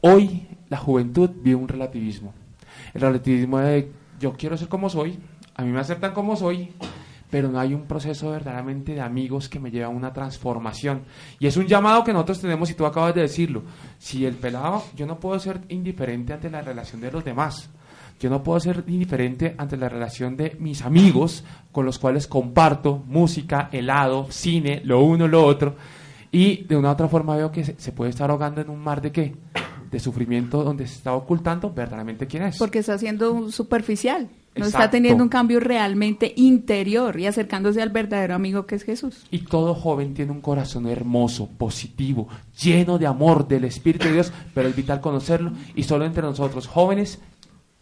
Hoy 0.01 0.47
la 0.69 0.77
juventud 0.77 1.29
vive 1.29 1.55
un 1.55 1.67
relativismo. 1.67 2.33
El 2.93 3.01
relativismo 3.01 3.59
de 3.59 3.91
yo 4.19 4.33
quiero 4.33 4.57
ser 4.57 4.67
como 4.67 4.89
soy, 4.89 5.19
a 5.55 5.63
mí 5.63 5.71
me 5.71 5.79
aceptan 5.79 6.13
como 6.13 6.35
soy, 6.35 6.73
pero 7.29 7.49
no 7.49 7.59
hay 7.59 7.73
un 7.73 7.83
proceso 7.83 8.31
verdaderamente 8.31 8.93
de 8.93 9.01
amigos 9.01 9.49
que 9.49 9.59
me 9.59 9.71
lleve 9.71 9.85
a 9.85 9.89
una 9.89 10.13
transformación. 10.13 11.03
Y 11.39 11.47
es 11.47 11.57
un 11.57 11.67
llamado 11.67 12.03
que 12.03 12.13
nosotros 12.13 12.41
tenemos, 12.41 12.69
y 12.69 12.75
tú 12.75 12.85
acabas 12.85 13.15
de 13.15 13.21
decirlo. 13.21 13.63
Si 13.97 14.25
el 14.25 14.35
pelado, 14.35 14.83
yo 14.95 15.05
no 15.05 15.19
puedo 15.19 15.39
ser 15.39 15.61
indiferente 15.69 16.33
ante 16.33 16.49
la 16.49 16.61
relación 16.61 17.01
de 17.01 17.11
los 17.11 17.25
demás. 17.25 17.69
Yo 18.19 18.29
no 18.29 18.43
puedo 18.43 18.59
ser 18.59 18.83
indiferente 18.87 19.55
ante 19.57 19.75
la 19.75 19.89
relación 19.89 20.37
de 20.37 20.55
mis 20.59 20.83
amigos 20.83 21.43
con 21.71 21.85
los 21.85 21.99
cuales 21.99 22.27
comparto 22.27 23.03
música, 23.05 23.69
helado, 23.71 24.27
cine, 24.29 24.81
lo 24.85 25.01
uno, 25.03 25.27
lo 25.27 25.45
otro. 25.45 25.75
Y 26.31 26.63
de 26.63 26.77
una 26.77 26.89
u 26.89 26.91
otra 26.93 27.07
forma 27.07 27.35
veo 27.35 27.51
que 27.51 27.63
se, 27.63 27.91
puede 27.91 28.11
estar 28.11 28.29
ahogando 28.29 28.61
en 28.61 28.69
un 28.69 28.79
mar 28.79 29.01
de 29.01 29.11
qué? 29.11 29.35
De 29.91 29.99
sufrimiento 29.99 30.63
donde 30.63 30.87
se 30.87 30.95
está 30.95 31.13
ocultando 31.13 31.71
verdaderamente 31.71 32.27
quién 32.27 32.43
es. 32.43 32.57
Porque 32.57 32.79
está 32.79 32.97
siendo 32.97 33.31
un 33.31 33.51
superficial. 33.51 34.29
No 34.55 34.65
está 34.65 34.89
teniendo 34.89 35.21
un 35.21 35.29
cambio 35.29 35.59
realmente 35.59 36.33
interior 36.37 37.19
y 37.19 37.27
acercándose 37.27 37.81
al 37.81 37.89
verdadero 37.89 38.35
amigo 38.35 38.65
que 38.65 38.75
es 38.75 38.83
Jesús. 38.83 39.25
Y 39.29 39.39
todo 39.39 39.75
joven 39.75 40.13
tiene 40.13 40.31
un 40.31 40.39
corazón 40.39 40.87
hermoso, 40.87 41.49
positivo, 41.57 42.29
lleno 42.61 42.97
de 42.97 43.05
amor 43.05 43.47
del 43.49 43.65
Espíritu 43.65 44.05
de 44.05 44.13
Dios, 44.13 44.31
pero 44.53 44.69
es 44.69 44.75
vital 44.75 45.01
conocerlo 45.01 45.51
y 45.75 45.83
solo 45.83 46.05
entre 46.05 46.23
nosotros 46.23 46.67
jóvenes 46.67 47.19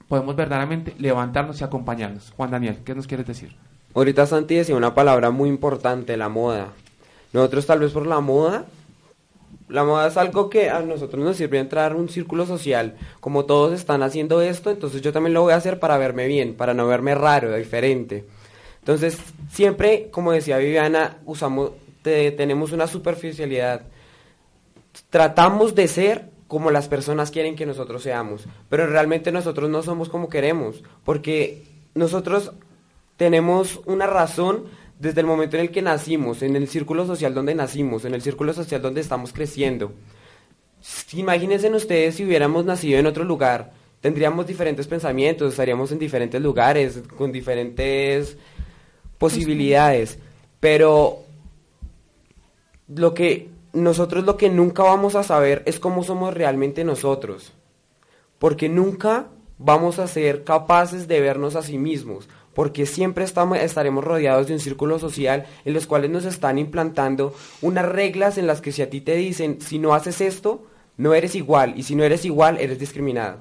podemos 0.07 0.35
verdaderamente 0.35 0.95
levantarnos 0.97 1.61
y 1.61 1.63
acompañarnos. 1.63 2.33
Juan 2.35 2.51
Daniel, 2.51 2.79
¿qué 2.83 2.95
nos 2.95 3.05
quieres 3.07 3.27
decir? 3.27 3.55
Ahorita 3.93 4.25
Santi 4.25 4.55
decía 4.55 4.75
una 4.75 4.95
palabra 4.95 5.29
muy 5.29 5.49
importante, 5.49 6.17
la 6.17 6.29
moda. 6.29 6.73
Nosotros 7.33 7.67
tal 7.67 7.79
vez 7.79 7.91
por 7.91 8.07
la 8.07 8.19
moda, 8.19 8.65
la 9.73 9.83
moda 9.83 10.07
es 10.07 10.17
algo 10.17 10.49
que 10.49 10.69
a 10.69 10.79
nosotros 10.81 11.23
nos 11.23 11.35
sirve 11.35 11.57
entrar 11.59 11.95
un 11.95 12.07
círculo 12.07 12.45
social. 12.45 12.95
Como 13.19 13.45
todos 13.45 13.73
están 13.73 14.03
haciendo 14.03 14.39
esto, 14.41 14.69
entonces 14.69 15.01
yo 15.01 15.11
también 15.11 15.33
lo 15.33 15.41
voy 15.41 15.53
a 15.53 15.57
hacer 15.57 15.79
para 15.79 15.97
verme 15.97 16.27
bien, 16.27 16.53
para 16.53 16.73
no 16.73 16.87
verme 16.87 17.15
raro, 17.15 17.53
diferente. 17.55 18.23
Entonces, 18.79 19.17
siempre, 19.51 20.09
como 20.11 20.31
decía 20.31 20.57
Viviana, 20.57 21.17
usamos, 21.25 21.71
te- 22.03 22.31
tenemos 22.31 22.71
una 22.71 22.85
superficialidad. 22.87 23.81
Tratamos 25.09 25.73
de 25.75 25.87
ser 25.87 26.29
como 26.47 26.69
las 26.69 26.87
personas 26.87 27.31
quieren 27.31 27.55
que 27.55 27.65
nosotros 27.65 28.03
seamos, 28.03 28.45
pero 28.69 28.85
realmente 28.85 29.31
nosotros 29.31 29.69
no 29.69 29.81
somos 29.81 30.07
como 30.09 30.29
queremos, 30.29 30.83
porque 31.03 31.63
nosotros 31.95 32.51
tenemos 33.17 33.79
una 33.85 34.05
razón 34.05 34.65
desde 35.03 35.19
el 35.19 35.27
momento 35.27 35.57
en 35.57 35.63
el 35.63 35.69
que 35.69 35.81
nacimos, 35.81 36.41
en 36.43 36.55
el 36.55 36.69
círculo 36.69 37.05
social 37.05 37.33
donde 37.33 37.53
nacimos, 37.53 38.05
en 38.05 38.13
el 38.13 38.21
círculo 38.21 38.53
social 38.53 38.81
donde 38.81 39.01
estamos 39.01 39.33
creciendo. 39.33 39.91
Imagínense 41.11 41.69
ustedes 41.69 42.15
si 42.15 42.23
hubiéramos 42.23 42.63
nacido 42.63 42.99
en 42.99 43.05
otro 43.05 43.25
lugar, 43.25 43.73
tendríamos 43.99 44.47
diferentes 44.47 44.87
pensamientos, 44.87 45.51
estaríamos 45.51 45.91
en 45.91 45.99
diferentes 45.99 46.41
lugares, 46.41 47.01
con 47.17 47.33
diferentes 47.33 48.37
posibilidades, 49.17 50.19
pero 50.61 51.23
lo 52.87 53.13
que 53.13 53.49
nosotros 53.73 54.23
lo 54.23 54.37
que 54.37 54.49
nunca 54.49 54.83
vamos 54.83 55.15
a 55.15 55.23
saber 55.23 55.63
es 55.65 55.79
cómo 55.79 56.03
somos 56.03 56.33
realmente 56.33 56.85
nosotros, 56.85 57.51
porque 58.39 58.69
nunca 58.69 59.27
vamos 59.57 59.99
a 59.99 60.07
ser 60.07 60.45
capaces 60.45 61.09
de 61.09 61.19
vernos 61.19 61.57
a 61.57 61.61
sí 61.61 61.77
mismos, 61.77 62.29
porque 62.53 62.85
siempre 62.85 63.23
estamos, 63.23 63.57
estaremos 63.57 64.03
rodeados 64.03 64.47
de 64.47 64.53
un 64.53 64.59
círculo 64.59 64.99
social 64.99 65.45
en 65.65 65.73
los 65.73 65.87
cuales 65.87 66.11
nos 66.11 66.25
están 66.25 66.57
implantando 66.57 67.33
unas 67.61 67.85
reglas 67.85 68.37
en 68.37 68.47
las 68.47 68.61
que 68.61 68.71
si 68.71 68.81
a 68.81 68.89
ti 68.89 69.01
te 69.01 69.15
dicen, 69.15 69.59
si 69.61 69.79
no 69.79 69.93
haces 69.93 70.21
esto, 70.21 70.65
no 70.97 71.13
eres 71.13 71.35
igual, 71.35 71.73
y 71.75 71.83
si 71.83 71.95
no 71.95 72.03
eres 72.03 72.25
igual, 72.25 72.57
eres 72.59 72.79
discriminado. 72.79 73.39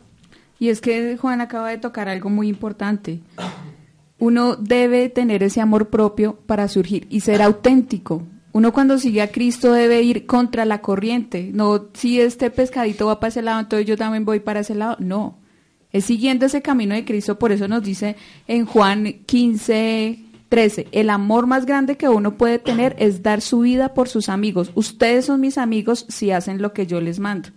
Y 0.59 0.69
es 0.69 0.81
que 0.81 1.17
Juan 1.17 1.41
acaba 1.41 1.71
de 1.71 1.79
tocar 1.79 2.09
algo 2.09 2.31
muy 2.31 2.49
importante. 2.49 3.21
Uno 4.19 4.55
debe 4.55 5.09
tener 5.09 5.43
ese 5.43 5.61
amor 5.61 5.89
propio 5.89 6.37
para 6.47 6.69
surgir 6.69 7.07
y 7.11 7.21
ser 7.21 7.43
auténtico. 7.43 8.23
Uno 8.53 8.73
cuando 8.73 8.99
sigue 8.99 9.23
a 9.23 9.33
Cristo 9.33 9.73
debe 9.73 10.03
ir 10.03 10.27
contra 10.27 10.65
la 10.65 10.81
corriente. 10.81 11.51
No, 11.53 11.89
si 11.95 12.21
este 12.21 12.51
pescadito 12.51 13.07
va 13.07 13.19
para 13.19 13.31
ese 13.31 13.43
lado, 13.43 13.61
entonces 13.61 13.87
yo 13.87 13.97
también 13.97 14.25
voy 14.25 14.41
para 14.41 14.61
ese 14.61 14.77
lado. 14.77 14.97
No. 15.01 15.42
Es 15.93 16.07
siguiendo 16.07 16.47
ese 16.47 16.63
camino 16.63 16.95
de 16.95 17.05
Cristo. 17.05 17.39
Por 17.39 17.53
eso 17.53 17.69
nos 17.69 17.83
dice 17.83 18.17
en 18.47 18.67
Juan 18.67 19.25
15, 19.27 20.25
13, 20.49 20.89
el 20.93 21.11
amor 21.11 21.47
más 21.47 21.67
grande 21.67 21.97
que 21.97 22.09
uno 22.09 22.37
puede 22.37 22.59
tener 22.59 22.95
es 22.99 23.23
dar 23.23 23.41
su 23.41 23.61
vida 23.61 23.95
por 23.95 24.09
sus 24.09 24.29
amigos. 24.29 24.71
Ustedes 24.75 25.27
son 25.27 25.41
mis 25.41 25.59
amigos 25.59 26.07
si 26.09 26.31
hacen 26.31 26.61
lo 26.61 26.73
que 26.73 26.87
yo 26.87 27.01
les 27.01 27.19
mando. 27.19 27.51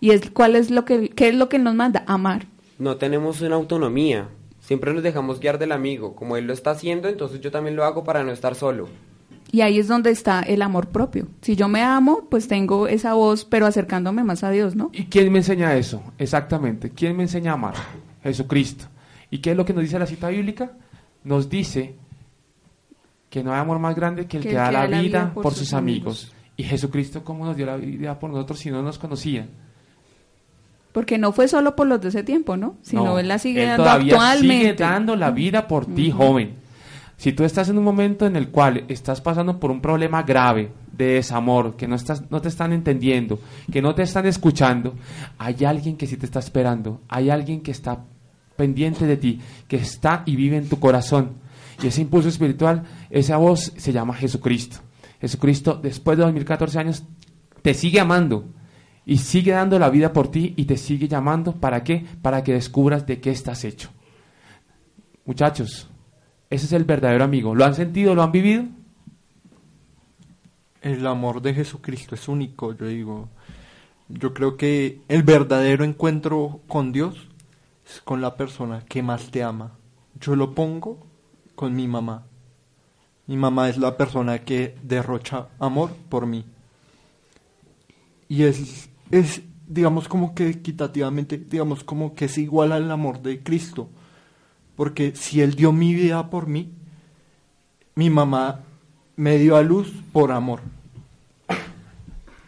¿Y 0.00 0.10
es, 0.10 0.30
cuál 0.30 0.56
es 0.56 0.70
lo 0.70 0.84
que, 0.84 1.10
qué 1.10 1.28
es 1.28 1.34
lo 1.34 1.48
que 1.48 1.58
nos 1.58 1.74
manda? 1.74 2.04
Amar. 2.06 2.46
No 2.78 2.96
tenemos 2.96 3.40
una 3.40 3.54
autonomía, 3.54 4.28
siempre 4.60 4.92
nos 4.92 5.02
dejamos 5.02 5.38
guiar 5.38 5.58
del 5.58 5.72
amigo, 5.72 6.16
como 6.16 6.36
él 6.36 6.46
lo 6.46 6.52
está 6.52 6.72
haciendo, 6.72 7.08
entonces 7.08 7.40
yo 7.40 7.50
también 7.50 7.76
lo 7.76 7.84
hago 7.84 8.02
para 8.02 8.24
no 8.24 8.32
estar 8.32 8.54
solo. 8.54 8.88
Y 9.52 9.60
ahí 9.60 9.78
es 9.78 9.86
donde 9.86 10.10
está 10.10 10.40
el 10.40 10.62
amor 10.62 10.88
propio. 10.88 11.28
Si 11.42 11.56
yo 11.56 11.68
me 11.68 11.82
amo, 11.82 12.26
pues 12.30 12.48
tengo 12.48 12.88
esa 12.88 13.12
voz, 13.12 13.44
pero 13.44 13.66
acercándome 13.66 14.24
más 14.24 14.42
a 14.44 14.50
Dios, 14.50 14.74
¿no? 14.74 14.90
¿Y 14.94 15.04
quién 15.04 15.30
me 15.30 15.40
enseña 15.40 15.76
eso? 15.76 16.02
Exactamente. 16.16 16.88
¿Quién 16.90 17.14
me 17.14 17.24
enseña 17.24 17.50
a 17.50 17.54
amar? 17.54 17.74
Jesucristo. 18.22 18.86
¿Y 19.30 19.38
qué 19.38 19.50
es 19.50 19.56
lo 19.56 19.66
que 19.66 19.74
nos 19.74 19.82
dice 19.82 19.98
la 19.98 20.06
cita 20.06 20.30
bíblica? 20.30 20.72
Nos 21.22 21.50
dice 21.50 21.94
que 23.28 23.44
no 23.44 23.52
hay 23.52 23.60
amor 23.60 23.78
más 23.78 23.94
grande 23.94 24.26
que 24.26 24.38
el 24.38 24.42
que, 24.42 24.54
da 24.54 24.72
la 24.72 24.86
vida, 24.86 25.34
por, 25.34 25.52
sus 25.52 25.74
amigos. 25.74 26.32
Y 26.56 26.62
Jesucristo, 26.62 27.22
¿cómo 27.22 27.44
nos 27.44 27.54
dio 27.54 27.66
la 27.66 27.76
vida 27.76 28.18
por 28.18 28.30
nosotros 28.30 28.58
si 28.58 28.70
no 28.70 28.82
nos 28.82 28.98
conocía? 28.98 29.46
Porque 30.92 31.18
no 31.18 31.32
fue 31.32 31.46
solo 31.46 31.76
por 31.76 31.86
los 31.86 32.00
de 32.00 32.08
ese 32.08 32.22
tiempo, 32.22 32.56
¿no? 32.56 32.76
Sino 32.80 33.04
No, 33.04 33.18
él 33.18 33.28
la 33.28 33.38
sigue 33.38 33.64
Él 33.64 33.68
dando 33.68 33.84
todavía 33.84 34.14
actualmente. 34.14 34.56
sigue 34.56 34.74
dando 34.74 35.14
la 35.14 35.30
vida 35.30 35.68
por 35.68 35.84
ti, 35.84 36.10
joven. 36.10 36.61
Si 37.22 37.32
tú 37.32 37.44
estás 37.44 37.68
en 37.68 37.78
un 37.78 37.84
momento 37.84 38.26
en 38.26 38.34
el 38.34 38.48
cual 38.48 38.84
estás 38.88 39.20
pasando 39.20 39.60
por 39.60 39.70
un 39.70 39.80
problema 39.80 40.24
grave 40.24 40.72
de 40.90 41.04
desamor, 41.04 41.76
que 41.76 41.86
no, 41.86 41.94
estás, 41.94 42.28
no 42.32 42.42
te 42.42 42.48
están 42.48 42.72
entendiendo, 42.72 43.38
que 43.70 43.80
no 43.80 43.94
te 43.94 44.02
están 44.02 44.26
escuchando, 44.26 44.96
hay 45.38 45.64
alguien 45.64 45.96
que 45.96 46.08
sí 46.08 46.16
te 46.16 46.26
está 46.26 46.40
esperando, 46.40 47.00
hay 47.08 47.30
alguien 47.30 47.60
que 47.60 47.70
está 47.70 48.04
pendiente 48.56 49.06
de 49.06 49.16
ti, 49.16 49.40
que 49.68 49.76
está 49.76 50.24
y 50.26 50.34
vive 50.34 50.56
en 50.56 50.68
tu 50.68 50.80
corazón. 50.80 51.34
Y 51.80 51.86
ese 51.86 52.00
impulso 52.00 52.28
espiritual, 52.28 52.82
esa 53.08 53.36
voz 53.36 53.72
se 53.76 53.92
llama 53.92 54.14
Jesucristo. 54.14 54.78
Jesucristo, 55.20 55.78
después 55.80 56.18
de 56.18 56.24
2014 56.24 56.78
años, 56.80 57.04
te 57.62 57.72
sigue 57.72 58.00
amando 58.00 58.46
y 59.06 59.18
sigue 59.18 59.52
dando 59.52 59.78
la 59.78 59.90
vida 59.90 60.12
por 60.12 60.28
ti 60.28 60.54
y 60.56 60.64
te 60.64 60.76
sigue 60.76 61.06
llamando. 61.06 61.52
¿Para 61.52 61.84
qué? 61.84 62.04
Para 62.20 62.42
que 62.42 62.54
descubras 62.54 63.06
de 63.06 63.20
qué 63.20 63.30
estás 63.30 63.64
hecho. 63.64 63.90
Muchachos, 65.24 65.88
ese 66.52 66.66
es 66.66 66.72
el 66.72 66.84
verdadero 66.84 67.24
amigo. 67.24 67.54
¿Lo 67.54 67.64
han 67.64 67.74
sentido? 67.74 68.14
¿Lo 68.14 68.22
han 68.22 68.30
vivido? 68.30 68.64
El 70.82 71.06
amor 71.06 71.40
de 71.40 71.54
Jesucristo 71.54 72.14
es 72.14 72.28
único, 72.28 72.74
yo 72.74 72.86
digo. 72.88 73.30
Yo 74.10 74.34
creo 74.34 74.58
que 74.58 75.00
el 75.08 75.22
verdadero 75.22 75.82
encuentro 75.82 76.60
con 76.68 76.92
Dios 76.92 77.26
es 77.86 78.02
con 78.02 78.20
la 78.20 78.36
persona 78.36 78.84
que 78.86 79.02
más 79.02 79.30
te 79.30 79.42
ama. 79.42 79.72
Yo 80.20 80.36
lo 80.36 80.54
pongo 80.54 81.06
con 81.54 81.74
mi 81.74 81.88
mamá. 81.88 82.26
Mi 83.26 83.38
mamá 83.38 83.70
es 83.70 83.78
la 83.78 83.96
persona 83.96 84.40
que 84.40 84.76
derrocha 84.82 85.48
amor 85.58 85.96
por 86.10 86.26
mí. 86.26 86.44
Y 88.28 88.42
es, 88.42 88.90
es 89.10 89.40
digamos, 89.66 90.06
como 90.06 90.34
que 90.34 90.50
equitativamente, 90.50 91.38
digamos, 91.38 91.82
como 91.82 92.14
que 92.14 92.26
es 92.26 92.36
igual 92.36 92.72
al 92.72 92.90
amor 92.90 93.22
de 93.22 93.42
Cristo. 93.42 93.88
Porque 94.82 95.14
si 95.14 95.40
Él 95.40 95.54
dio 95.54 95.70
mi 95.70 95.94
vida 95.94 96.28
por 96.28 96.48
mí, 96.48 96.72
mi 97.94 98.10
mamá 98.10 98.62
me 99.14 99.38
dio 99.38 99.54
a 99.54 99.62
luz 99.62 99.92
por 100.12 100.32
amor. 100.32 100.58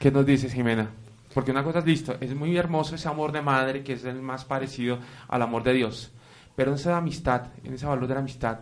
¿Qué 0.01 0.11
nos 0.11 0.26
dices, 0.26 0.53
Jimena? 0.53 0.91
Porque 1.32 1.53
una 1.53 1.62
cosa 1.62 1.78
es 1.78 1.87
listo, 1.87 2.16
es 2.18 2.35
muy 2.35 2.57
hermoso 2.57 2.97
ese 2.97 3.07
amor 3.07 3.30
de 3.30 3.41
madre 3.41 3.85
que 3.85 3.93
es 3.93 4.05
el 4.05 4.20
más 4.20 4.45
parecido 4.45 4.99
al 5.28 5.43
amor 5.43 5.62
de 5.62 5.74
Dios. 5.74 6.11
Pero 6.57 6.72
en 6.72 6.74
esa 6.74 6.97
amistad, 6.97 7.53
en 7.62 7.74
ese 7.74 7.87
valor 7.87 8.09
de 8.09 8.14
la 8.14 8.20
amistad, 8.20 8.59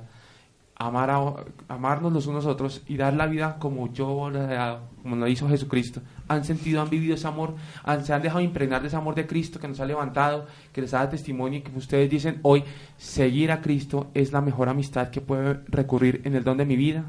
amar 0.76 1.10
a- 1.10 1.44
amarnos 1.68 2.12
los 2.12 2.26
unos 2.26 2.44
a 2.46 2.48
otros 2.50 2.82
y 2.88 2.96
dar 2.96 3.14
la 3.14 3.26
vida 3.26 3.56
como 3.58 3.92
yo 3.92 4.30
dado, 4.30 4.80
como 5.02 5.16
lo 5.16 5.28
hizo 5.28 5.48
Jesucristo. 5.48 6.00
Han 6.28 6.44
sentido, 6.44 6.80
han 6.82 6.90
vivido 6.90 7.14
ese 7.14 7.26
amor, 7.28 7.54
han- 7.84 8.04
se 8.04 8.12
han 8.12 8.22
dejado 8.22 8.40
impregnar 8.40 8.80
de 8.82 8.88
ese 8.88 8.96
amor 8.96 9.14
de 9.14 9.26
Cristo 9.26 9.60
que 9.60 9.68
nos 9.68 9.78
ha 9.80 9.84
levantado, 9.86 10.46
que 10.72 10.80
les 10.80 10.90
da 10.90 11.08
testimonio 11.08 11.58
y 11.60 11.62
que 11.62 11.76
ustedes 11.78 12.10
dicen 12.10 12.40
hoy, 12.42 12.64
seguir 12.98 13.52
a 13.52 13.60
Cristo 13.60 14.08
es 14.14 14.32
la 14.32 14.40
mejor 14.40 14.68
amistad 14.68 15.10
que 15.10 15.20
puede 15.20 15.60
recurrir 15.68 16.22
en 16.24 16.34
el 16.34 16.42
don 16.44 16.56
de 16.56 16.64
mi 16.64 16.76
vida. 16.76 17.04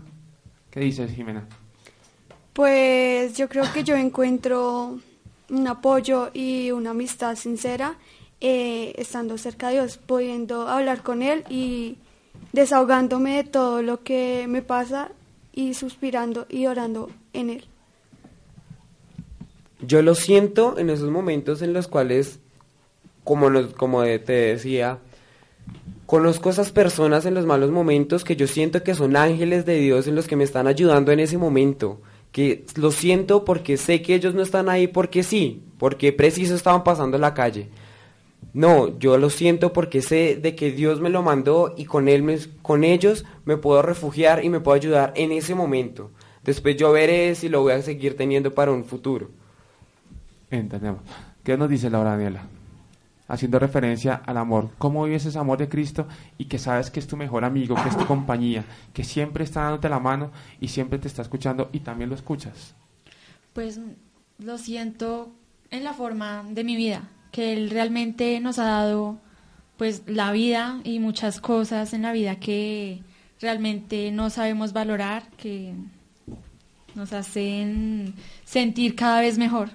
¿Qué 0.69 0.79
dices, 0.81 1.11
Jimena? 1.11 1.45
Pues 2.53 3.35
yo 3.37 3.49
creo 3.49 3.65
que 3.73 3.83
yo 3.83 3.95
encuentro 3.95 4.99
un 5.49 5.67
apoyo 5.67 6.29
y 6.33 6.71
una 6.71 6.91
amistad 6.91 7.35
sincera 7.35 7.95
eh, 8.45 8.93
estando 8.97 9.37
cerca 9.37 9.67
de 9.69 9.75
Dios, 9.75 9.97
pudiendo 9.97 10.67
hablar 10.67 11.01
con 11.01 11.21
Él 11.21 11.43
y 11.49 11.97
desahogándome 12.53 13.37
de 13.37 13.43
todo 13.43 13.81
lo 13.81 14.03
que 14.03 14.45
me 14.47 14.61
pasa 14.61 15.11
y 15.51 15.73
suspirando 15.73 16.45
y 16.49 16.67
orando 16.67 17.09
en 17.33 17.49
Él. 17.49 17.65
Yo 19.85 20.01
lo 20.01 20.15
siento 20.15 20.77
en 20.77 20.89
esos 20.89 21.09
momentos 21.09 21.61
en 21.61 21.73
los 21.73 21.89
cuales, 21.89 22.39
como, 23.25 23.51
te 24.03 24.31
decía, 24.31 24.99
conozco 26.05 26.49
esas 26.49 26.71
personas 26.71 27.25
en 27.25 27.33
los 27.33 27.45
malos 27.45 27.71
momentos 27.71 28.23
que 28.23 28.37
yo 28.37 28.47
siento 28.47 28.83
que 28.83 28.95
son 28.95 29.17
ángeles 29.17 29.65
de 29.65 29.79
Dios 29.79 30.07
en 30.07 30.15
los 30.15 30.27
que 30.27 30.37
me 30.37 30.45
están 30.45 30.67
ayudando 30.67 31.11
en 31.11 31.19
ese 31.19 31.37
momento. 31.37 31.99
Que 32.31 32.65
lo 32.75 32.91
siento 32.91 33.45
porque 33.45 33.77
sé 33.77 34.01
que 34.01 34.15
ellos 34.15 34.33
no 34.33 34.41
están 34.41 34.69
ahí 34.69 34.87
porque 34.87 35.21
sí, 35.21 35.61
porque 35.77 36.13
preciso 36.13 36.55
estaban 36.55 36.83
pasando 36.83 37.17
la 37.17 37.33
calle. 37.33 37.69
No, 38.53 38.99
yo 38.99 39.17
lo 39.17 39.29
siento 39.31 39.73
porque 39.73 40.01
sé 40.01 40.35
de 40.35 40.55
que 40.55 40.71
Dios 40.71 41.01
me 41.01 41.09
lo 41.09 41.23
mandó 41.23 41.73
y 41.75 41.85
con 41.85 42.07
él 42.07 42.21
me- 42.21 42.37
con 42.61 42.83
ellos 42.83 43.25
me 43.45 43.57
puedo 43.57 43.81
refugiar 43.81 44.45
y 44.45 44.49
me 44.49 44.59
puedo 44.59 44.75
ayudar 44.75 45.11
en 45.15 45.31
ese 45.31 45.55
momento. 45.55 46.11
Después 46.43 46.75
yo 46.77 46.91
veré 46.91 47.33
si 47.35 47.49
lo 47.49 47.61
voy 47.61 47.73
a 47.73 47.81
seguir 47.81 48.15
teniendo 48.15 48.53
para 48.53 48.71
un 48.71 48.83
futuro. 48.85 49.31
Entendemos. 50.51 51.01
¿Qué 51.43 51.57
nos 51.57 51.69
dice 51.69 51.89
Laura 51.89 52.11
Daniela? 52.11 52.43
Haciendo 53.27 53.57
referencia 53.57 54.21
al 54.25 54.37
amor. 54.37 54.69
¿Cómo 54.77 55.03
vives 55.05 55.25
ese 55.25 55.39
amor 55.39 55.57
de 55.57 55.69
Cristo 55.69 56.07
y 56.37 56.45
que 56.45 56.59
sabes 56.59 56.91
que 56.91 56.99
es 56.99 57.07
tu 57.07 57.17
mejor 57.17 57.45
amigo, 57.45 57.75
que 57.81 57.89
es 57.89 57.97
tu 57.97 58.05
compañía, 58.05 58.65
que 58.93 59.03
siempre 59.03 59.43
está 59.45 59.61
dándote 59.63 59.89
la 59.89 59.99
mano 59.99 60.31
y 60.59 60.67
siempre 60.67 60.99
te 60.99 61.07
está 61.07 61.21
escuchando 61.21 61.69
y 61.71 61.79
también 61.79 62.09
lo 62.09 62.15
escuchas? 62.15 62.75
Pues 63.53 63.79
lo 64.37 64.57
siento 64.57 65.31
en 65.71 65.83
la 65.83 65.93
forma 65.93 66.43
de 66.49 66.63
mi 66.63 66.75
vida, 66.75 67.09
que 67.33 67.51
Él 67.51 67.71
realmente 67.71 68.39
nos 68.39 68.59
ha 68.59 68.65
dado 68.65 69.17
pues 69.75 70.03
la 70.05 70.31
vida 70.31 70.79
y 70.83 70.99
muchas 70.99 71.41
cosas 71.41 71.93
en 71.93 72.03
la 72.03 72.13
vida 72.13 72.35
que 72.35 73.01
realmente 73.41 74.11
no 74.11 74.29
sabemos 74.29 74.71
valorar, 74.71 75.23
que 75.35 75.73
nos 76.93 77.11
hacen 77.11 78.13
sentir 78.45 78.95
cada 78.95 79.19
vez 79.19 79.39
mejor. 79.39 79.71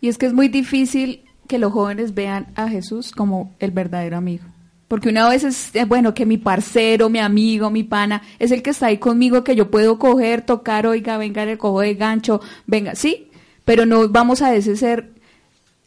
Y 0.00 0.08
es 0.08 0.18
que 0.18 0.26
es 0.26 0.32
muy 0.32 0.48
difícil 0.48 1.22
que 1.46 1.58
los 1.58 1.72
jóvenes 1.72 2.14
vean 2.14 2.48
a 2.56 2.68
Jesús 2.68 3.12
como 3.12 3.54
el 3.60 3.70
verdadero 3.70 4.16
amigo. 4.16 4.44
Porque 4.88 5.08
una 5.08 5.28
vez 5.28 5.44
es, 5.44 5.74
eh, 5.76 5.84
bueno, 5.84 6.14
que 6.14 6.26
mi 6.26 6.36
parcero, 6.36 7.08
mi 7.08 7.20
amigo, 7.20 7.70
mi 7.70 7.84
pana, 7.84 8.22
es 8.40 8.50
el 8.50 8.60
que 8.60 8.70
está 8.70 8.86
ahí 8.86 8.98
conmigo, 8.98 9.44
que 9.44 9.54
yo 9.54 9.70
puedo 9.70 10.00
coger, 10.00 10.42
tocar, 10.42 10.84
oiga, 10.84 11.16
venga, 11.16 11.44
le 11.44 11.58
cojo 11.58 11.80
de 11.80 11.94
gancho, 11.94 12.40
venga, 12.66 12.96
sí, 12.96 13.28
pero 13.64 13.86
no 13.86 14.08
vamos 14.08 14.42
a 14.42 14.52
ese 14.56 14.76
ser 14.76 15.17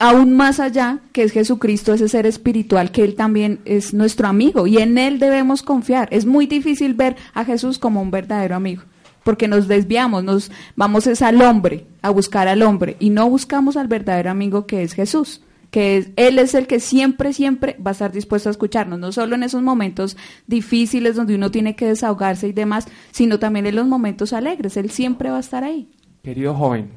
aún 0.02 0.36
más 0.36 0.60
allá, 0.60 1.00
que 1.14 1.22
es 1.22 1.32
Jesucristo, 1.32 1.94
ese 1.94 2.10
ser 2.10 2.26
espiritual, 2.26 2.92
que 2.92 3.04
Él 3.04 3.16
también 3.16 3.60
es 3.66 3.94
nuestro 3.94 4.28
amigo 4.28 4.66
y 4.66 4.80
en 4.80 4.98
Él 4.98 5.20
debemos 5.20 5.62
confiar. 5.62 6.08
Es 6.12 6.26
muy 6.26 6.48
difícil 6.48 6.96
ver 6.96 7.16
a 7.36 7.46
Jesús 7.46 7.78
como 7.78 8.02
un 8.02 8.10
verdadero 8.10 8.56
amigo, 8.56 8.82
porque 9.24 9.48
nos 9.48 9.68
desviamos, 9.68 10.24
nos 10.24 10.52
vamos 10.76 11.06
es 11.06 11.22
al 11.22 11.40
hombre, 11.44 11.86
a 12.02 12.10
buscar 12.10 12.48
al 12.48 12.64
hombre, 12.64 12.98
y 13.00 13.12
no 13.12 13.30
buscamos 13.30 13.78
al 13.78 13.88
verdadero 13.88 14.32
amigo 14.32 14.66
que 14.66 14.82
es 14.82 14.94
Jesús 14.94 15.42
que 15.70 15.96
es, 15.96 16.10
Él 16.18 16.38
es 16.38 16.54
el 16.54 16.68
que 16.68 16.82
siempre, 16.82 17.32
siempre 17.32 17.78
va 17.80 17.92
a 17.92 17.94
estar 17.94 18.12
dispuesto 18.12 18.50
a 18.50 18.52
escucharnos, 18.52 19.00
no 19.00 19.14
solo 19.14 19.36
en 19.36 19.44
esos 19.44 19.62
momentos 19.62 20.18
difíciles 20.46 21.16
donde 21.16 21.36
uno 21.36 21.50
tiene 21.50 21.78
que 21.78 21.86
desahogarse 21.86 22.50
y 22.50 22.52
demás, 22.52 22.88
sino 23.12 23.40
también 23.40 23.66
en 23.66 23.78
los 23.78 23.88
momentos 23.88 24.34
alegres, 24.34 24.76
Él 24.76 24.90
siempre 24.90 25.30
va 25.30 25.38
a 25.38 25.40
estar 25.40 25.64
ahí. 25.64 25.90
Querido 26.24 26.54
joven, 26.54 26.90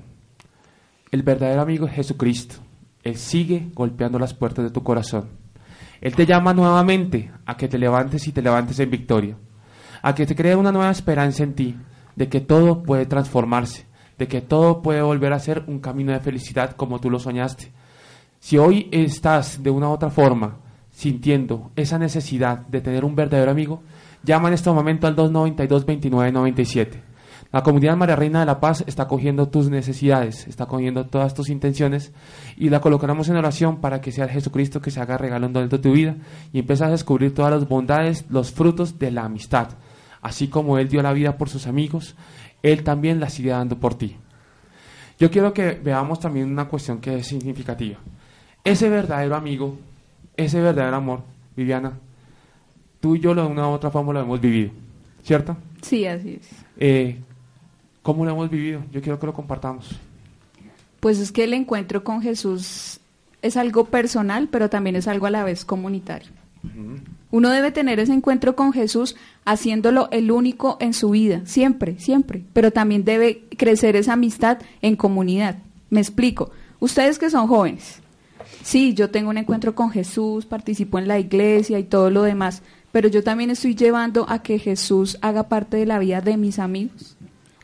el 1.12 1.22
verdadero 1.22 1.60
amigo 1.60 1.86
es 1.86 1.92
Jesucristo. 1.92 2.63
Él 3.04 3.16
sigue 3.16 3.70
golpeando 3.74 4.18
las 4.18 4.34
puertas 4.34 4.64
de 4.64 4.70
tu 4.70 4.82
corazón. 4.82 5.28
Él 6.00 6.14
te 6.14 6.26
llama 6.26 6.52
nuevamente 6.52 7.30
a 7.46 7.56
que 7.56 7.68
te 7.68 7.78
levantes 7.78 8.26
y 8.26 8.32
te 8.32 8.42
levantes 8.42 8.78
en 8.80 8.90
victoria, 8.90 9.36
a 10.02 10.14
que 10.14 10.26
te 10.26 10.34
cree 10.34 10.56
una 10.56 10.72
nueva 10.72 10.90
esperanza 10.90 11.42
en 11.42 11.54
ti, 11.54 11.76
de 12.16 12.28
que 12.28 12.40
todo 12.40 12.82
puede 12.82 13.06
transformarse, 13.06 13.86
de 14.18 14.26
que 14.26 14.40
todo 14.40 14.82
puede 14.82 15.02
volver 15.02 15.32
a 15.32 15.38
ser 15.38 15.64
un 15.66 15.78
camino 15.78 16.12
de 16.12 16.20
felicidad 16.20 16.72
como 16.72 17.00
tú 17.00 17.10
lo 17.10 17.18
soñaste 17.18 17.72
si 18.44 18.58
hoy 18.58 18.90
estás 18.92 19.62
de 19.62 19.70
una 19.70 19.88
u 19.88 19.92
otra 19.92 20.10
forma 20.10 20.58
sintiendo 20.90 21.70
esa 21.76 21.98
necesidad 21.98 22.58
de 22.66 22.82
tener 22.82 23.02
un 23.02 23.16
verdadero 23.16 23.50
amigo, 23.50 23.82
llama 24.22 24.48
en 24.48 24.54
este 24.54 24.70
momento 24.70 25.06
al 25.06 25.16
292-2997. 25.16 27.00
La 27.54 27.62
comunidad 27.62 27.96
María 27.96 28.16
Reina 28.16 28.40
de 28.40 28.46
la 28.46 28.58
Paz 28.58 28.82
está 28.84 29.06
cogiendo 29.06 29.46
tus 29.46 29.70
necesidades, 29.70 30.48
está 30.48 30.66
cogiendo 30.66 31.06
todas 31.06 31.34
tus 31.34 31.50
intenciones 31.50 32.10
y 32.56 32.68
la 32.68 32.80
colocaremos 32.80 33.28
en 33.28 33.36
oración 33.36 33.80
para 33.80 34.00
que 34.00 34.10
sea 34.10 34.26
Jesucristo 34.26 34.80
que 34.80 34.90
se 34.90 35.00
haga 35.00 35.18
regalo 35.18 35.46
en 35.46 35.52
de 35.52 35.78
tu 35.78 35.92
vida 35.92 36.16
y 36.52 36.58
empieces 36.58 36.84
a 36.84 36.90
descubrir 36.90 37.32
todas 37.32 37.52
las 37.52 37.68
bondades, 37.68 38.24
los 38.28 38.50
frutos 38.50 38.98
de 38.98 39.12
la 39.12 39.26
amistad. 39.26 39.68
Así 40.20 40.48
como 40.48 40.78
Él 40.78 40.88
dio 40.88 41.00
la 41.00 41.12
vida 41.12 41.38
por 41.38 41.48
sus 41.48 41.68
amigos, 41.68 42.16
Él 42.64 42.82
también 42.82 43.20
la 43.20 43.30
sigue 43.30 43.50
dando 43.50 43.78
por 43.78 43.94
ti. 43.94 44.16
Yo 45.20 45.30
quiero 45.30 45.54
que 45.54 45.74
veamos 45.80 46.18
también 46.18 46.50
una 46.50 46.64
cuestión 46.64 47.00
que 47.00 47.18
es 47.18 47.28
significativa. 47.28 47.98
Ese 48.64 48.88
verdadero 48.88 49.36
amigo, 49.36 49.78
ese 50.36 50.60
verdadero 50.60 50.96
amor, 50.96 51.20
Viviana, 51.56 51.92
tú 52.98 53.14
y 53.14 53.20
yo 53.20 53.32
de 53.32 53.42
una 53.42 53.68
u 53.68 53.70
otra 53.70 53.92
forma 53.92 54.12
lo 54.12 54.22
hemos 54.22 54.40
vivido, 54.40 54.72
¿cierto? 55.22 55.56
Sí, 55.82 56.04
así 56.04 56.40
es. 56.40 56.50
Eh, 56.78 57.16
¿Cómo 58.04 58.26
lo 58.26 58.32
hemos 58.32 58.50
vivido? 58.50 58.82
Yo 58.92 59.00
quiero 59.00 59.18
que 59.18 59.24
lo 59.24 59.32
compartamos. 59.32 59.98
Pues 61.00 61.18
es 61.18 61.32
que 61.32 61.44
el 61.44 61.54
encuentro 61.54 62.04
con 62.04 62.20
Jesús 62.20 63.00
es 63.40 63.56
algo 63.56 63.86
personal, 63.86 64.48
pero 64.48 64.68
también 64.68 64.94
es 64.94 65.08
algo 65.08 65.24
a 65.24 65.30
la 65.30 65.42
vez 65.42 65.64
comunitario. 65.64 66.30
Uno 67.30 67.48
debe 67.48 67.72
tener 67.72 68.00
ese 68.00 68.12
encuentro 68.12 68.56
con 68.56 68.74
Jesús 68.74 69.16
haciéndolo 69.46 70.10
el 70.12 70.30
único 70.30 70.76
en 70.80 70.92
su 70.92 71.10
vida, 71.10 71.40
siempre, 71.46 71.98
siempre, 71.98 72.44
pero 72.52 72.72
también 72.72 73.04
debe 73.04 73.44
crecer 73.56 73.96
esa 73.96 74.12
amistad 74.12 74.58
en 74.82 74.96
comunidad. 74.96 75.56
Me 75.88 76.00
explico. 76.00 76.50
Ustedes 76.80 77.18
que 77.18 77.30
son 77.30 77.48
jóvenes, 77.48 78.00
sí, 78.62 78.92
yo 78.92 79.08
tengo 79.08 79.30
un 79.30 79.38
encuentro 79.38 79.74
con 79.74 79.90
Jesús, 79.90 80.44
participo 80.44 80.98
en 80.98 81.08
la 81.08 81.18
iglesia 81.18 81.78
y 81.78 81.84
todo 81.84 82.10
lo 82.10 82.22
demás, 82.22 82.62
pero 82.92 83.08
yo 83.08 83.24
también 83.24 83.48
estoy 83.48 83.74
llevando 83.74 84.26
a 84.28 84.42
que 84.42 84.58
Jesús 84.58 85.16
haga 85.22 85.48
parte 85.48 85.78
de 85.78 85.86
la 85.86 85.98
vida 85.98 86.20
de 86.20 86.36
mis 86.36 86.58
amigos. 86.58 87.16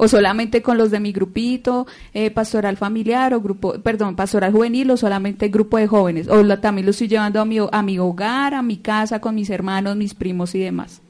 O 0.02 0.08
solamente 0.08 0.62
con 0.62 0.78
los 0.78 0.90
de 0.90 0.98
mi 0.98 1.12
grupito, 1.12 1.86
eh, 2.14 2.30
pastoral 2.30 2.78
familiar 2.78 3.34
o 3.34 3.40
grupo, 3.42 3.74
perdón, 3.82 4.16
pastoral 4.16 4.50
juvenil 4.50 4.90
o 4.92 4.96
solamente 4.96 5.48
grupo 5.48 5.76
de 5.76 5.86
jóvenes. 5.86 6.26
O 6.28 6.42
también 6.58 6.86
lo 6.86 6.92
estoy 6.92 7.08
llevando 7.08 7.38
a 7.38 7.44
mi, 7.44 7.58
a 7.70 7.82
mi 7.82 7.98
hogar, 7.98 8.54
a 8.54 8.62
mi 8.62 8.78
casa, 8.78 9.20
con 9.20 9.34
mis 9.34 9.50
hermanos, 9.50 9.96
mis 9.96 10.14
primos 10.14 10.54
y 10.54 10.60
demás. 10.60 11.02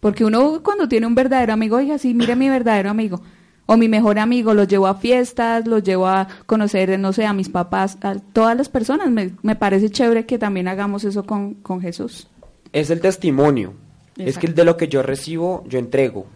Porque 0.00 0.24
uno 0.24 0.62
cuando 0.62 0.88
tiene 0.88 1.06
un 1.06 1.14
verdadero 1.14 1.52
amigo, 1.52 1.76
oiga, 1.76 1.98
sí, 1.98 2.14
mire 2.14 2.34
mi 2.34 2.48
verdadero 2.48 2.88
amigo 2.88 3.20
o 3.66 3.76
mi 3.76 3.88
mejor 3.88 4.18
amigo, 4.18 4.54
los 4.54 4.68
llevo 4.68 4.86
a 4.86 4.94
fiestas, 4.94 5.66
los 5.66 5.82
llevo 5.82 6.06
a 6.06 6.28
conocer, 6.46 6.98
no 6.98 7.12
sé, 7.12 7.26
a 7.26 7.32
mis 7.32 7.48
papás, 7.48 7.96
a 8.02 8.16
todas 8.16 8.56
las 8.56 8.68
personas. 8.68 9.10
Me, 9.10 9.56
parece 9.56 9.90
chévere 9.90 10.26
que 10.26 10.38
también 10.38 10.68
hagamos 10.68 11.04
eso 11.04 11.24
con, 11.24 11.80
Jesús. 11.80 12.28
Es 12.72 12.90
el 12.90 13.00
testimonio. 13.00 13.74
Es 14.16 14.38
que 14.38 14.48
de 14.48 14.64
lo 14.64 14.76
que 14.76 14.88
yo 14.88 15.02
recibo, 15.02 15.64
yo 15.66 15.78
entrego. 15.78 16.26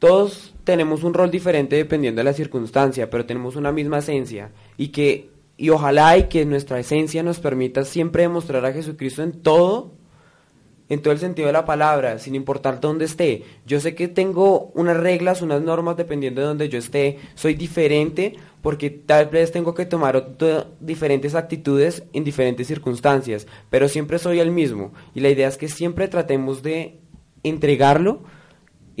Todos 0.00 0.54
tenemos 0.64 1.04
un 1.04 1.14
rol 1.14 1.30
diferente 1.30 1.76
dependiendo 1.76 2.20
de 2.20 2.24
la 2.24 2.32
circunstancia, 2.32 3.10
pero 3.10 3.26
tenemos 3.26 3.54
una 3.54 3.70
misma 3.70 3.98
esencia. 3.98 4.50
Y 4.76 4.88
que, 4.88 5.30
y 5.56 5.70
ojalá 5.70 6.16
y 6.16 6.24
que 6.24 6.44
nuestra 6.46 6.80
esencia 6.80 7.22
nos 7.22 7.38
permita 7.38 7.84
siempre 7.84 8.22
demostrar 8.22 8.64
a 8.64 8.72
Jesucristo 8.72 9.22
en 9.22 9.32
todo 9.32 9.92
en 10.90 11.02
todo 11.02 11.12
el 11.12 11.20
sentido 11.20 11.46
de 11.46 11.52
la 11.52 11.64
palabra, 11.64 12.18
sin 12.18 12.34
importar 12.34 12.80
dónde 12.80 13.04
esté. 13.04 13.44
Yo 13.64 13.78
sé 13.78 13.94
que 13.94 14.08
tengo 14.08 14.72
unas 14.74 14.96
reglas, 14.96 15.40
unas 15.40 15.62
normas 15.62 15.96
dependiendo 15.96 16.40
de 16.40 16.48
donde 16.48 16.68
yo 16.68 16.78
esté. 16.78 17.18
Soy 17.36 17.54
diferente 17.54 18.34
porque 18.60 18.90
tal 18.90 19.26
vez 19.26 19.52
tengo 19.52 19.72
que 19.72 19.86
tomar 19.86 20.34
diferentes 20.80 21.36
actitudes 21.36 22.02
en 22.12 22.24
diferentes 22.24 22.66
circunstancias, 22.66 23.46
pero 23.70 23.88
siempre 23.88 24.18
soy 24.18 24.40
el 24.40 24.50
mismo. 24.50 24.92
Y 25.14 25.20
la 25.20 25.28
idea 25.28 25.46
es 25.46 25.56
que 25.56 25.68
siempre 25.68 26.08
tratemos 26.08 26.64
de 26.64 26.98
entregarlo 27.44 28.24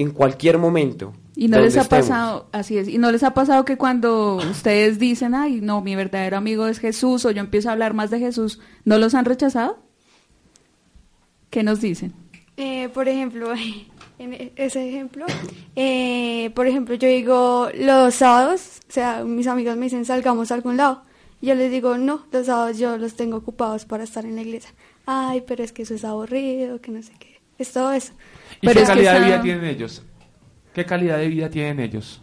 en 0.00 0.12
cualquier 0.12 0.56
momento. 0.56 1.12
Y 1.36 1.48
no 1.48 1.60
les 1.60 1.76
ha 1.76 1.84
pasado, 1.84 2.48
así 2.52 2.78
es, 2.78 2.88
y 2.88 2.98
no 2.98 3.12
les 3.12 3.22
ha 3.22 3.34
pasado 3.34 3.64
que 3.64 3.76
cuando 3.76 4.36
ustedes 4.36 4.98
dicen, 4.98 5.34
ay, 5.34 5.60
no, 5.60 5.82
mi 5.82 5.94
verdadero 5.94 6.38
amigo 6.38 6.66
es 6.66 6.78
Jesús, 6.78 7.24
o 7.24 7.30
yo 7.30 7.40
empiezo 7.40 7.68
a 7.68 7.72
hablar 7.72 7.92
más 7.92 8.10
de 8.10 8.18
Jesús, 8.18 8.60
¿no 8.84 8.98
los 8.98 9.14
han 9.14 9.26
rechazado? 9.26 9.78
¿Qué 11.50 11.62
nos 11.62 11.80
dicen? 11.82 12.14
Eh, 12.56 12.88
por 12.94 13.08
ejemplo, 13.08 13.52
en 14.18 14.52
ese 14.56 14.88
ejemplo, 14.88 15.26
eh, 15.76 16.50
por 16.54 16.66
ejemplo, 16.66 16.94
yo 16.94 17.08
digo 17.08 17.68
los 17.74 18.14
sábados, 18.14 18.80
o 18.88 18.92
sea, 18.92 19.24
mis 19.24 19.46
amigos 19.46 19.76
me 19.76 19.84
dicen 19.84 20.04
salgamos 20.06 20.50
a 20.50 20.54
algún 20.54 20.76
lado. 20.78 21.02
Yo 21.42 21.54
les 21.54 21.70
digo, 21.70 21.96
no, 21.96 22.26
los 22.32 22.46
sábados 22.46 22.78
yo 22.78 22.96
los 22.98 23.14
tengo 23.16 23.38
ocupados 23.38 23.84
para 23.84 24.04
estar 24.04 24.24
en 24.26 24.36
la 24.36 24.42
iglesia. 24.42 24.70
Ay, 25.06 25.42
pero 25.46 25.64
es 25.64 25.72
que 25.72 25.82
eso 25.82 25.94
es 25.94 26.04
aburrido, 26.04 26.80
que 26.80 26.90
no 26.90 27.02
sé 27.02 27.12
qué. 27.18 27.40
Es 27.58 27.72
todo 27.72 27.92
eso. 27.92 28.12
¿Y 28.60 28.68
qué 28.68 28.82
calidad 28.82 29.20
de 29.20 29.26
vida 29.26 29.42
tienen 29.42 29.64
ellos? 29.64 30.02
¿Qué 30.74 30.84
calidad 30.84 31.18
de 31.18 31.28
vida 31.28 31.50
tienen 31.50 31.80
ellos? 31.80 32.22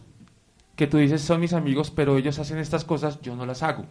Que 0.76 0.88
tú 0.88 0.98
dices, 0.98 1.22
son 1.22 1.42
mis 1.42 1.54
amigos, 1.54 1.92
pero 1.92 2.18
ellos 2.18 2.40
hacen 2.40 2.60
estas 2.60 2.86
cosas, 2.86 3.20
yo 3.22 3.36
no 3.36 3.46
las 3.46 3.64
hago. 3.64 3.86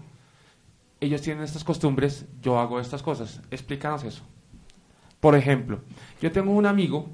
Ellos 1.01 1.21
tienen 1.21 1.45
estas 1.45 1.65
costumbres, 1.65 2.27
yo 2.41 2.59
hago 2.59 2.81
estas 2.81 3.03
cosas. 3.03 3.43
Explícanos 3.51 4.05
eso. 4.05 4.23
Por 5.21 5.35
ejemplo, 5.35 5.81
yo 6.23 6.31
tengo 6.31 6.53
un 6.53 6.67
amigo, 6.67 7.11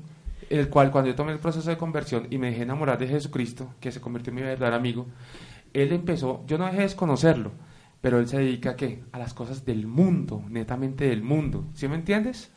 el 0.51 0.69
cual 0.69 0.91
cuando 0.91 1.11
yo 1.11 1.17
tomé 1.17 1.33
el 1.33 1.39
proceso 1.39 1.71
de 1.71 1.79
conversión 1.79 2.27
y 2.31 2.39
me 2.39 2.49
dejé 2.49 2.63
enamorar 2.63 2.99
de 2.99 3.09
Jesucristo, 3.09 3.75
que 3.81 3.91
se 3.91 4.01
convirtió 4.01 4.31
en 4.31 4.37
mi 4.37 4.43
verdadero 4.43 4.77
amigo, 4.77 5.07
él 5.73 5.93
empezó, 5.93 6.45
yo 6.47 6.59
no 6.59 6.67
dejé 6.67 6.77
de 6.79 6.83
desconocerlo, 6.83 7.53
pero 8.03 8.19
él 8.19 8.29
se 8.29 8.39
dedica 8.39 8.71
a 8.71 8.77
qué? 8.77 9.03
A 9.13 9.19
las 9.19 9.33
cosas 9.33 9.65
del 9.65 9.87
mundo, 9.87 10.45
netamente 10.49 11.09
del 11.09 11.23
mundo, 11.23 11.65
¿sí 11.75 11.89
me 11.89 11.95
entiendes? 11.95 12.53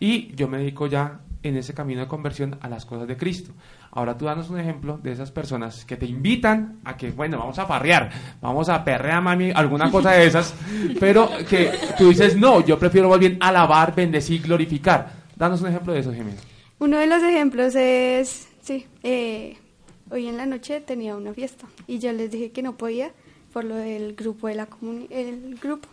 Y 0.00 0.34
yo 0.34 0.48
me 0.48 0.58
dedico 0.58 0.86
ya 0.86 1.20
en 1.42 1.56
ese 1.56 1.72
camino 1.74 2.00
de 2.00 2.08
conversión 2.08 2.58
a 2.60 2.68
las 2.68 2.84
cosas 2.84 3.06
de 3.06 3.16
Cristo. 3.16 3.52
Ahora 3.92 4.16
tú 4.16 4.24
danos 4.26 4.50
un 4.50 4.58
ejemplo 4.58 4.98
de 5.02 5.12
esas 5.12 5.30
personas 5.30 5.84
que 5.84 5.96
te 5.96 6.06
invitan 6.06 6.80
a 6.84 6.96
que, 6.96 7.10
bueno, 7.10 7.38
vamos 7.38 7.58
a 7.58 7.66
parrear, 7.66 8.10
vamos 8.40 8.68
a 8.68 8.84
perrear, 8.84 9.22
mami, 9.22 9.50
alguna 9.50 9.90
cosa 9.90 10.12
de 10.12 10.26
esas, 10.26 10.54
pero 11.00 11.30
que 11.48 11.72
tú 11.96 12.08
dices, 12.08 12.36
no, 12.36 12.64
yo 12.64 12.78
prefiero 12.78 13.08
más 13.08 13.18
bien 13.18 13.38
alabar, 13.40 13.94
bendecir, 13.94 14.42
glorificar. 14.42 15.12
Danos 15.36 15.60
un 15.62 15.68
ejemplo 15.68 15.92
de 15.92 16.00
eso, 16.00 16.12
Jimena. 16.12 16.40
Uno 16.78 16.98
de 16.98 17.06
los 17.06 17.22
ejemplos 17.22 17.74
es, 17.74 18.48
sí, 18.62 18.86
eh, 19.02 19.56
hoy 20.10 20.28
en 20.28 20.36
la 20.36 20.46
noche 20.46 20.80
tenía 20.80 21.16
una 21.16 21.32
fiesta 21.34 21.66
y 21.86 21.98
yo 21.98 22.12
les 22.12 22.30
dije 22.30 22.52
que 22.52 22.62
no 22.62 22.76
podía 22.76 23.12
por 23.52 23.64
lo 23.64 23.76
del 23.76 24.14
grupo 24.14 24.48
de 24.48 24.54
la 24.54 24.66
comunidad, 24.66 25.10
el 25.10 25.58
grupo. 25.60 25.88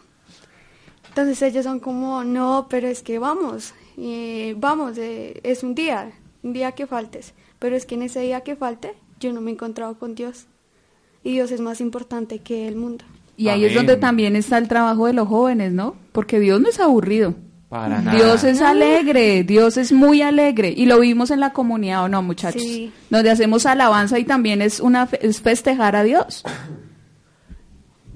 Entonces 1.09 1.41
ellos 1.41 1.63
son 1.63 1.79
como, 1.79 2.23
no, 2.23 2.67
pero 2.69 2.87
es 2.87 3.01
que 3.01 3.17
vamos, 3.17 3.73
eh, 3.97 4.55
vamos, 4.57 4.97
eh, 4.97 5.39
es 5.43 5.63
un 5.63 5.75
día, 5.75 6.11
un 6.43 6.53
día 6.53 6.71
que 6.73 6.87
faltes. 6.87 7.33
Pero 7.59 7.75
es 7.75 7.85
que 7.85 7.95
en 7.95 8.03
ese 8.03 8.21
día 8.21 8.41
que 8.41 8.55
falte, 8.55 8.93
yo 9.19 9.33
no 9.33 9.41
me 9.41 9.51
he 9.51 9.53
encontrado 9.53 9.97
con 9.97 10.15
Dios. 10.15 10.45
Y 11.23 11.33
Dios 11.33 11.51
es 11.51 11.59
más 11.59 11.81
importante 11.81 12.39
que 12.39 12.67
el 12.67 12.75
mundo. 12.75 13.03
Y 13.35 13.49
ahí 13.49 13.65
es 13.65 13.75
donde 13.75 13.97
también 13.97 14.35
está 14.35 14.57
el 14.57 14.67
trabajo 14.67 15.05
de 15.07 15.13
los 15.13 15.27
jóvenes, 15.27 15.71
¿no? 15.71 15.95
Porque 16.11 16.39
Dios 16.39 16.61
no 16.61 16.69
es 16.69 16.79
aburrido. 16.79 17.35
Para 17.69 18.01
nada. 18.01 18.17
Dios 18.17 18.43
es 18.45 18.61
alegre, 18.61 19.43
Dios 19.43 19.75
es 19.75 19.91
muy 19.91 20.21
alegre 20.21 20.73
y 20.75 20.85
lo 20.85 21.01
vimos 21.01 21.31
en 21.31 21.41
la 21.41 21.51
comunidad 21.51 22.05
o 22.05 22.07
no, 22.07 22.23
muchachos. 22.23 22.63
Donde 23.09 23.29
hacemos 23.29 23.65
alabanza 23.65 24.17
y 24.19 24.23
también 24.23 24.61
es 24.61 24.79
una 24.79 25.09
es 25.21 25.41
festejar 25.41 25.97
a 25.97 26.03
Dios. 26.03 26.43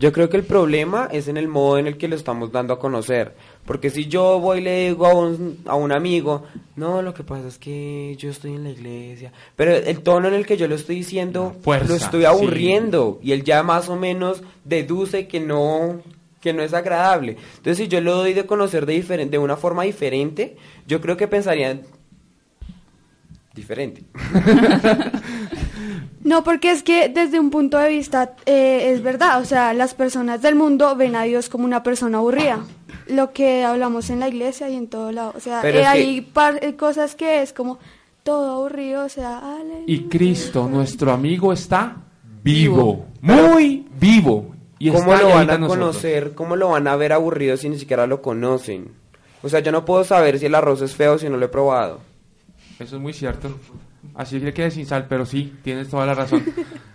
Yo 0.02 0.14
creo 0.14 0.30
que 0.30 0.38
el 0.38 0.44
problema 0.44 1.10
es 1.12 1.28
en 1.28 1.38
el 1.38 1.48
modo 1.48 1.78
en 1.78 1.86
el 1.86 1.98
que 1.98 2.08
lo 2.08 2.16
estamos 2.16 2.52
dando 2.52 2.74
a 2.74 2.80
conocer, 2.80 3.36
Porque 3.66 3.89
si 3.89 4.07
yo 4.07 4.39
voy 4.39 4.57
y 4.59 4.62
le 4.62 4.89
digo 4.89 5.05
a 5.05 5.14
un, 5.16 5.59
a 5.66 5.76
un 5.76 5.91
amigo, 5.91 6.43
no, 6.76 7.01
lo 7.01 7.14
que 7.14 7.24
pasa 7.24 7.47
es 7.47 7.57
que 7.57 8.16
yo 8.18 8.30
estoy 8.30 8.53
en 8.55 8.64
la 8.64 8.72
iglesia, 8.72 9.32
pero 9.55 9.76
el 9.76 10.01
tono 10.01 10.28
en 10.28 10.34
el 10.34 10.45
que 10.45 10.57
yo 10.57 10.68
lo 10.68 10.76
estoy 10.76 10.95
diciendo, 10.97 11.55
Fuerza, 11.62 11.88
lo 11.88 11.95
estoy 11.95 12.22
sí. 12.22 12.26
aburriendo 12.26 13.20
y 13.24 13.32
él 13.34 13.43
ya 13.43 13.62
más 13.64 13.88
o 13.88 13.95
menos 13.95 14.41
deduce 14.66 15.28
que 15.28 15.39
no 15.39 16.01
que 16.41 16.53
no 16.53 16.64
es 16.64 16.74
agradable. 16.74 17.38
Entonces, 17.57 17.78
si 17.78 17.88
yo 17.88 18.01
lo 18.01 18.16
doy 18.16 18.34
de 18.34 18.47
conocer 18.47 18.88
de, 18.88 18.99
diferen- 18.99 19.30
de 19.30 19.38
una 19.38 19.57
forma 19.57 19.84
diferente, 19.84 20.57
yo 20.88 20.99
creo 20.99 21.16
que 21.16 21.28
pensarían 21.28 21.82
diferente. 23.53 24.03
No, 26.24 26.43
porque 26.43 26.70
es 26.70 26.84
que 26.84 27.09
desde 27.09 27.39
un 27.39 27.49
punto 27.49 27.80
de 27.80 27.89
vista 27.89 28.36
eh, 28.45 28.91
es 28.93 29.01
verdad, 29.01 29.41
o 29.41 29.45
sea, 29.45 29.74
las 29.74 29.95
personas 29.95 30.43
del 30.43 30.53
mundo 30.53 30.95
ven 30.95 31.16
a 31.16 31.24
Dios 31.24 31.49
como 31.49 31.66
una 31.66 31.82
persona 31.82 32.20
aburrida, 32.20 32.59
lo 33.12 33.34
que 33.34 33.64
hablamos 33.64 34.09
en 34.09 34.20
la 34.20 34.28
iglesia 34.30 34.70
y 34.70 34.76
en 34.76 34.88
todo 34.88 35.12
lado, 35.12 35.34
o 35.36 35.39
sea, 35.39 35.62
eh, 35.70 35.86
hay 35.86 36.22
par- 36.22 36.59
eh, 36.64 36.76
cosas 36.76 37.16
que 37.16 37.41
es 37.41 37.53
como 37.53 37.78
todo 38.24 38.51
aburrido, 38.57 39.05
o 39.05 39.09
sea, 39.09 39.38
ale- 39.57 39.84
Y 39.88 40.03
Cristo, 40.03 40.68
nuestro 40.70 41.12
amigo, 41.12 41.51
está 41.53 41.97
vivo, 42.43 43.05
muy 43.22 43.88
vivo. 43.99 44.55
Y 44.80 44.89
¿Cómo 44.89 45.14
está 45.14 45.28
lo 45.28 45.36
van 45.36 45.49
a 45.51 45.57
nosotros. 45.59 45.70
conocer? 45.78 46.34
¿Cómo 46.34 46.55
lo 46.55 46.70
van 46.70 46.88
a 46.88 46.95
ver 46.95 47.14
aburrido 47.14 47.55
si 47.57 47.70
ni 47.70 47.78
siquiera 47.78 48.07
lo 48.07 48.22
conocen? 48.22 48.89
O 49.43 49.49
sea, 49.49 49.59
yo 49.59 49.72
no 49.72 49.86
puedo 49.86 50.03
saber 50.03 50.39
si 50.39 50.47
el 50.47 50.55
arroz 50.55 50.82
es 50.82 50.95
feo 50.95 51.18
si 51.20 51.30
no 51.30 51.38
lo 51.38 51.45
he 51.45 51.49
probado. 51.49 51.99
Eso 52.80 52.95
es 52.95 53.01
muy 53.01 53.14
cierto. 53.14 53.55
Así 54.16 54.39
que 54.39 54.53
quede 54.53 54.72
sin 54.72 54.88
sal, 54.88 55.05
pero 55.07 55.26
sí, 55.28 55.53
tienes 55.64 55.88
toda 55.89 56.05
la 56.07 56.16
razón. 56.16 56.43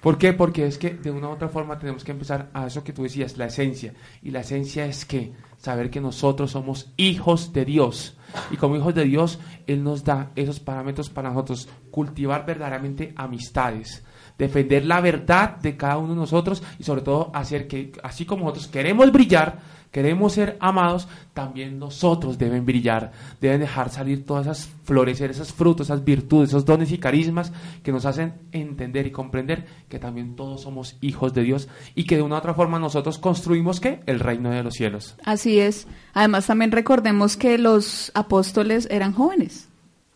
¿Por 0.00 0.18
qué? 0.18 0.32
Porque 0.32 0.66
es 0.66 0.78
que 0.78 0.90
de 0.90 1.10
una 1.10 1.28
u 1.28 1.32
otra 1.32 1.48
forma 1.48 1.78
tenemos 1.78 2.04
que 2.04 2.12
empezar 2.12 2.50
a 2.52 2.66
eso 2.66 2.84
que 2.84 2.92
tú 2.92 3.02
decías, 3.02 3.36
la 3.36 3.46
esencia. 3.46 3.94
Y 4.22 4.30
la 4.30 4.40
esencia 4.40 4.86
es 4.86 5.04
que 5.04 5.32
saber 5.58 5.90
que 5.90 6.00
nosotros 6.00 6.52
somos 6.52 6.92
hijos 6.96 7.52
de 7.52 7.64
Dios. 7.64 8.16
Y 8.50 8.56
como 8.56 8.76
hijos 8.76 8.94
de 8.94 9.04
Dios, 9.04 9.38
Él 9.66 9.82
nos 9.82 10.04
da 10.04 10.30
esos 10.36 10.60
parámetros 10.60 11.10
para 11.10 11.30
nosotros 11.30 11.68
cultivar 11.90 12.44
verdaderamente 12.46 13.12
amistades. 13.16 14.04
Defender 14.38 14.84
la 14.84 15.00
verdad 15.00 15.56
de 15.56 15.76
cada 15.76 15.98
uno 15.98 16.10
de 16.10 16.20
nosotros 16.20 16.62
y 16.78 16.84
sobre 16.84 17.02
todo 17.02 17.30
hacer 17.34 17.66
que, 17.66 17.92
así 18.02 18.26
como 18.26 18.42
nosotros 18.42 18.68
queremos 18.68 19.10
brillar, 19.10 19.60
queremos 19.96 20.34
ser 20.34 20.58
amados, 20.60 21.08
también 21.32 21.78
nosotros 21.78 22.36
deben 22.36 22.66
brillar, 22.66 23.12
deben 23.40 23.60
dejar 23.60 23.88
salir 23.88 24.26
todas 24.26 24.44
esas 24.44 24.68
florecer, 24.84 25.30
esos 25.30 25.54
frutos, 25.54 25.86
esas 25.86 26.04
virtudes, 26.04 26.50
esos 26.50 26.66
dones 26.66 26.92
y 26.92 26.98
carismas 26.98 27.50
que 27.82 27.92
nos 27.92 28.04
hacen 28.04 28.34
entender 28.52 29.06
y 29.06 29.10
comprender 29.10 29.64
que 29.88 29.98
también 29.98 30.36
todos 30.36 30.60
somos 30.60 30.98
hijos 31.00 31.32
de 31.32 31.44
Dios 31.44 31.68
y 31.94 32.04
que 32.04 32.16
de 32.16 32.20
una 32.20 32.34
u 32.34 32.38
otra 32.40 32.52
forma 32.52 32.78
nosotros 32.78 33.16
construimos 33.16 33.80
¿qué? 33.80 34.00
el 34.04 34.20
reino 34.20 34.50
de 34.50 34.62
los 34.62 34.74
cielos. 34.74 35.16
Así 35.24 35.60
es. 35.60 35.86
Además, 36.12 36.46
también 36.46 36.72
recordemos 36.72 37.38
que 37.38 37.56
los 37.56 38.12
apóstoles 38.12 38.88
eran 38.90 39.14
jóvenes. 39.14 39.66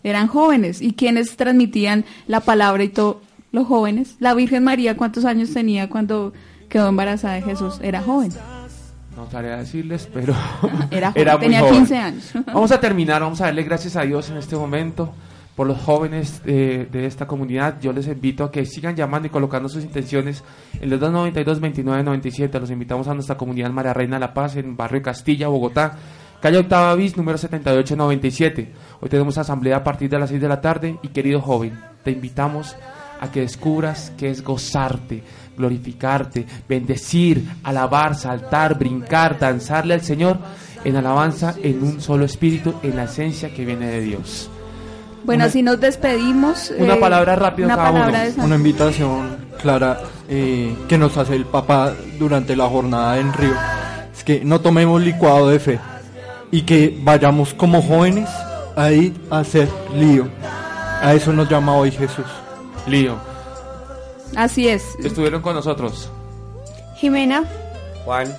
Eran 0.02 0.26
jóvenes. 0.26 0.82
¿Y 0.82 0.92
quienes 0.92 1.38
transmitían 1.38 2.04
la 2.26 2.40
palabra 2.40 2.84
y 2.84 2.90
todo? 2.90 3.22
Los 3.50 3.66
jóvenes. 3.66 4.16
La 4.20 4.34
Virgen 4.34 4.62
María, 4.62 4.98
¿cuántos 4.98 5.24
años 5.24 5.54
tenía 5.54 5.88
cuando 5.88 6.34
quedó 6.68 6.86
embarazada 6.86 7.36
de 7.36 7.42
Jesús? 7.42 7.78
Era 7.82 8.02
joven. 8.02 8.30
No 9.20 9.30
sabría 9.30 9.58
decirles, 9.58 10.08
pero 10.12 10.34
Era 10.90 11.12
muy 11.36 11.40
tenía 11.40 11.60
joven. 11.60 11.74
15 11.74 11.98
años. 11.98 12.32
Vamos 12.46 12.72
a 12.72 12.80
terminar, 12.80 13.20
vamos 13.20 13.40
a 13.42 13.46
darle 13.46 13.62
gracias 13.64 13.96
a 13.96 14.02
Dios 14.02 14.30
en 14.30 14.38
este 14.38 14.56
momento 14.56 15.12
por 15.54 15.66
los 15.66 15.78
jóvenes 15.78 16.40
eh, 16.46 16.88
de 16.90 17.04
esta 17.04 17.26
comunidad. 17.26 17.78
Yo 17.82 17.92
les 17.92 18.06
invito 18.06 18.44
a 18.44 18.50
que 18.50 18.64
sigan 18.64 18.96
llamando 18.96 19.26
y 19.26 19.30
colocando 19.30 19.68
sus 19.68 19.84
intenciones 19.84 20.42
en 20.80 20.88
los 20.88 20.98
292-2997. 21.00 22.58
Los 22.58 22.70
invitamos 22.70 23.08
a 23.08 23.14
nuestra 23.14 23.36
comunidad 23.36 23.70
María 23.70 23.92
Reina 23.92 24.18
La 24.18 24.32
Paz 24.32 24.56
en 24.56 24.74
Barrio 24.74 25.02
Castilla, 25.02 25.48
Bogotá. 25.48 25.98
Calle 26.40 26.56
Octava 26.56 26.94
Bis, 26.94 27.18
número 27.18 27.36
7897. 27.36 28.72
Hoy 29.00 29.08
tenemos 29.10 29.36
asamblea 29.36 29.76
a 29.76 29.84
partir 29.84 30.08
de 30.08 30.18
las 30.18 30.30
6 30.30 30.40
de 30.40 30.48
la 30.48 30.62
tarde 30.62 30.98
y 31.02 31.08
querido 31.08 31.42
joven, 31.42 31.78
te 32.02 32.10
invitamos 32.10 32.74
a 33.20 33.30
que 33.30 33.40
descubras 33.40 34.12
que 34.16 34.30
es 34.30 34.42
gozarte, 34.42 35.22
glorificarte, 35.56 36.46
bendecir, 36.68 37.44
alabar, 37.62 38.14
saltar, 38.14 38.78
brincar, 38.78 39.38
danzarle 39.38 39.94
al 39.94 40.02
Señor 40.02 40.38
en 40.84 40.96
alabanza, 40.96 41.54
en 41.62 41.82
un 41.82 42.00
solo 42.00 42.24
espíritu, 42.24 42.74
en 42.82 42.96
la 42.96 43.04
esencia 43.04 43.52
que 43.54 43.64
viene 43.64 43.86
de 43.88 44.00
Dios. 44.00 44.48
Bueno, 45.24 45.40
Una- 45.42 45.48
así 45.50 45.62
nos 45.62 45.78
despedimos. 45.80 46.72
Una 46.78 46.94
eh, 46.94 47.00
palabra 47.00 47.36
rápida 47.36 47.66
Una 47.66 47.76
cada 47.76 47.92
palabra 47.92 48.22
uno. 48.26 48.34
de 48.36 48.40
Una 48.46 48.56
invitación 48.56 49.36
clara 49.60 50.00
eh, 50.28 50.74
que 50.88 50.96
nos 50.96 51.16
hace 51.18 51.36
el 51.36 51.44
Papa 51.44 51.92
durante 52.18 52.56
la 52.56 52.66
jornada 52.68 53.18
en 53.18 53.32
Río 53.34 53.52
es 54.14 54.24
que 54.24 54.42
no 54.44 54.60
tomemos 54.62 55.00
licuado 55.02 55.48
de 55.50 55.58
fe 55.60 55.78
y 56.50 56.62
que 56.62 56.98
vayamos 57.02 57.52
como 57.52 57.82
jóvenes 57.82 58.28
a 58.76 58.90
ir 58.92 59.12
a 59.30 59.40
hacer 59.40 59.68
lío. 59.94 60.26
A 61.02 61.12
eso 61.14 61.32
nos 61.34 61.48
llama 61.50 61.74
hoy 61.74 61.90
Jesús. 61.90 62.24
Lío. 62.86 63.16
Así 64.36 64.68
es. 64.68 64.82
Estuvieron 65.02 65.42
con 65.42 65.54
nosotros. 65.54 66.10
Jimena, 66.96 67.44
Juan, 68.04 68.32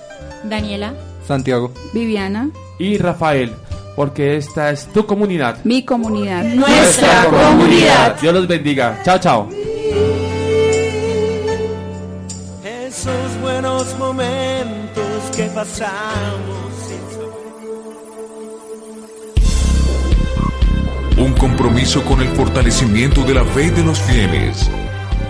Daniela, 0.44 0.94
Santiago. 1.26 1.72
Viviana, 1.92 2.50
Y 2.78 2.96
Rafael, 2.98 3.54
porque 3.96 4.36
esta 4.36 4.70
es 4.70 4.86
tu 4.88 5.04
comunidad. 5.06 5.58
mi 5.64 5.84
comunidad. 5.84 6.44
Nuestra 6.44 7.24
comunidad. 7.26 8.20
Dios 8.20 8.34
los 8.34 8.46
bendiga. 8.48 9.00
Chao, 9.04 9.18
chao. 9.18 9.48
Esos 12.64 13.40
buenos 13.40 13.98
momentos 13.98 15.04
que 15.36 15.44
pasamos. 15.54 16.52
Un 21.18 21.34
compromiso 21.34 22.02
con 22.04 22.20
el 22.20 22.28
fortalecimiento 22.28 23.22
de 23.22 23.34
la 23.34 23.44
fe 23.44 23.70
de 23.70 23.84
los 23.84 23.98
fieles. 24.00 24.68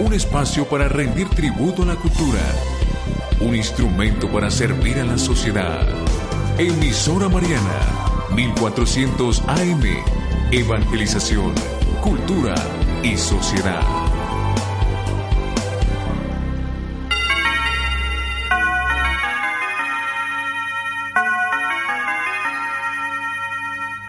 Un 0.03 0.15
espacio 0.15 0.69
para 0.69 0.89
rendir 0.89 1.29
tributo 1.29 1.85
a 1.85 1.87
la 1.87 1.95
cultura. 1.95 2.41
Un 3.41 3.55
instrumento 3.55 4.29
para 4.29 4.51
servir 4.51 4.99
a 4.99 5.05
la 5.05 5.17
sociedad. 5.17 5.87
Emisora 6.59 7.29
Mariana, 7.29 8.27
1400 8.35 9.43
AM. 9.47 9.85
Evangelización, 10.51 11.55
cultura 12.03 12.57
y 13.05 13.17
sociedad. 13.17 14.02